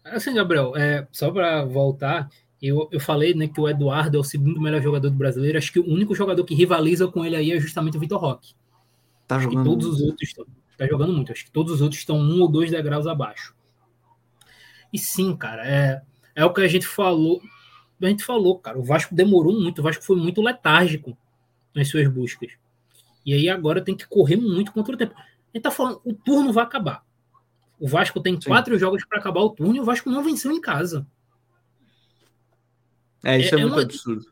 Assim, 0.04 0.34
Gabriel, 0.34 0.76
é, 0.76 1.06
só 1.10 1.30
para 1.30 1.64
voltar, 1.64 2.28
eu, 2.60 2.88
eu 2.90 3.00
falei 3.00 3.34
né, 3.34 3.48
que 3.48 3.60
o 3.60 3.68
Eduardo 3.68 4.16
é 4.16 4.20
o 4.20 4.24
segundo 4.24 4.60
melhor 4.60 4.80
jogador 4.80 5.10
do 5.10 5.16
brasileiro. 5.16 5.58
Acho 5.58 5.72
que 5.72 5.80
o 5.80 5.86
único 5.86 6.14
jogador 6.14 6.44
que 6.44 6.54
rivaliza 6.54 7.06
com 7.08 7.24
ele 7.24 7.36
aí 7.36 7.52
é 7.52 7.60
justamente 7.60 7.96
o 7.96 8.00
Vitor 8.00 8.18
Roque. 8.18 8.54
Tá 9.26 9.38
jogando. 9.38 9.58
Que 9.58 9.64
todos 9.68 9.86
os 9.86 10.00
outros 10.00 10.28
estão. 10.28 10.46
Tá 10.78 10.86
jogando 10.86 11.12
muito. 11.12 11.32
Acho 11.32 11.44
que 11.44 11.50
todos 11.50 11.72
os 11.72 11.80
outros 11.80 12.00
estão 12.00 12.16
um 12.16 12.40
ou 12.40 12.48
dois 12.48 12.70
degraus 12.70 13.06
abaixo. 13.06 13.54
E 14.92 14.98
sim, 14.98 15.36
cara, 15.36 15.66
é, 15.66 16.02
é 16.34 16.44
o 16.44 16.52
que 16.52 16.60
a 16.60 16.68
gente 16.68 16.86
falou. 16.86 17.42
A 18.00 18.06
gente 18.06 18.24
falou, 18.24 18.58
cara, 18.58 18.78
o 18.78 18.84
Vasco 18.84 19.14
demorou 19.14 19.58
muito, 19.58 19.78
o 19.78 19.82
Vasco 19.82 20.04
foi 20.04 20.16
muito 20.16 20.42
letárgico 20.42 21.16
nas 21.74 21.88
suas 21.88 22.06
buscas. 22.08 22.52
E 23.24 23.32
aí 23.32 23.48
agora 23.48 23.82
tem 23.82 23.96
que 23.96 24.06
correr 24.06 24.36
muito 24.36 24.72
contra 24.72 24.94
o 24.94 24.98
tempo. 24.98 25.14
A 25.16 25.22
gente 25.54 25.62
tá 25.62 25.70
falando, 25.70 26.00
o 26.04 26.12
turno 26.12 26.52
vai 26.52 26.64
acabar. 26.64 27.04
O 27.80 27.88
Vasco 27.88 28.20
tem 28.20 28.40
Sim. 28.40 28.48
quatro 28.48 28.78
jogos 28.78 29.04
para 29.04 29.18
acabar 29.18 29.40
o 29.40 29.50
turno 29.50 29.76
e 29.76 29.80
o 29.80 29.84
Vasco 29.84 30.10
não 30.10 30.22
venceu 30.22 30.52
em 30.52 30.60
casa. 30.60 31.06
É, 33.26 33.40
isso 33.40 33.56
é, 33.56 33.58
é, 33.58 33.60
é 33.60 33.64
muito 33.64 33.74
uma... 33.74 33.82
absurdo. 33.82 34.26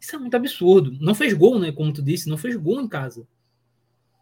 Isso 0.00 0.16
é 0.16 0.18
muito 0.18 0.34
absurdo. 0.34 0.96
Não 0.98 1.14
fez 1.14 1.34
gol, 1.34 1.60
né? 1.60 1.70
Como 1.70 1.92
tu 1.92 2.02
disse, 2.02 2.30
não 2.30 2.38
fez 2.38 2.56
gol 2.56 2.80
em 2.80 2.88
casa. 2.88 3.28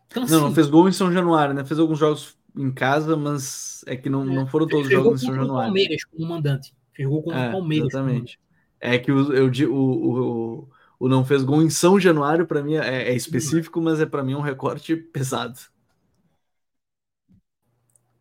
Então, 0.08 0.24
assim, 0.24 0.32
não, 0.32 0.40
não 0.40 0.46
assim, 0.48 0.56
fez 0.56 0.66
gol 0.66 0.88
em 0.88 0.92
São 0.92 1.12
Januário, 1.12 1.54
né? 1.54 1.64
Fez 1.64 1.78
alguns 1.78 1.98
jogos 2.00 2.36
em 2.56 2.72
casa, 2.72 3.16
mas 3.16 3.84
é 3.86 3.96
que 3.96 4.10
não, 4.10 4.22
é, 4.22 4.34
não 4.34 4.46
foram 4.48 4.66
todos 4.66 4.88
os 4.88 4.92
jogos 4.92 5.22
em 5.22 5.26
São 5.26 5.34
Januário. 5.36 5.68
Palmeiras 5.68 6.04
como 6.04 6.28
mandante. 6.28 6.74
Fez 6.92 7.08
gol 7.08 7.22
contra 7.22 7.40
é, 7.40 7.48
o 7.48 7.52
Palmeiras. 7.52 7.88
Exatamente. 7.88 8.40
É 8.80 8.98
que 8.98 9.12
o, 9.12 9.32
eu, 9.32 9.72
o, 9.72 9.74
o, 9.74 10.68
o 10.98 11.08
não 11.08 11.24
fez 11.24 11.44
gol 11.44 11.62
em 11.62 11.70
São 11.70 11.98
Januário, 12.00 12.46
para 12.46 12.64
mim 12.64 12.74
é, 12.74 13.10
é, 13.10 13.14
específico, 13.14 13.80
mas 13.80 14.00
é 14.00 14.06
para 14.06 14.24
mim 14.24 14.34
um 14.34 14.40
recorte 14.40 14.96
pesado. 14.96 15.60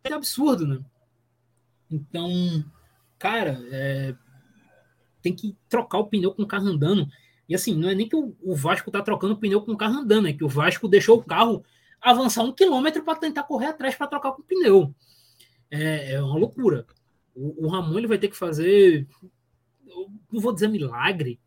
É 0.04 0.12
absurdo, 0.12 0.66
né? 0.66 0.78
Então, 1.90 2.64
cara, 3.18 3.60
é, 3.72 4.14
tem 5.22 5.34
que 5.34 5.56
trocar 5.68 5.98
o 5.98 6.06
pneu 6.06 6.32
com 6.32 6.42
o 6.42 6.46
carro 6.46 6.68
andando. 6.68 7.08
E 7.48 7.54
assim, 7.54 7.74
não 7.74 7.88
é 7.88 7.94
nem 7.94 8.08
que 8.08 8.16
o, 8.16 8.36
o 8.40 8.54
Vasco 8.54 8.90
tá 8.90 9.02
trocando 9.02 9.34
o 9.34 9.36
pneu 9.36 9.60
com 9.60 9.72
o 9.72 9.76
carro 9.76 9.98
andando, 9.98 10.28
é 10.28 10.32
que 10.32 10.44
o 10.44 10.48
Vasco 10.48 10.88
deixou 10.88 11.18
o 11.18 11.24
carro 11.24 11.64
avançar 12.00 12.42
um 12.42 12.52
quilômetro 12.52 13.02
para 13.04 13.18
tentar 13.18 13.42
correr 13.42 13.66
atrás 13.66 13.94
para 13.94 14.06
trocar 14.06 14.32
com 14.32 14.42
o 14.42 14.44
pneu. 14.44 14.94
É, 15.70 16.12
é 16.14 16.22
uma 16.22 16.38
loucura. 16.38 16.86
O, 17.34 17.66
o, 17.66 17.68
Ramon 17.68 17.98
ele 17.98 18.06
vai 18.06 18.18
ter 18.18 18.28
que 18.28 18.36
fazer, 18.36 19.06
não 20.30 20.40
vou 20.40 20.52
dizer 20.52 20.68
milagre, 20.68 21.40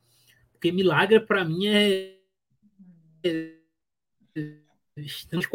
porque 0.51 0.71
milagre 0.71 1.19
para 1.19 1.43
mim 1.43 1.67
é, 1.67 2.17
é 3.23 3.53
estamos 4.97 5.47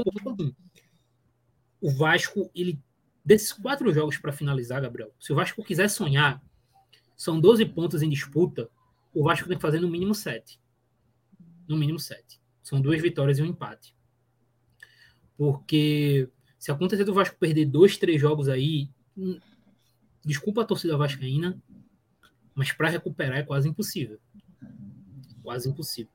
o 1.80 1.90
Vasco 1.90 2.50
ele 2.54 2.78
desses 3.24 3.52
quatro 3.52 3.92
jogos 3.92 4.16
para 4.16 4.32
finalizar, 4.32 4.80
Gabriel. 4.80 5.14
Se 5.18 5.32
o 5.32 5.36
Vasco 5.36 5.62
quiser 5.62 5.88
sonhar, 5.88 6.42
são 7.18 7.40
12 7.40 7.66
pontos 7.66 8.00
em 8.00 8.08
disputa. 8.08 8.70
O 9.12 9.24
Vasco 9.24 9.48
tem 9.48 9.56
que 9.56 9.62
fazer 9.62 9.80
no 9.80 9.88
mínimo 9.88 10.14
7. 10.14 10.60
No 11.66 11.76
mínimo 11.76 11.98
7. 11.98 12.40
São 12.62 12.80
duas 12.80 13.02
vitórias 13.02 13.38
e 13.38 13.42
um 13.42 13.46
empate. 13.46 13.94
Porque 15.36 16.30
se 16.58 16.70
acontecer 16.70 17.02
do 17.02 17.12
Vasco 17.12 17.36
perder 17.36 17.66
dois, 17.66 17.96
três 17.96 18.20
jogos 18.20 18.48
aí, 18.48 18.88
hum, 19.16 19.38
desculpa 20.24 20.62
a 20.62 20.64
torcida 20.64 20.96
vascaína, 20.96 21.60
mas 22.54 22.70
para 22.70 22.88
recuperar 22.88 23.38
é 23.38 23.42
quase 23.42 23.68
impossível. 23.68 24.20
Quase 25.42 25.68
impossível. 25.68 26.12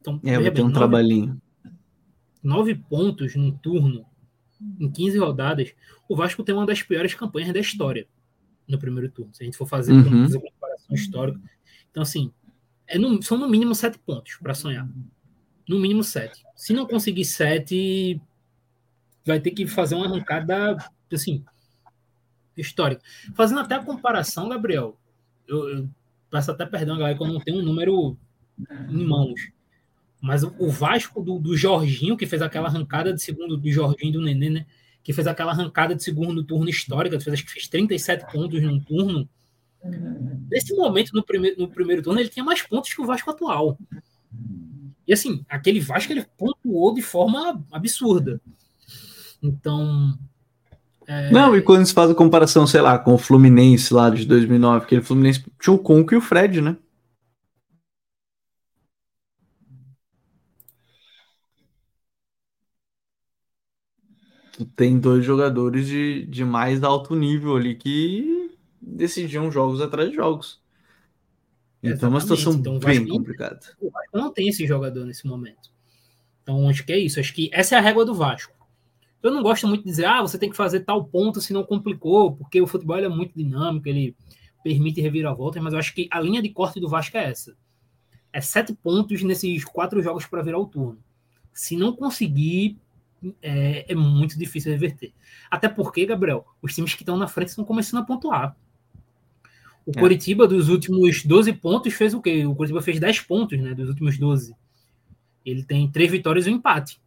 Então, 0.00 0.20
é, 0.22 0.38
vai 0.38 0.50
ter 0.52 0.60
um 0.60 0.66
nove, 0.66 0.74
trabalhinho. 0.74 1.42
Nove 2.40 2.74
pontos 2.76 3.34
num 3.34 3.50
turno, 3.50 4.06
em 4.78 4.90
15 4.90 5.18
rodadas, 5.18 5.74
o 6.08 6.14
Vasco 6.14 6.44
tem 6.44 6.54
uma 6.54 6.66
das 6.66 6.82
piores 6.82 7.14
campanhas 7.14 7.52
da 7.52 7.58
história 7.58 8.06
no 8.68 8.78
primeiro 8.78 9.10
turno. 9.10 9.34
Se 9.34 9.42
a 9.42 9.46
gente 9.46 9.56
for 9.56 9.66
fazer, 9.66 9.92
uhum. 9.92 10.22
fazer 10.22 10.40
comparação 10.40 10.94
histórica. 10.94 11.40
Então, 11.90 12.02
assim, 12.02 12.32
é 12.86 12.98
no, 12.98 13.22
são 13.22 13.38
no 13.38 13.48
mínimo 13.48 13.74
sete 13.74 13.98
pontos 13.98 14.36
para 14.42 14.54
sonhar. 14.54 14.88
No 15.68 15.78
mínimo 15.78 16.04
sete. 16.04 16.44
Se 16.54 16.72
não 16.72 16.86
conseguir 16.86 17.24
sete, 17.24 18.20
vai 19.24 19.40
ter 19.40 19.50
que 19.50 19.66
fazer 19.66 19.94
uma 19.94 20.06
arrancada, 20.06 20.76
assim, 21.12 21.44
histórica. 22.56 23.02
Fazendo 23.34 23.60
até 23.60 23.74
a 23.74 23.84
comparação, 23.84 24.48
Gabriel, 24.48 24.96
eu, 25.46 25.68
eu 25.68 25.88
peço 26.30 26.50
até 26.50 26.64
perdão, 26.64 26.98
galera, 26.98 27.16
que 27.16 27.22
eu 27.22 27.28
não 27.28 27.40
tenho 27.40 27.58
um 27.58 27.64
número 27.64 28.16
em 28.88 29.04
mãos. 29.04 29.50
Mas 30.20 30.42
o, 30.42 30.54
o 30.58 30.70
Vasco 30.70 31.22
do, 31.22 31.38
do, 31.38 31.56
Jorginho, 31.56 32.16
que 32.16 32.26
fez 32.26 32.40
aquela 32.40 32.68
arrancada 32.68 33.12
de 33.12 33.22
segundo 33.22 33.56
do 33.56 33.70
Jorginho 33.70 34.14
do 34.14 34.22
Nenê, 34.22 34.50
né? 34.50 34.66
Que 35.06 35.12
fez 35.12 35.24
aquela 35.28 35.52
arrancada 35.52 35.94
de 35.94 36.02
segundo 36.02 36.42
turno 36.42 36.68
histórica, 36.68 37.20
fez, 37.20 37.34
acho 37.34 37.46
que 37.46 37.52
fez 37.52 37.68
37 37.68 38.26
pontos 38.32 38.60
num 38.60 38.80
turno. 38.80 39.28
Nesse 40.50 40.74
momento, 40.74 41.12
no 41.14 41.22
primeiro, 41.22 41.60
no 41.60 41.68
primeiro 41.68 42.02
turno, 42.02 42.18
ele 42.18 42.28
tinha 42.28 42.44
mais 42.44 42.60
pontos 42.60 42.92
que 42.92 43.00
o 43.00 43.06
Vasco 43.06 43.30
atual. 43.30 43.78
E 45.06 45.12
assim, 45.12 45.44
aquele 45.48 45.78
Vasco 45.78 46.12
ele 46.12 46.26
pontuou 46.36 46.92
de 46.92 47.02
forma 47.02 47.64
absurda. 47.70 48.40
Então. 49.40 50.18
É... 51.06 51.30
Não, 51.30 51.56
e 51.56 51.62
quando 51.62 51.86
se 51.86 51.94
faz 51.94 52.10
a 52.10 52.14
comparação, 52.14 52.66
sei 52.66 52.80
lá, 52.80 52.98
com 52.98 53.14
o 53.14 53.18
Fluminense 53.18 53.94
lá 53.94 54.10
de 54.10 54.26
2009, 54.26 54.86
aquele 54.86 55.02
Fluminense 55.02 55.44
tinha 55.60 55.72
o 55.72 55.78
Conco 55.78 56.14
e 56.14 56.16
o 56.16 56.20
Fred, 56.20 56.60
né? 56.60 56.76
Tu 64.56 64.64
tem 64.64 64.98
dois 64.98 65.24
jogadores 65.24 65.86
de, 65.86 66.24
de 66.26 66.44
mais 66.44 66.82
alto 66.82 67.14
nível 67.14 67.56
ali 67.56 67.74
que 67.74 68.56
decidiam 68.80 69.52
jogos 69.52 69.82
atrás 69.82 70.08
de 70.08 70.16
jogos. 70.16 70.62
Então 71.82 72.08
é 72.08 72.10
uma 72.10 72.20
situação 72.20 72.54
então, 72.54 72.78
bem 72.78 73.06
complicada. 73.06 73.60
O 73.78 73.90
Vasco 73.90 74.16
não 74.16 74.32
tem 74.32 74.48
esse 74.48 74.66
jogador 74.66 75.04
nesse 75.04 75.26
momento. 75.26 75.70
Então 76.42 76.68
acho 76.70 76.84
que 76.86 76.92
é 76.92 76.98
isso. 76.98 77.20
Acho 77.20 77.34
que 77.34 77.50
essa 77.52 77.74
é 77.74 77.78
a 77.78 77.82
régua 77.82 78.04
do 78.04 78.14
Vasco. 78.14 78.54
Eu 79.22 79.30
não 79.30 79.42
gosto 79.42 79.68
muito 79.68 79.82
de 79.82 79.90
dizer, 79.90 80.06
ah, 80.06 80.22
você 80.22 80.38
tem 80.38 80.48
que 80.48 80.56
fazer 80.56 80.80
tal 80.80 81.04
ponto 81.04 81.40
se 81.40 81.52
não 81.52 81.62
complicou, 81.62 82.34
porque 82.34 82.60
o 82.60 82.66
futebol 82.66 82.96
é 82.96 83.08
muito 83.08 83.34
dinâmico, 83.36 83.88
ele 83.88 84.16
permite 84.64 85.00
reviravoltas, 85.00 85.62
mas 85.62 85.72
eu 85.72 85.78
acho 85.78 85.94
que 85.94 86.08
a 86.10 86.20
linha 86.20 86.40
de 86.40 86.48
corte 86.48 86.80
do 86.80 86.88
Vasco 86.88 87.16
é 87.16 87.30
essa. 87.30 87.54
É 88.32 88.40
sete 88.40 88.72
pontos 88.72 89.22
nesses 89.22 89.64
quatro 89.64 90.02
jogos 90.02 90.26
para 90.26 90.42
virar 90.42 90.58
o 90.58 90.66
turno. 90.66 90.98
Se 91.52 91.76
não 91.76 91.92
conseguir, 91.94 92.78
é, 93.42 93.92
é, 93.92 93.94
muito 93.94 94.38
difícil 94.38 94.72
reverter. 94.72 95.12
Até 95.50 95.68
porque, 95.68 96.06
Gabriel, 96.06 96.46
os 96.60 96.74
times 96.74 96.94
que 96.94 97.02
estão 97.02 97.16
na 97.16 97.28
frente 97.28 97.48
estão 97.48 97.64
começando 97.64 98.02
a 98.02 98.06
pontuar. 98.06 98.56
O 99.84 99.92
é. 99.96 100.00
Coritiba, 100.00 100.46
dos 100.46 100.68
últimos 100.68 101.24
12 101.24 101.52
pontos, 101.54 101.94
fez 101.94 102.12
o 102.12 102.20
quê? 102.20 102.44
O 102.44 102.54
Coritiba 102.54 102.82
fez 102.82 102.98
10 102.98 103.20
pontos, 103.20 103.58
né? 103.58 103.74
Dos 103.74 103.88
últimos 103.88 104.18
12. 104.18 104.54
Ele 105.44 105.62
tem 105.62 105.88
três 105.90 106.10
vitórias 106.10 106.46
e 106.46 106.50
um 106.50 106.54
empate. 106.54 107.00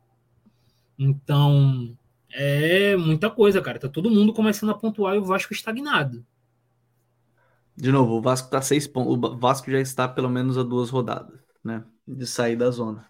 Então, 0.97 1.95
é 2.32 2.95
muita 2.95 3.30
coisa, 3.30 3.62
cara. 3.62 3.80
Tá 3.80 3.89
todo 3.89 4.10
mundo 4.10 4.34
começando 4.34 4.70
a 4.70 4.78
pontuar 4.78 5.16
e 5.16 5.20
o 5.20 5.26
Vasco 5.26 5.53
estagnado. 5.53 6.26
De 7.76 7.91
novo, 7.91 8.16
o 8.16 8.22
Vasco 8.22 8.49
tá 8.49 8.62
seis 8.62 8.88
pontos. 8.88 9.14
O 9.14 9.38
Vasco 9.38 9.70
já 9.72 9.80
está 9.80 10.07
pelo 10.07 10.30
menos 10.30 10.57
a 10.57 10.64
duas 10.64 10.89
rodadas, 10.89 11.39
né? 11.64 11.84
De 12.07 12.26
sair 12.26 12.55
da 12.55 12.70
zona. 12.72 13.10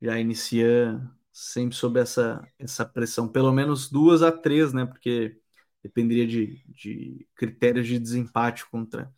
Já 0.00 0.18
inicia 0.18 1.00
sempre 1.36 1.76
sob 1.76 2.00
essa, 2.00 2.42
essa 2.58 2.82
pressão, 2.86 3.28
pelo 3.28 3.52
menos 3.52 3.90
duas 3.90 4.22
a 4.22 4.32
três, 4.32 4.72
né? 4.72 4.86
Porque 4.86 5.38
dependeria 5.82 6.26
de, 6.26 6.64
de 6.68 7.28
critérios 7.34 7.86
de 7.86 7.98
desempate 7.98 8.64
contra, 8.70 9.12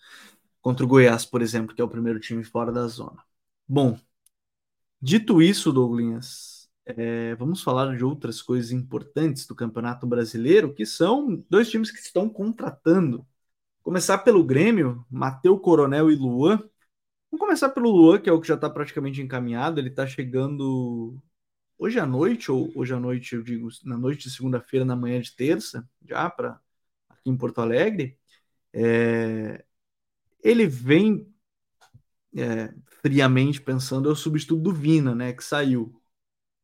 contra 0.60 0.84
o 0.84 0.88
Goiás, 0.88 1.24
por 1.24 1.42
exemplo, 1.42 1.74
que 1.76 1.80
é 1.80 1.84
o 1.84 1.88
primeiro 1.88 2.18
time 2.18 2.42
fora 2.42 2.72
da 2.72 2.88
zona. 2.88 3.22
Bom, 3.68 3.96
dito 5.00 5.40
isso, 5.40 5.72
Douglas, 5.72 6.68
é, 6.84 7.36
vamos 7.36 7.62
falar 7.62 7.96
de 7.96 8.04
outras 8.04 8.42
coisas 8.42 8.72
importantes 8.72 9.46
do 9.46 9.54
Campeonato 9.54 10.04
Brasileiro, 10.04 10.74
que 10.74 10.84
são 10.84 11.44
dois 11.48 11.70
times 11.70 11.92
que 11.92 12.00
estão 12.00 12.28
contratando. 12.28 13.24
Começar 13.82 14.18
pelo 14.18 14.42
Grêmio, 14.42 15.06
Mateu 15.08 15.56
Coronel 15.60 16.10
e 16.10 16.16
Luan. 16.16 16.58
Vamos 17.30 17.46
começar 17.46 17.68
pelo 17.68 17.90
Luan, 17.90 18.20
que 18.20 18.28
é 18.28 18.32
o 18.32 18.40
que 18.40 18.48
já 18.48 18.54
está 18.56 18.68
praticamente 18.68 19.22
encaminhado. 19.22 19.80
Ele 19.80 19.90
está 19.90 20.06
chegando 20.06 21.22
hoje 21.78 21.98
à 22.00 22.06
noite, 22.06 22.50
ou 22.50 22.70
hoje 22.74 22.92
à 22.92 23.00
noite, 23.00 23.34
eu 23.34 23.42
digo, 23.42 23.68
na 23.84 23.96
noite 23.96 24.24
de 24.24 24.34
segunda-feira, 24.34 24.84
na 24.84 24.96
manhã 24.96 25.20
de 25.20 25.34
terça, 25.34 25.88
já 26.04 26.28
para 26.28 26.60
aqui 27.08 27.30
em 27.30 27.36
Porto 27.36 27.60
Alegre, 27.60 28.18
é, 28.72 29.64
ele 30.42 30.66
vem 30.66 31.32
é, 32.36 32.74
friamente 33.02 33.60
pensando, 33.60 34.08
é 34.08 34.12
o 34.12 34.16
substituto 34.16 34.62
do 34.62 34.72
Vina, 34.72 35.14
né, 35.14 35.32
que 35.32 35.44
saiu. 35.44 36.00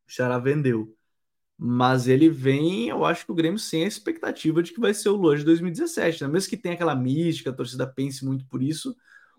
O 0.07 0.11
Xará 0.11 0.37
vendeu. 0.37 0.95
Mas 1.57 2.07
ele 2.07 2.29
vem, 2.29 2.89
eu 2.89 3.05
acho 3.05 3.25
que 3.25 3.31
o 3.31 3.35
Grêmio 3.35 3.57
sem 3.59 3.85
a 3.85 3.87
expectativa 3.87 4.61
de 4.61 4.73
que 4.73 4.79
vai 4.79 4.93
ser 4.93 5.09
o 5.09 5.15
Luan 5.15 5.37
de 5.37 5.45
2017. 5.45 6.23
Né? 6.23 6.27
Mesmo 6.29 6.49
que 6.49 6.57
tenha 6.57 6.75
aquela 6.75 6.95
mística, 6.95 7.49
a 7.49 7.53
torcida 7.53 7.87
pense 7.87 8.25
muito 8.25 8.45
por 8.47 8.61
isso, 8.61 8.95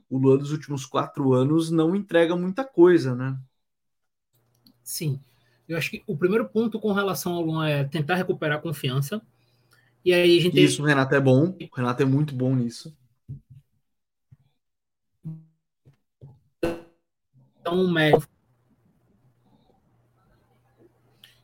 o 0.08 0.18
Luan 0.18 0.38
dos 0.38 0.50
últimos 0.52 0.86
quatro 0.86 1.32
anos 1.34 1.70
não 1.70 1.94
entrega 1.94 2.34
muita 2.36 2.64
coisa, 2.64 3.14
né? 3.14 3.38
Sim. 4.82 5.20
Eu 5.68 5.76
acho 5.76 5.90
que 5.90 6.02
o 6.06 6.16
primeiro 6.16 6.48
ponto 6.48 6.78
com 6.78 6.92
relação 6.92 7.32
ao 7.32 7.42
Luan 7.42 7.66
é 7.66 7.84
tentar 7.84 8.14
recuperar 8.14 8.58
a 8.58 8.62
confiança. 8.62 9.20
E 10.04 10.12
aí 10.12 10.38
a 10.38 10.40
gente. 10.40 10.62
Isso, 10.62 10.82
o 10.82 10.86
Renato 10.86 11.14
é 11.14 11.20
bom. 11.20 11.56
O 11.60 11.76
Renato 11.76 12.02
é 12.02 12.06
muito 12.06 12.34
bom 12.34 12.54
nisso. 12.54 12.96
Então, 17.60 17.84
o 17.84 17.90
médico. 17.90 18.28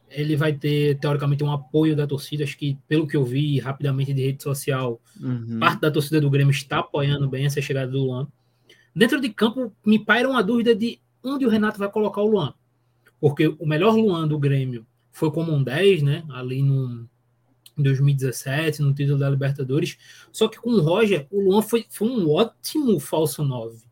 Ele 0.08 0.36
vai 0.36 0.52
ter, 0.52 0.98
teoricamente, 1.00 1.42
um 1.42 1.50
apoio 1.50 1.96
da 1.96 2.06
torcida. 2.06 2.44
Acho 2.44 2.56
que, 2.56 2.78
pelo 2.86 3.08
que 3.08 3.16
eu 3.16 3.24
vi 3.24 3.58
rapidamente 3.58 4.12
de 4.12 4.22
rede 4.22 4.42
social, 4.42 5.00
uhum. 5.18 5.58
parte 5.58 5.80
da 5.80 5.90
torcida 5.90 6.20
do 6.20 6.30
Grêmio 6.30 6.52
está 6.52 6.80
apoiando 6.80 7.28
bem 7.28 7.46
essa 7.46 7.62
chegada 7.62 7.90
do 7.90 8.04
Luan. 8.04 8.28
Dentro 8.94 9.20
de 9.20 9.30
campo, 9.30 9.74
me 9.84 9.98
paira 9.98 10.28
uma 10.28 10.44
dúvida 10.44 10.74
de 10.74 11.00
onde 11.24 11.46
o 11.46 11.48
Renato 11.48 11.78
vai 11.78 11.90
colocar 11.90 12.20
o 12.20 12.26
Luan 12.26 12.54
porque 13.22 13.46
o 13.46 13.64
melhor 13.64 13.94
Luan 13.94 14.26
do 14.26 14.36
Grêmio 14.36 14.84
foi 15.12 15.30
como 15.30 15.52
um 15.52 15.62
10, 15.62 16.02
né? 16.02 16.24
Ali 16.28 16.60
no 16.60 17.08
2017, 17.78 18.82
no 18.82 18.92
título 18.92 19.16
da 19.16 19.30
Libertadores. 19.30 19.96
Só 20.32 20.48
que 20.48 20.58
com 20.58 20.70
o 20.70 20.80
Roger, 20.80 21.28
o 21.30 21.40
Luan 21.40 21.62
foi, 21.62 21.86
foi 21.88 22.08
um 22.08 22.28
ótimo 22.28 22.98
falso 22.98 23.44
9. 23.44 23.84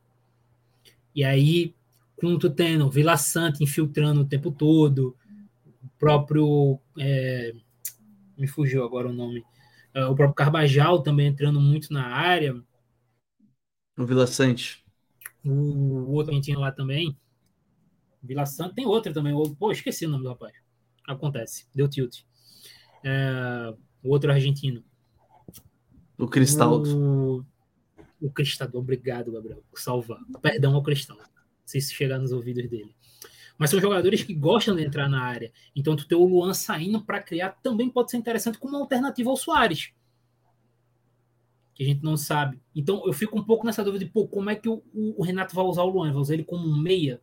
E 1.14 1.22
aí, 1.22 1.72
com 2.16 2.36
tu 2.36 2.50
tendo 2.50 2.90
Vila 2.90 3.16
Santa 3.16 3.62
infiltrando 3.62 4.22
o 4.22 4.28
tempo 4.28 4.50
todo, 4.50 5.16
o 5.80 5.88
próprio. 5.96 6.80
É, 6.98 7.54
me 8.36 8.48
fugiu 8.48 8.82
agora 8.82 9.08
o 9.08 9.12
nome. 9.12 9.44
É, 9.94 10.04
o 10.06 10.14
próprio 10.16 10.34
Carbajal 10.34 11.04
também 11.04 11.28
entrando 11.28 11.60
muito 11.60 11.92
na 11.92 12.04
área. 12.04 12.60
O 13.96 14.04
Vila 14.04 14.26
Sante. 14.26 14.84
O, 15.44 15.52
o 15.52 16.10
outro 16.14 16.34
que 16.34 16.40
tinha 16.40 16.58
lá 16.58 16.72
também. 16.72 17.16
Vila 18.22 18.46
Santa 18.46 18.74
tem 18.74 18.86
outra 18.86 19.12
também. 19.12 19.34
Pô, 19.58 19.72
esqueci 19.72 20.06
o 20.06 20.08
nome 20.08 20.24
do 20.24 20.30
rapaz. 20.30 20.54
Acontece, 21.06 21.66
deu 21.74 21.88
tilt. 21.88 22.22
É, 23.02 23.74
o 24.02 24.10
outro 24.10 24.30
argentino. 24.30 24.84
O 26.18 26.28
Cristaldo. 26.28 26.98
O, 26.98 27.46
o 28.20 28.30
Cristaldo, 28.30 28.78
obrigado, 28.78 29.32
Gabriel, 29.32 29.62
por 29.70 29.80
salvar. 29.80 30.20
Perdão 30.42 30.74
ao 30.74 30.82
Cristaldo, 30.82 31.24
se 31.64 31.78
isso 31.78 31.94
chegar 31.94 32.18
nos 32.18 32.32
ouvidos 32.32 32.68
dele. 32.68 32.94
Mas 33.56 33.70
são 33.70 33.80
jogadores 33.80 34.22
que 34.22 34.34
gostam 34.34 34.76
de 34.76 34.82
entrar 34.82 35.08
na 35.08 35.22
área. 35.22 35.52
Então, 35.74 35.96
tu 35.96 36.06
ter 36.06 36.14
o 36.14 36.24
Luan 36.24 36.54
saindo 36.54 37.02
para 37.02 37.22
criar 37.22 37.50
também 37.62 37.90
pode 37.90 38.10
ser 38.10 38.16
interessante 38.16 38.58
como 38.58 38.76
alternativa 38.76 39.28
ao 39.28 39.36
Soares. 39.36 39.92
Que 41.74 41.84
a 41.84 41.86
gente 41.86 42.02
não 42.02 42.16
sabe. 42.16 42.60
Então, 42.74 43.02
eu 43.06 43.12
fico 43.12 43.38
um 43.38 43.44
pouco 43.44 43.66
nessa 43.66 43.84
dúvida 43.84 44.04
de 44.04 44.10
pô, 44.10 44.26
como 44.26 44.48
é 44.50 44.54
que 44.54 44.68
o, 44.68 44.82
o 44.94 45.22
Renato 45.22 45.54
vai 45.54 45.64
usar 45.64 45.82
o 45.82 45.90
Luan? 45.90 46.12
Vai 46.12 46.22
usar 46.22 46.34
ele 46.34 46.44
como 46.44 46.66
um 46.66 46.76
meia? 46.76 47.20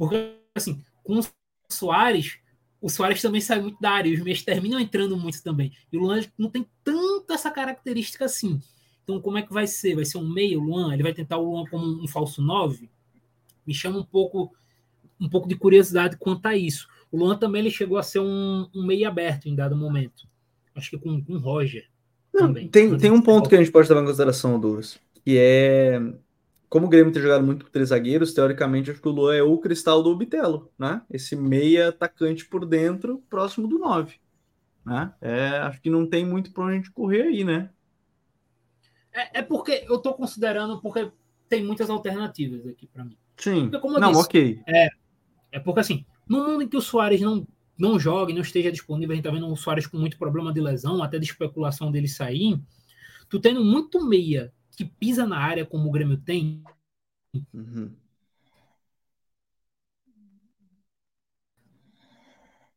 Porque, 0.00 0.32
assim, 0.54 0.82
com 1.04 1.18
o 1.18 1.22
Soares, 1.68 2.38
o 2.80 2.88
Soares 2.88 3.20
também 3.20 3.42
sai 3.42 3.60
muito 3.60 3.78
da 3.78 3.90
área, 3.90 4.08
e 4.08 4.14
os 4.14 4.22
meios 4.22 4.42
terminam 4.42 4.80
entrando 4.80 5.14
muito 5.14 5.42
também. 5.42 5.74
E 5.92 5.98
o 5.98 6.00
Luan 6.00 6.22
não 6.38 6.48
tem 6.48 6.66
tanto 6.82 7.30
essa 7.34 7.50
característica 7.50 8.24
assim. 8.24 8.62
Então, 9.04 9.20
como 9.20 9.36
é 9.36 9.42
que 9.42 9.52
vai 9.52 9.66
ser? 9.66 9.96
Vai 9.96 10.06
ser 10.06 10.16
um 10.16 10.26
meio, 10.26 10.58
Luan? 10.58 10.94
Ele 10.94 11.02
vai 11.02 11.12
tentar 11.12 11.36
o 11.36 11.50
Luan 11.50 11.66
como 11.66 12.02
um 12.02 12.08
falso 12.08 12.40
9? 12.40 12.88
Me 13.66 13.74
chama 13.74 13.98
um 13.98 14.02
pouco 14.02 14.50
um 15.20 15.28
pouco 15.28 15.46
de 15.46 15.54
curiosidade 15.54 16.16
quanto 16.16 16.46
a 16.46 16.56
isso. 16.56 16.88
O 17.12 17.18
Luan 17.18 17.36
também 17.36 17.60
ele 17.60 17.70
chegou 17.70 17.98
a 17.98 18.02
ser 18.02 18.20
um, 18.20 18.66
um 18.74 18.86
meio 18.86 19.06
aberto 19.06 19.50
em 19.50 19.54
dado 19.54 19.76
momento. 19.76 20.26
Acho 20.74 20.88
que 20.88 20.98
com, 20.98 21.22
com 21.22 21.34
o 21.34 21.38
Roger. 21.38 21.86
Não, 22.32 22.46
também. 22.46 22.68
Tem, 22.68 22.96
tem 22.96 23.10
um 23.10 23.20
ponto 23.20 23.50
que 23.50 23.54
a 23.54 23.58
gente 23.58 23.70
pode 23.70 23.86
levar 23.86 24.00
em 24.00 24.06
consideração, 24.06 24.58
Douglas, 24.58 24.98
que 25.22 25.36
é 25.36 26.00
como 26.70 26.86
o 26.86 26.88
Grêmio 26.88 27.12
tem 27.12 27.20
jogado 27.20 27.44
muito 27.44 27.64
com 27.64 27.70
três 27.72 27.88
zagueiros, 27.88 28.32
teoricamente 28.32 28.92
acho 28.92 29.02
que 29.02 29.08
o 29.08 29.10
Luan 29.10 29.34
é 29.34 29.42
o 29.42 29.58
cristal 29.58 30.04
do 30.04 30.16
Bitelo, 30.16 30.72
né? 30.78 31.02
Esse 31.10 31.34
meia 31.34 31.88
atacante 31.88 32.46
por 32.46 32.64
dentro, 32.64 33.18
próximo 33.28 33.66
do 33.66 33.76
9. 33.76 34.14
Né? 34.86 35.12
É, 35.20 35.48
acho 35.58 35.80
que 35.82 35.90
não 35.90 36.06
tem 36.06 36.24
muito 36.24 36.52
para 36.52 36.62
onde 36.62 36.72
a 36.72 36.76
gente 36.76 36.92
correr 36.92 37.22
aí, 37.22 37.42
né? 37.42 37.70
É, 39.12 39.40
é 39.40 39.42
porque 39.42 39.84
eu 39.88 39.96
estou 39.96 40.14
considerando, 40.14 40.80
porque 40.80 41.10
tem 41.48 41.64
muitas 41.64 41.90
alternativas 41.90 42.64
aqui 42.64 42.86
para 42.86 43.04
mim. 43.04 43.16
Sim. 43.36 43.68
Porque, 43.68 43.88
não, 43.98 44.12
disse, 44.12 44.22
ok. 44.22 44.62
É, 44.68 44.88
é 45.50 45.58
porque 45.58 45.80
assim, 45.80 46.06
no 46.28 46.46
mundo 46.46 46.62
em 46.62 46.68
que 46.68 46.76
o 46.76 46.80
Soares 46.80 47.20
não, 47.20 47.44
não 47.76 47.98
joga, 47.98 48.32
não 48.32 48.42
esteja 48.42 48.70
disponível, 48.70 49.12
a 49.12 49.16
gente 49.16 49.24
tá 49.24 49.32
vendo 49.32 49.48
o 49.48 49.56
Soares 49.56 49.88
com 49.88 49.98
muito 49.98 50.16
problema 50.16 50.52
de 50.52 50.60
lesão, 50.60 51.02
até 51.02 51.18
de 51.18 51.24
especulação 51.24 51.90
dele 51.90 52.06
sair, 52.06 52.62
tu 53.28 53.40
tendo 53.40 53.64
muito 53.64 54.06
meia 54.06 54.52
que 54.76 54.84
pisa 54.84 55.26
na 55.26 55.38
área 55.38 55.66
como 55.66 55.88
o 55.88 55.90
Grêmio 55.90 56.16
tem. 56.16 56.62
Uhum. 57.52 57.94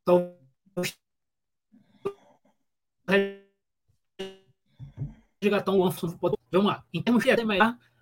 Então, 0.01 0.35
resgatar 5.41 5.71
um 5.71 5.89
Vamos 6.51 6.67
lá. 6.67 6.83
Em 6.93 7.01
termos 7.01 7.23
de 7.23 7.29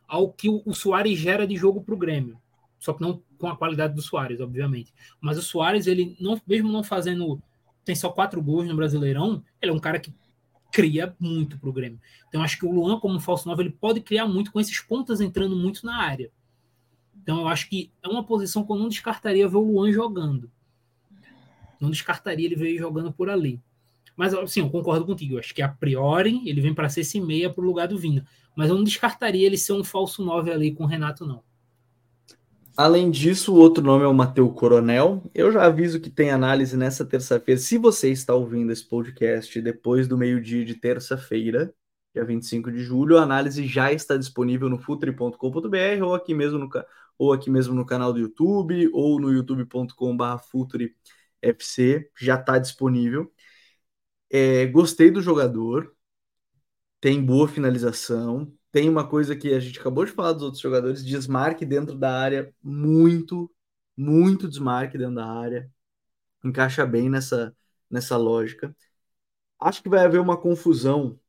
ao 0.08 0.32
que 0.32 0.50
o, 0.50 0.62
o 0.66 0.74
Soares 0.74 1.18
gera 1.18 1.48
de 1.48 1.56
jogo 1.56 1.82
para 1.82 1.94
o 1.94 1.98
Grêmio. 1.98 2.40
Só 2.80 2.94
que 2.94 3.02
não 3.02 3.22
com 3.38 3.48
a 3.48 3.56
qualidade 3.56 3.94
do 3.94 4.02
Soares, 4.02 4.40
obviamente. 4.40 4.94
Mas 5.20 5.38
o 5.38 5.42
Soares, 5.42 5.88
ele 5.88 6.18
não, 6.20 6.40
mesmo 6.48 6.72
não 6.72 6.84
fazendo 6.84 7.42
tem 7.84 7.96
só 7.96 8.10
quatro 8.10 8.42
gols 8.42 8.68
no 8.68 8.76
Brasileirão, 8.76 9.44
ele 9.62 9.72
é 9.72 9.74
um 9.74 9.80
cara 9.80 10.00
que 10.00 10.14
cria 10.72 11.16
muito 11.20 11.58
para 11.60 11.70
o 11.70 11.74
Grêmio. 11.74 12.00
Então 12.28 12.42
acho 12.42 12.58
que 12.58 12.66
o 12.66 12.72
Luan, 12.72 13.00
como 13.00 13.20
falso 13.20 13.48
9, 13.48 13.64
ele 13.64 13.70
pode 13.72 14.02
criar 14.02 14.26
muito 14.26 14.52
com 14.52 14.60
esses 14.60 14.80
pontas 14.80 15.22
entrando 15.22 15.56
muito 15.56 15.86
na 15.86 15.98
área. 15.98 16.32
Então 17.22 17.42
eu 17.42 17.48
acho 17.48 17.70
que 17.70 17.92
é 18.02 18.08
uma 18.08 18.24
posição 18.24 18.66
que 18.66 18.72
eu 18.72 18.78
não 18.78 18.88
descartaria 18.88 19.48
ver 19.48 19.58
o 19.58 19.72
Luan 19.72 19.92
jogando. 19.92 20.50
Não 21.80 21.90
descartaria 21.90 22.46
ele 22.46 22.56
ver 22.56 22.78
jogando 22.78 23.12
por 23.12 23.30
ali. 23.30 23.60
Mas 24.16 24.34
assim, 24.34 24.62
eu 24.62 24.70
concordo 24.70 25.06
contigo. 25.06 25.36
Eu 25.36 25.40
acho 25.40 25.54
que 25.54 25.62
a 25.62 25.70
priori 25.70 26.48
ele 26.48 26.62
vem 26.62 26.74
para 26.74 26.90
ser 26.90 27.02
esse 27.02 27.20
meia 27.20 27.50
para 27.50 27.64
o 27.64 27.66
lugar 27.66 27.88
do 27.88 27.98
Vina. 27.98 28.26
Mas 28.56 28.70
eu 28.70 28.76
não 28.76 28.84
descartaria 28.84 29.46
ele 29.46 29.58
ser 29.58 29.74
um 29.74 29.84
falso 29.84 30.24
9 30.24 30.52
ali 30.52 30.74
com 30.74 30.84
o 30.84 30.88
Renato, 30.88 31.26
não. 31.26 31.44
Além 32.84 33.12
disso, 33.12 33.54
o 33.54 33.58
outro 33.58 33.84
nome 33.84 34.04
é 34.04 34.08
o 34.08 34.14
Mateu 34.14 34.52
Coronel. 34.52 35.22
Eu 35.36 35.52
já 35.52 35.68
aviso 35.68 36.02
que 36.02 36.10
tem 36.10 36.32
análise 36.32 36.76
nessa 36.76 37.06
terça-feira. 37.06 37.62
Se 37.62 37.78
você 37.78 38.10
está 38.10 38.34
ouvindo 38.34 38.72
esse 38.72 38.84
podcast 38.84 39.62
depois 39.62 40.08
do 40.08 40.18
meio-dia 40.18 40.66
de 40.66 40.74
terça-feira, 40.74 41.72
dia 42.12 42.26
25 42.26 42.72
de 42.72 42.80
julho, 42.80 43.20
a 43.20 43.22
análise 43.22 43.68
já 43.68 43.94
está 43.94 44.18
disponível 44.18 44.68
no 44.68 44.80
futre.com.br 44.80 46.04
ou 46.04 46.16
aqui 46.16 46.34
mesmo 46.34 46.58
no 46.58 46.68
ou 47.20 47.32
aqui 47.32 47.52
mesmo 47.52 47.76
no 47.76 47.86
canal 47.86 48.12
do 48.12 48.20
YouTube 48.20 48.90
ou 48.94 49.20
no 49.20 49.32
youtube.com/futrefc, 49.32 52.10
já 52.20 52.36
está 52.40 52.58
disponível. 52.58 53.32
É, 54.32 54.66
gostei 54.66 55.12
do 55.12 55.22
jogador, 55.22 55.96
tem 57.00 57.24
boa 57.24 57.48
finalização, 57.48 58.52
tem 58.72 58.90
uma 58.90 59.08
coisa 59.08 59.36
que 59.36 59.54
a 59.54 59.60
gente 59.60 59.80
acabou 59.80 60.06
de 60.06 60.12
falar 60.12 60.34
dos 60.34 60.44
outros 60.44 60.62
jogadores, 60.62 61.04
desmarque 61.04 61.66
dentro 61.66 61.98
da 61.98 62.18
área, 62.18 62.54
muito, 62.64 63.52
muito 63.98 64.48
desmarque 64.48 64.98
dentro 64.98 65.16
da 65.16 65.28
área. 65.28 65.70
Encaixa 66.44 66.86
bem 66.86 67.10
nessa, 67.10 67.56
nessa 67.90 68.18
lógica. 68.18 68.76
Acho 69.60 69.84
que 69.84 69.90
vai 69.90 70.06
haver 70.06 70.20
uma 70.22 70.38
confusão, 70.38 71.20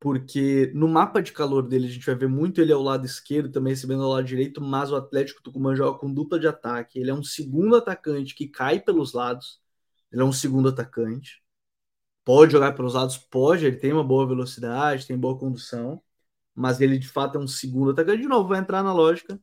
porque 0.00 0.72
no 0.74 0.88
mapa 0.88 1.22
de 1.22 1.32
calor 1.32 1.62
dele 1.62 1.86
a 1.86 1.90
gente 1.90 2.04
vai 2.06 2.14
ver 2.16 2.28
muito 2.28 2.60
ele 2.60 2.72
ao 2.72 2.82
lado 2.82 3.06
esquerdo, 3.06 3.52
também 3.52 3.72
recebendo 3.72 4.02
ao 4.02 4.10
lado 4.10 4.24
direito, 4.26 4.60
mas 4.60 4.90
o 4.90 4.96
Atlético 4.96 5.42
Tucumã 5.42 5.74
joga 5.76 5.98
com 5.98 6.12
dupla 6.12 6.40
de 6.40 6.48
ataque. 6.48 6.98
Ele 6.98 7.10
é 7.10 7.14
um 7.14 7.22
segundo 7.22 7.76
atacante 7.76 8.34
que 8.34 8.48
cai 8.48 8.80
pelos 8.80 9.12
lados, 9.12 9.60
ele 10.12 10.22
é 10.22 10.24
um 10.24 10.32
segundo 10.32 10.68
atacante. 10.68 11.42
Pode 12.24 12.52
jogar 12.52 12.72
pelos 12.74 12.94
lados? 12.94 13.18
Pode, 13.18 13.66
ele 13.66 13.76
tem 13.78 13.92
uma 13.92 14.04
boa 14.04 14.26
velocidade, 14.26 15.06
tem 15.06 15.18
boa 15.18 15.38
condução 15.38 16.02
mas 16.54 16.80
ele 16.80 16.98
de 16.98 17.08
fato 17.08 17.38
é 17.38 17.40
um 17.40 17.46
segundo 17.46 17.90
atacante. 17.92 18.22
De 18.22 18.28
novo, 18.28 18.48
vai 18.48 18.60
entrar 18.60 18.82
na 18.82 18.92
lógica 18.92 19.40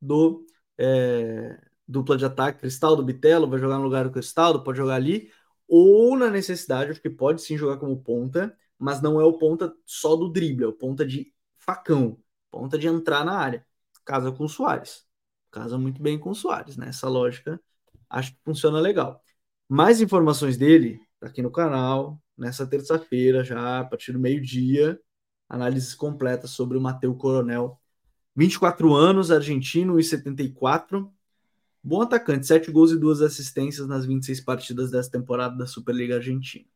do 0.00 0.46
é, 0.78 1.60
dupla 1.86 2.16
de 2.16 2.24
ataque. 2.24 2.60
Cristaldo, 2.60 3.02
Bitelo, 3.02 3.48
vai 3.48 3.58
jogar 3.58 3.78
no 3.78 3.84
lugar 3.84 4.04
do 4.04 4.12
Cristaldo, 4.12 4.62
pode 4.62 4.78
jogar 4.78 4.94
ali, 4.96 5.30
ou 5.66 6.16
na 6.16 6.30
necessidade, 6.30 6.90
acho 6.90 7.02
que 7.02 7.10
pode 7.10 7.42
sim 7.42 7.56
jogar 7.56 7.78
como 7.78 8.02
ponta, 8.02 8.56
mas 8.78 9.02
não 9.02 9.20
é 9.20 9.24
o 9.24 9.38
ponta 9.38 9.74
só 9.84 10.16
do 10.16 10.28
drible, 10.30 10.64
é 10.64 10.68
o 10.68 10.72
ponta 10.72 11.04
de 11.04 11.32
facão, 11.56 12.18
ponta 12.50 12.78
de 12.78 12.86
entrar 12.88 13.24
na 13.24 13.36
área. 13.36 13.66
Casa 14.04 14.32
com 14.32 14.44
o 14.44 14.48
Soares. 14.48 15.06
Casa 15.50 15.76
muito 15.78 16.00
bem 16.02 16.18
com 16.18 16.30
o 16.30 16.34
Soares, 16.34 16.76
né? 16.76 16.88
Essa 16.88 17.08
lógica 17.08 17.60
acho 18.08 18.32
que 18.32 18.40
funciona 18.44 18.80
legal. 18.80 19.22
Mais 19.68 20.00
informações 20.00 20.56
dele 20.56 21.00
tá 21.20 21.26
aqui 21.28 21.42
no 21.42 21.50
canal, 21.50 22.20
nessa 22.36 22.66
terça-feira, 22.66 23.44
já 23.44 23.80
a 23.80 23.84
partir 23.84 24.12
do 24.12 24.18
meio-dia 24.18 24.98
análises 25.48 25.94
completas 25.94 26.50
sobre 26.50 26.76
o 26.76 26.80
Mateu 26.80 27.14
Coronel. 27.14 27.78
24 28.36 28.94
anos, 28.94 29.30
argentino, 29.30 29.98
e 29.98 30.04
74. 30.04 31.10
Bom 31.82 32.02
atacante, 32.02 32.46
7 32.46 32.70
gols 32.70 32.92
e 32.92 32.98
2 32.98 33.22
assistências 33.22 33.86
nas 33.86 34.04
26 34.04 34.40
partidas 34.40 34.90
dessa 34.90 35.10
temporada 35.10 35.56
da 35.56 35.66
Superliga 35.66 36.16
Argentina. 36.16 36.66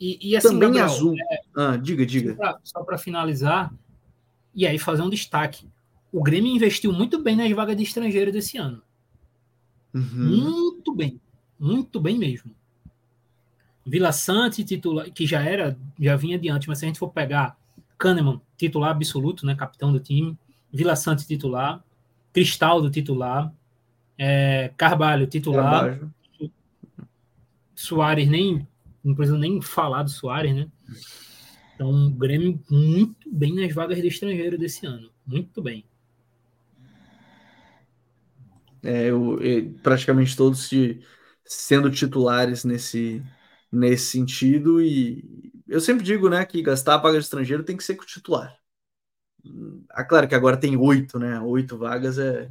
E, 0.00 0.30
e 0.30 0.36
assim, 0.36 0.48
Também 0.48 0.72
Gabriel, 0.72 0.86
azul. 0.86 1.14
É, 1.30 1.40
ah, 1.56 1.76
diga, 1.76 2.04
diga. 2.04 2.36
Só 2.64 2.82
para 2.82 2.98
finalizar, 2.98 3.72
e 4.54 4.66
aí 4.66 4.78
fazer 4.78 5.02
um 5.02 5.08
destaque. 5.08 5.70
O 6.10 6.22
Grêmio 6.22 6.54
investiu 6.54 6.92
muito 6.92 7.22
bem 7.22 7.36
nas 7.36 7.50
vagas 7.52 7.76
de 7.76 7.84
estrangeiro 7.84 8.32
desse 8.32 8.58
ano. 8.58 8.82
Uhum. 9.94 10.02
Muito 10.12 10.94
bem. 10.94 11.20
Muito 11.58 12.00
bem 12.00 12.18
mesmo. 12.18 12.54
Vila 13.84 14.12
Sante, 14.12 14.64
titular, 14.64 15.10
que 15.10 15.26
já 15.26 15.42
era, 15.42 15.76
já 15.98 16.16
vinha 16.16 16.36
adiante, 16.36 16.68
mas 16.68 16.78
se 16.78 16.84
a 16.84 16.88
gente 16.88 16.98
for 16.98 17.10
pegar 17.10 17.56
Kahneman, 17.98 18.40
titular 18.56 18.90
absoluto, 18.90 19.44
né, 19.44 19.54
capitão 19.54 19.92
do 19.92 20.00
time, 20.00 20.38
Vila 20.72 20.96
Sante 20.96 21.26
titular, 21.26 21.82
Cristaldo 22.32 22.90
titular, 22.90 23.52
é, 24.16 24.72
Carvalho 24.76 25.26
titular, 25.26 25.86
Carvalho. 25.86 26.14
Soares 27.74 28.28
nem, 28.28 28.66
não 29.02 29.14
preciso 29.14 29.38
nem 29.38 29.60
falar 29.60 30.04
do 30.04 30.10
Soares, 30.10 30.54
né? 30.54 30.68
Então, 31.74 31.90
o 32.06 32.10
Grêmio 32.10 32.60
muito 32.70 33.28
bem 33.30 33.54
nas 33.54 33.74
vagas 33.74 34.00
de 34.00 34.06
estrangeiro 34.06 34.56
desse 34.56 34.86
ano, 34.86 35.10
muito 35.26 35.60
bem. 35.60 35.84
É, 38.82 39.06
eu, 39.06 39.40
eu, 39.40 39.72
praticamente 39.82 40.36
todos 40.36 40.68
de, 40.68 41.00
sendo 41.44 41.90
titulares 41.90 42.64
nesse, 42.64 43.22
nesse 43.72 44.10
sentido. 44.10 44.80
E 44.82 45.52
eu 45.66 45.80
sempre 45.80 46.04
digo 46.04 46.28
né, 46.28 46.44
que 46.44 46.62
gastar 46.62 46.94
a 46.96 46.98
vaga 46.98 47.18
de 47.18 47.24
estrangeiro 47.24 47.64
tem 47.64 47.76
que 47.76 47.84
ser 47.84 47.96
com 47.96 48.02
o 48.02 48.06
titular. 48.06 48.56
Ah, 49.90 50.04
claro 50.04 50.28
que 50.28 50.34
agora 50.34 50.56
tem 50.56 50.76
oito, 50.76 51.18
né? 51.18 51.40
Oito 51.40 51.78
vagas 51.78 52.18
é. 52.18 52.50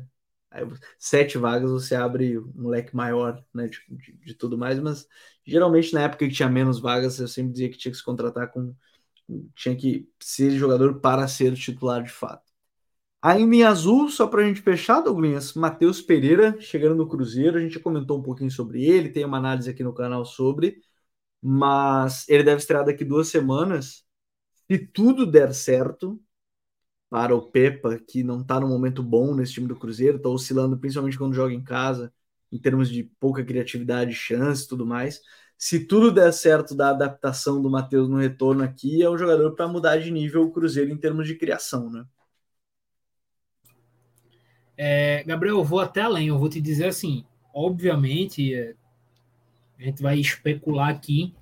Sete 0.99 1.37
vagas 1.37 1.71
você 1.71 1.95
abre 1.95 2.37
um 2.37 2.67
leque 2.67 2.93
maior 2.93 3.41
né, 3.53 3.67
de, 3.67 3.79
de, 3.89 4.13
de, 4.17 4.33
tudo 4.33 4.57
mais, 4.57 4.77
mas 4.79 5.07
geralmente 5.45 5.93
na 5.93 6.01
época 6.01 6.27
que 6.27 6.33
tinha 6.33 6.49
menos 6.49 6.77
vagas, 6.77 7.17
eu 7.19 7.27
sempre 7.27 7.53
dizia 7.53 7.69
que 7.69 7.77
tinha 7.77 7.91
que 7.91 7.97
se 7.97 8.03
contratar 8.03 8.51
com. 8.51 8.75
tinha 9.55 9.75
que 9.77 10.09
ser 10.19 10.51
jogador 10.51 10.99
para 10.99 11.27
ser 11.27 11.55
titular 11.55 12.03
de 12.03 12.11
fato. 12.11 12.51
Ainda 13.21 13.55
em 13.55 13.63
azul, 13.63 14.09
só 14.09 14.27
para 14.27 14.41
a 14.41 14.45
gente 14.45 14.61
fechar, 14.61 15.01
Douglas, 15.01 15.53
Matheus 15.53 16.01
Pereira 16.01 16.59
chegando 16.59 16.95
no 16.95 17.07
Cruzeiro, 17.07 17.57
a 17.57 17.61
gente 17.61 17.79
comentou 17.79 18.19
um 18.19 18.23
pouquinho 18.23 18.51
sobre 18.51 18.83
ele, 18.83 19.09
tem 19.09 19.23
uma 19.23 19.37
análise 19.37 19.69
aqui 19.69 19.83
no 19.83 19.93
canal 19.93 20.25
sobre 20.25 20.81
mas 21.41 22.27
ele 22.29 22.43
deve 22.43 22.61
estrear 22.61 22.85
daqui 22.85 23.03
duas 23.03 23.27
semanas. 23.29 24.05
Se 24.69 24.77
tudo 24.77 25.25
der 25.25 25.53
certo 25.53 26.21
para 27.09 27.35
o 27.35 27.51
Pepa, 27.51 27.99
que 27.99 28.23
não 28.23 28.41
está 28.41 28.59
no 28.59 28.67
momento 28.67 29.03
bom 29.03 29.35
nesse 29.35 29.53
time 29.53 29.67
do 29.67 29.75
Cruzeiro, 29.75 30.17
está 30.17 30.29
oscilando 30.29 30.77
principalmente 30.77 31.17
quando 31.17 31.33
joga 31.33 31.53
em 31.53 31.63
casa, 31.63 32.13
em 32.51 32.57
termos 32.57 32.89
de 32.89 33.03
pouca 33.19 33.43
criatividade, 33.43 34.13
chance 34.13 34.65
e 34.65 34.67
tudo 34.67 34.85
mais. 34.85 35.21
Se 35.57 35.85
tudo 35.85 36.11
der 36.11 36.31
certo 36.33 36.73
da 36.73 36.89
adaptação 36.89 37.61
do 37.61 37.69
Matheus 37.69 38.09
no 38.09 38.17
retorno 38.17 38.63
aqui, 38.63 39.03
é 39.03 39.09
um 39.09 39.17
jogador 39.17 39.55
para 39.55 39.67
mudar 39.67 39.97
de 39.97 40.09
nível 40.09 40.43
o 40.43 40.51
Cruzeiro 40.51 40.91
em 40.91 40.97
termos 40.97 41.27
de 41.27 41.35
criação, 41.35 41.89
né? 41.89 42.05
É, 44.77 45.23
Gabriel, 45.23 45.57
eu 45.57 45.63
vou 45.63 45.79
até 45.79 46.01
além, 46.01 46.29
eu 46.29 46.39
vou 46.39 46.49
te 46.49 46.59
dizer 46.59 46.87
assim, 46.87 47.23
obviamente, 47.53 48.55
é, 48.55 48.73
a 49.81 49.85
gente 49.85 50.01
vai 50.01 50.19
especular 50.19 50.89
aqui, 50.89 51.33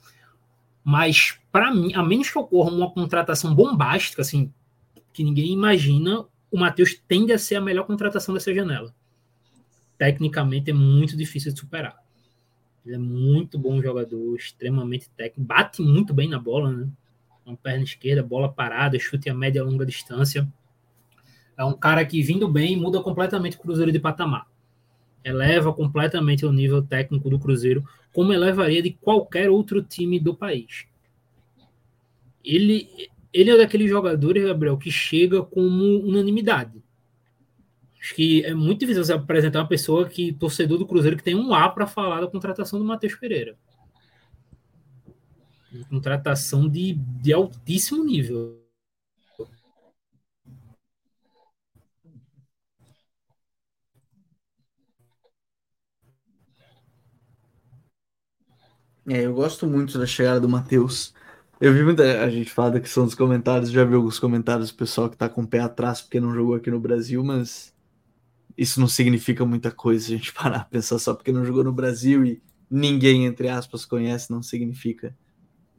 mas 0.83 1.37
para 1.51 1.73
mim, 1.73 1.93
a 1.93 2.01
menos 2.01 2.29
que 2.29 2.37
ocorra 2.37 2.71
uma 2.71 2.89
contratação 2.89 3.53
bombástica, 3.53 4.21
assim, 4.21 4.51
que 5.11 5.23
ninguém 5.23 5.51
imagina, 5.51 6.25
o 6.49 6.57
Matheus 6.57 6.95
tende 7.07 7.33
a 7.33 7.37
ser 7.37 7.55
a 7.55 7.61
melhor 7.61 7.85
contratação 7.85 8.33
dessa 8.33 8.53
janela. 8.53 8.95
Tecnicamente 9.97 10.71
é 10.71 10.73
muito 10.73 11.17
difícil 11.17 11.51
de 11.51 11.59
superar. 11.59 12.01
Ele 12.85 12.95
é 12.95 12.97
muito 12.97 13.59
bom 13.59 13.81
jogador, 13.81 14.35
extremamente 14.37 15.09
técnico, 15.09 15.41
bate 15.41 15.81
muito 15.81 16.13
bem 16.13 16.29
na 16.29 16.39
bola, 16.39 16.71
né? 16.71 16.87
Com 17.43 17.55
perna 17.57 17.83
esquerda, 17.83 18.23
bola 18.23 18.47
parada, 18.47 18.97
chute 18.97 19.29
a 19.29 19.33
média 19.33 19.59
e 19.59 19.63
longa 19.63 19.85
distância. 19.85 20.47
É 21.57 21.65
um 21.65 21.73
cara 21.73 22.05
que, 22.05 22.21
vindo 22.21 22.47
bem, 22.47 22.77
muda 22.77 23.01
completamente 23.01 23.57
o 23.57 23.59
Cruzeiro 23.59 23.91
de 23.91 23.99
patamar 23.99 24.47
eleva 25.23 25.73
completamente 25.73 26.45
o 26.45 26.51
nível 26.51 26.81
técnico 26.81 27.29
do 27.29 27.39
Cruzeiro, 27.39 27.83
como 28.13 28.33
elevaria 28.33 28.81
de 28.81 28.91
qualquer 28.91 29.49
outro 29.49 29.81
time 29.81 30.19
do 30.19 30.33
país. 30.35 30.85
Ele, 32.43 32.89
ele 33.33 33.51
é 33.51 33.57
daqueles 33.57 33.89
jogadores, 33.89 34.43
Gabriel, 34.43 34.77
que 34.77 34.91
chega 34.91 35.43
como 35.43 35.99
unanimidade. 35.99 36.81
Acho 38.01 38.15
que 38.15 38.43
é 38.45 38.53
muito 38.53 38.79
difícil 38.79 39.03
você 39.03 39.13
apresentar 39.13 39.59
uma 39.59 39.67
pessoa 39.67 40.07
que, 40.07 40.31
torcedor 40.31 40.77
do 40.77 40.87
Cruzeiro, 40.87 41.17
que 41.17 41.23
tem 41.23 41.35
um 41.35 41.53
A 41.53 41.67
para 41.67 41.85
falar 41.85 42.21
da 42.21 42.27
contratação 42.27 42.79
do 42.79 42.85
Matheus 42.85 43.15
Pereira. 43.15 43.57
Uma 45.71 45.85
contratação 45.85 46.67
de, 46.67 46.93
de 46.93 47.33
altíssimo 47.33 48.03
nível. 48.03 48.58
É, 59.09 59.25
eu 59.25 59.33
gosto 59.33 59.65
muito 59.65 59.97
da 59.97 60.05
chegada 60.05 60.39
do 60.39 60.47
Matheus. 60.47 61.15
Eu 61.59 61.73
vi 61.73 61.83
muita 61.83 62.29
gente 62.29 62.51
falar 62.51 62.69
da 62.69 62.79
questão 62.79 63.05
dos 63.05 63.15
comentários, 63.15 63.71
já 63.71 63.83
vi 63.83 63.95
alguns 63.95 64.19
comentários 64.19 64.69
do 64.69 64.77
pessoal 64.77 65.09
que 65.09 65.17
tá 65.17 65.27
com 65.27 65.41
o 65.41 65.47
pé 65.47 65.59
atrás 65.61 65.99
porque 65.99 66.19
não 66.19 66.31
jogou 66.31 66.53
aqui 66.53 66.69
no 66.69 66.79
Brasil, 66.79 67.23
mas 67.23 67.73
isso 68.55 68.79
não 68.79 68.87
significa 68.87 69.43
muita 69.43 69.71
coisa 69.71 70.05
a 70.05 70.09
gente 70.09 70.31
parar 70.35 70.57
a 70.57 70.63
pensar 70.63 70.99
só 70.99 71.15
porque 71.15 71.31
não 71.31 71.43
jogou 71.43 71.63
no 71.63 71.73
Brasil 71.73 72.23
e 72.23 72.39
ninguém, 72.69 73.25
entre 73.25 73.49
aspas, 73.49 73.83
conhece, 73.83 74.29
não 74.29 74.43
significa 74.43 75.17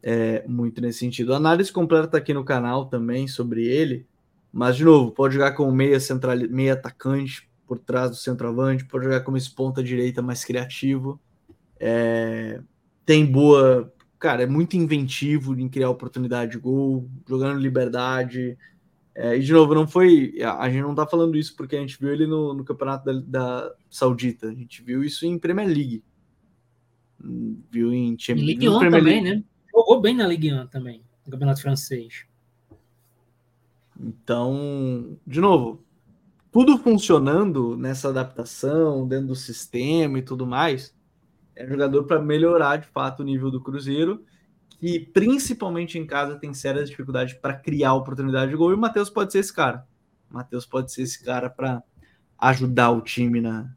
é, 0.02 0.44
muito 0.48 0.80
nesse 0.80 0.98
sentido. 0.98 1.32
A 1.32 1.36
análise 1.36 1.72
completa 1.72 2.08
tá 2.08 2.18
aqui 2.18 2.34
no 2.34 2.44
canal 2.44 2.86
também 2.86 3.28
sobre 3.28 3.64
ele, 3.64 4.08
mas, 4.52 4.74
de 4.74 4.84
novo, 4.84 5.12
pode 5.12 5.34
jogar 5.34 5.52
como 5.52 5.70
meia, 5.70 6.00
central, 6.00 6.36
meia 6.50 6.72
atacante 6.72 7.48
por 7.64 7.78
trás 7.78 8.10
do 8.10 8.16
centroavante, 8.16 8.84
pode 8.86 9.04
jogar 9.04 9.20
como 9.20 9.36
esse 9.36 9.52
ponta 9.52 9.84
direita 9.84 10.20
mais 10.20 10.44
criativo. 10.44 11.20
É, 11.78 12.60
tem 13.10 13.26
boa. 13.26 13.92
Cara, 14.20 14.44
é 14.44 14.46
muito 14.46 14.76
inventivo 14.76 15.58
em 15.58 15.68
criar 15.68 15.90
oportunidade 15.90 16.52
de 16.52 16.58
gol, 16.58 17.10
jogando 17.28 17.58
liberdade. 17.58 18.56
É, 19.12 19.36
e, 19.36 19.42
de 19.42 19.52
novo, 19.52 19.74
não 19.74 19.88
foi. 19.88 20.34
A 20.40 20.70
gente 20.70 20.82
não 20.82 20.94
tá 20.94 21.04
falando 21.04 21.36
isso 21.36 21.56
porque 21.56 21.74
a 21.74 21.80
gente 21.80 21.98
viu 21.98 22.12
ele 22.12 22.24
no, 22.24 22.54
no 22.54 22.64
campeonato 22.64 23.04
da, 23.04 23.20
da, 23.20 23.74
Saudita. 23.90 24.46
A 24.46 24.54
gente 24.54 24.80
viu 24.80 25.02
isso 25.02 25.26
em 25.26 25.40
Premier 25.40 25.66
League. 25.66 26.04
Viu 27.18 27.92
em 27.92 28.16
Champions 28.16 28.46
League. 28.46 28.64
também, 28.64 29.02
League. 29.02 29.38
né? 29.38 29.44
Jogou 29.74 30.00
bem 30.00 30.14
na 30.14 30.28
Ligue 30.28 30.52
1 30.52 30.68
também, 30.68 31.02
no 31.26 31.32
campeonato 31.32 31.62
francês. 31.62 32.26
Então, 33.98 35.18
de 35.26 35.40
novo, 35.40 35.84
tudo 36.52 36.78
funcionando 36.78 37.76
nessa 37.76 38.08
adaptação, 38.08 39.04
dentro 39.08 39.28
do 39.28 39.36
sistema 39.36 40.20
e 40.20 40.22
tudo 40.22 40.46
mais, 40.46 40.94
é 41.60 41.66
jogador 41.66 42.04
para 42.04 42.20
melhorar 42.20 42.78
de 42.78 42.86
fato 42.88 43.20
o 43.20 43.24
nível 43.24 43.50
do 43.50 43.60
Cruzeiro, 43.60 44.24
que 44.78 44.98
principalmente 44.98 45.98
em 45.98 46.06
casa 46.06 46.36
tem 46.36 46.54
sérias 46.54 46.88
dificuldades 46.88 47.34
para 47.34 47.54
criar 47.54 47.92
oportunidade 47.92 48.50
de 48.50 48.56
gol, 48.56 48.70
e 48.70 48.74
o 48.74 48.78
Matheus 48.78 49.10
pode 49.10 49.30
ser 49.30 49.40
esse 49.40 49.52
cara. 49.52 49.86
O 50.30 50.34
Matheus 50.34 50.64
pode 50.64 50.90
ser 50.90 51.02
esse 51.02 51.22
cara 51.22 51.50
para 51.50 51.82
ajudar 52.38 52.90
o 52.92 53.02
time 53.02 53.42
na 53.42 53.70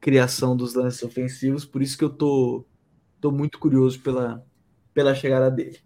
criação 0.00 0.56
dos 0.56 0.74
lances 0.74 1.02
ofensivos, 1.02 1.66
por 1.66 1.82
isso 1.82 1.98
que 1.98 2.04
eu 2.04 2.08
tô, 2.08 2.64
tô 3.20 3.30
muito 3.30 3.58
curioso 3.58 4.00
pela, 4.00 4.42
pela 4.94 5.14
chegada 5.14 5.50
dele. 5.50 5.78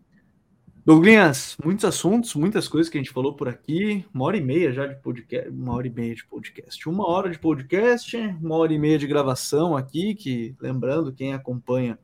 Douglas, 0.84 1.56
muitos 1.64 1.84
assuntos, 1.84 2.34
muitas 2.34 2.66
coisas 2.66 2.90
que 2.90 2.98
a 2.98 3.00
gente 3.00 3.12
falou 3.12 3.36
por 3.36 3.48
aqui. 3.48 4.04
Uma 4.12 4.24
hora 4.24 4.36
e 4.36 4.40
meia 4.40 4.72
já 4.72 4.84
de 4.84 5.00
podcast, 5.00 5.48
uma 5.48 5.74
hora 5.74 5.86
e 5.86 5.90
meia 5.90 6.12
de 6.12 6.26
podcast, 6.26 6.88
uma 6.88 7.08
hora 7.08 7.30
de 7.30 7.38
podcast, 7.38 8.16
uma 8.16 8.56
hora 8.56 8.72
e 8.72 8.78
meia 8.80 8.98
de 8.98 9.06
gravação 9.06 9.76
aqui. 9.76 10.12
Que 10.16 10.56
lembrando, 10.60 11.12
quem 11.12 11.34
acompanha 11.34 11.96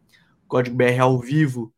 o 0.44 0.46
Código 0.46 0.76
BR 0.76 1.00
ao 1.00 1.18
vivo 1.18 1.74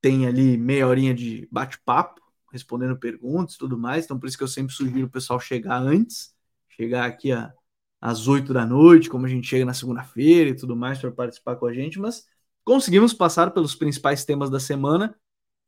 tem 0.00 0.24
ali 0.24 0.56
meia 0.56 0.86
horinha 0.86 1.12
de 1.12 1.48
bate-papo, 1.50 2.20
respondendo 2.52 2.96
perguntas 2.96 3.56
tudo 3.56 3.76
mais. 3.76 4.04
Então, 4.04 4.16
por 4.16 4.28
isso 4.28 4.38
que 4.38 4.44
eu 4.44 4.48
sempre 4.48 4.72
sugiro 4.72 5.06
o 5.06 5.10
pessoal 5.10 5.40
chegar 5.40 5.78
antes, 5.78 6.32
chegar 6.68 7.04
aqui 7.04 7.32
a, 7.32 7.52
às 8.00 8.28
oito 8.28 8.54
da 8.54 8.64
noite, 8.64 9.10
como 9.10 9.26
a 9.26 9.28
gente 9.28 9.48
chega 9.48 9.64
na 9.64 9.74
segunda-feira 9.74 10.50
e 10.50 10.54
tudo 10.54 10.76
mais, 10.76 11.00
para 11.00 11.10
participar 11.10 11.56
com 11.56 11.66
a 11.66 11.72
gente. 11.72 11.98
Mas 11.98 12.24
conseguimos 12.62 13.12
passar 13.12 13.50
pelos 13.50 13.74
principais 13.74 14.24
temas 14.24 14.48
da 14.48 14.60
semana 14.60 15.16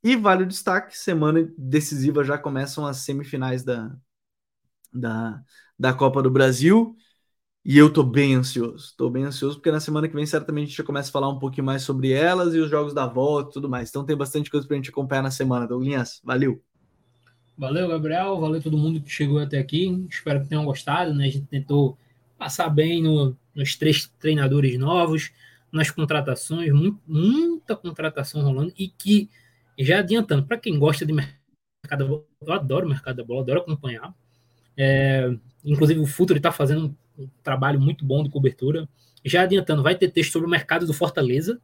e 0.05 0.15
vale 0.15 0.43
o 0.43 0.45
destaque, 0.45 0.95
semana 0.95 1.51
decisiva 1.57 2.23
já 2.23 2.37
começam 2.37 2.85
as 2.85 2.97
semifinais 2.97 3.63
da, 3.63 3.91
da, 4.93 5.41
da 5.79 5.93
Copa 5.95 6.21
do 6.21 6.29
Brasil. 6.29 6.95
E 7.65 7.75
eu 7.75 7.91
tô 7.91 8.03
bem 8.03 8.35
ansioso. 8.35 8.93
Tô 8.95 9.09
bem 9.09 9.23
ansioso 9.23 9.55
porque 9.55 9.71
na 9.71 9.79
semana 9.79 10.07
que 10.07 10.13
vem 10.13 10.27
certamente 10.27 10.65
a 10.65 10.67
gente 10.67 10.77
já 10.77 10.83
começa 10.83 11.09
a 11.09 11.11
falar 11.11 11.27
um 11.27 11.39
pouquinho 11.39 11.65
mais 11.65 11.81
sobre 11.81 12.11
elas 12.11 12.53
e 12.53 12.59
os 12.59 12.69
jogos 12.69 12.93
da 12.93 13.07
volta 13.07 13.49
e 13.49 13.53
tudo 13.53 13.67
mais. 13.67 13.89
Então 13.89 14.05
tem 14.05 14.15
bastante 14.15 14.51
coisa 14.51 14.67
pra 14.67 14.77
gente 14.77 14.91
acompanhar 14.91 15.23
na 15.23 15.31
semana. 15.31 15.65
Douglas, 15.65 16.21
valeu. 16.23 16.61
Valeu, 17.57 17.87
Gabriel. 17.87 18.39
Valeu 18.39 18.61
todo 18.61 18.77
mundo 18.77 19.01
que 19.01 19.09
chegou 19.09 19.39
até 19.39 19.57
aqui. 19.57 20.05
Espero 20.07 20.39
que 20.41 20.49
tenham 20.49 20.65
gostado, 20.65 21.15
né? 21.15 21.25
A 21.25 21.31
gente 21.31 21.47
tentou 21.47 21.97
passar 22.37 22.69
bem 22.69 23.01
no, 23.01 23.35
nos 23.55 23.75
três 23.75 24.05
treinadores 24.19 24.77
novos, 24.77 25.31
nas 25.71 25.89
contratações, 25.89 26.71
muito, 26.71 27.01
muita 27.07 27.75
contratação 27.75 28.43
rolando 28.43 28.71
e 28.77 28.87
que 28.87 29.31
e 29.77 29.83
já 29.83 29.99
adiantando, 29.99 30.45
para 30.45 30.57
quem 30.57 30.77
gosta 30.79 31.05
de 31.05 31.13
mercado 31.13 32.25
eu 32.41 32.53
adoro 32.53 32.85
o 32.85 32.89
mercado 32.89 33.17
da 33.17 33.23
bola, 33.23 33.41
adoro 33.41 33.61
acompanhar. 33.61 34.13
É, 34.77 35.33
inclusive 35.63 35.99
o 35.99 36.05
Futuro 36.05 36.37
está 36.37 36.51
fazendo 36.51 36.95
um 37.17 37.29
trabalho 37.43 37.79
muito 37.79 38.05
bom 38.05 38.23
de 38.23 38.29
cobertura. 38.29 38.87
Já 39.23 39.41
adiantando, 39.41 39.83
vai 39.83 39.95
ter 39.95 40.09
texto 40.09 40.33
sobre 40.33 40.47
o 40.47 40.51
mercado 40.51 40.85
do 40.85 40.93
Fortaleza. 40.93 41.59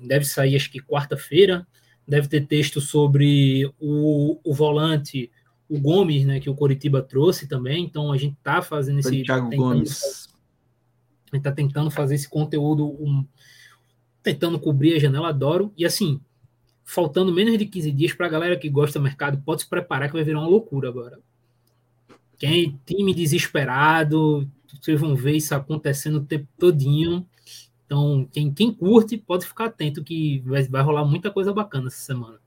Deve 0.00 0.24
sair 0.24 0.54
acho 0.56 0.70
que 0.70 0.80
quarta-feira. 0.80 1.66
Deve 2.06 2.28
ter 2.28 2.46
texto 2.46 2.80
sobre 2.80 3.70
o, 3.78 4.38
o 4.42 4.54
volante, 4.54 5.30
o 5.68 5.78
Gomes, 5.78 6.24
né, 6.24 6.40
que 6.40 6.48
o 6.48 6.54
Coritiba 6.54 7.02
trouxe 7.02 7.46
também. 7.46 7.84
Então 7.84 8.12
a 8.12 8.16
gente 8.16 8.34
está 8.34 8.62
fazendo 8.62 9.00
esse. 9.00 9.22
Thiago 9.22 9.54
Gomes. 9.54 10.28
A 11.30 11.36
gente 11.36 11.40
está 11.46 11.52
tentando 11.52 11.90
fazer 11.90 12.14
esse 12.14 12.28
conteúdo, 12.28 12.86
um, 12.86 13.26
tentando 14.22 14.58
cobrir 14.58 14.94
a 14.94 14.98
janela, 14.98 15.28
adoro. 15.28 15.72
E 15.76 15.84
assim, 15.84 16.20
faltando 16.88 17.30
menos 17.30 17.58
de 17.58 17.66
15 17.66 17.92
dias 17.92 18.14
para 18.14 18.24
a 18.24 18.30
galera 18.30 18.56
que 18.56 18.66
gosta 18.66 18.98
do 18.98 19.02
mercado, 19.02 19.42
pode 19.44 19.60
se 19.60 19.68
preparar 19.68 20.08
que 20.08 20.14
vai 20.14 20.24
virar 20.24 20.38
uma 20.38 20.48
loucura 20.48 20.88
agora. 20.88 21.20
Quem 22.38 22.80
time 22.86 23.12
desesperado, 23.12 24.48
vocês 24.80 24.98
vão 24.98 25.14
ver 25.14 25.36
isso 25.36 25.54
acontecendo 25.54 26.16
o 26.16 26.24
tempo 26.24 26.48
todinho. 26.58 27.26
Então, 27.84 28.26
quem, 28.32 28.50
quem 28.50 28.72
curte, 28.72 29.18
pode 29.18 29.44
ficar 29.44 29.66
atento 29.66 30.02
que 30.02 30.38
vai, 30.46 30.62
vai 30.62 30.80
rolar 30.80 31.04
muita 31.04 31.30
coisa 31.30 31.52
bacana 31.52 31.88
essa 31.88 31.98
semana. 31.98 32.38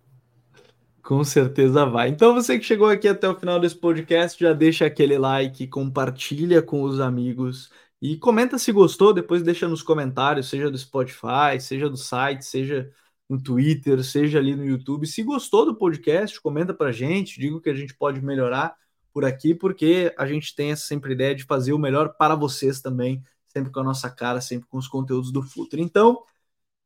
Com 1.04 1.24
certeza 1.24 1.86
vai. 1.86 2.10
Então, 2.10 2.34
você 2.34 2.58
que 2.58 2.66
chegou 2.66 2.88
aqui 2.88 3.08
até 3.08 3.30
o 3.30 3.40
final 3.40 3.60
desse 3.60 3.76
podcast, 3.76 4.44
já 4.44 4.54
deixa 4.54 4.88
aquele 4.88 5.20
like, 5.20 5.68
compartilha 5.68 6.64
com 6.64 6.82
os 6.82 7.00
amigos 7.00 7.70
e 8.02 8.18
comenta 8.18 8.58
se 8.58 8.72
gostou. 8.72 9.14
Depois 9.14 9.44
deixa 9.44 9.68
nos 9.68 9.84
comentários, 9.84 10.50
seja 10.50 10.72
do 10.72 10.78
Spotify, 10.80 11.60
seja 11.60 11.88
do 11.88 11.98
site, 11.98 12.44
seja 12.44 12.92
no 13.32 13.42
Twitter, 13.42 14.04
seja 14.04 14.40
ali 14.40 14.58
no 14.58 14.66
YouTube. 14.66 15.08
Se 15.08 15.24
gostou 15.24 15.66
do 15.66 15.74
podcast, 15.74 16.40
comenta 16.42 16.74
pra 16.74 16.92
gente, 16.92 17.40
diga 17.40 17.56
o 17.56 17.62
que 17.62 17.70
a 17.70 17.74
gente 17.74 17.94
pode 17.94 18.22
melhorar 18.22 18.76
por 19.14 19.24
aqui, 19.24 19.56
porque 19.56 20.14
a 20.18 20.26
gente 20.26 20.54
tem 20.54 20.72
essa 20.72 20.86
sempre 20.86 21.14
ideia 21.14 21.34
de 21.34 21.46
fazer 21.46 21.72
o 21.72 21.80
melhor 21.80 22.10
para 22.18 22.36
vocês 22.36 22.82
também, 22.82 23.24
sempre 23.48 23.72
com 23.72 23.80
a 23.80 23.84
nossa 23.86 24.10
cara, 24.10 24.42
sempre 24.42 24.68
com 24.68 24.78
os 24.78 24.88
conteúdos 24.88 25.32
do 25.32 25.42
Futre. 25.42 25.82
Então, 25.82 26.22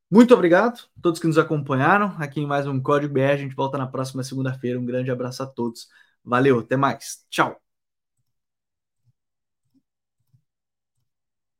muito 0.09 0.35
obrigado 0.35 0.87
a 0.95 1.01
todos 1.01 1.19
que 1.19 1.25
nos 1.25 1.39
acompanharam 1.39 2.15
aqui 2.19 2.41
em 2.41 2.45
mais 2.45 2.67
um 2.67 2.79
Código 2.79 3.11
BR. 3.11 3.21
A 3.21 3.37
gente 3.37 3.55
volta 3.55 3.79
na 3.79 3.87
próxima 3.87 4.23
segunda-feira. 4.23 4.79
Um 4.79 4.85
grande 4.85 5.09
abraço 5.09 5.41
a 5.41 5.47
todos. 5.47 5.87
Valeu, 6.23 6.59
até 6.59 6.77
mais. 6.77 7.25
Tchau. 7.27 7.64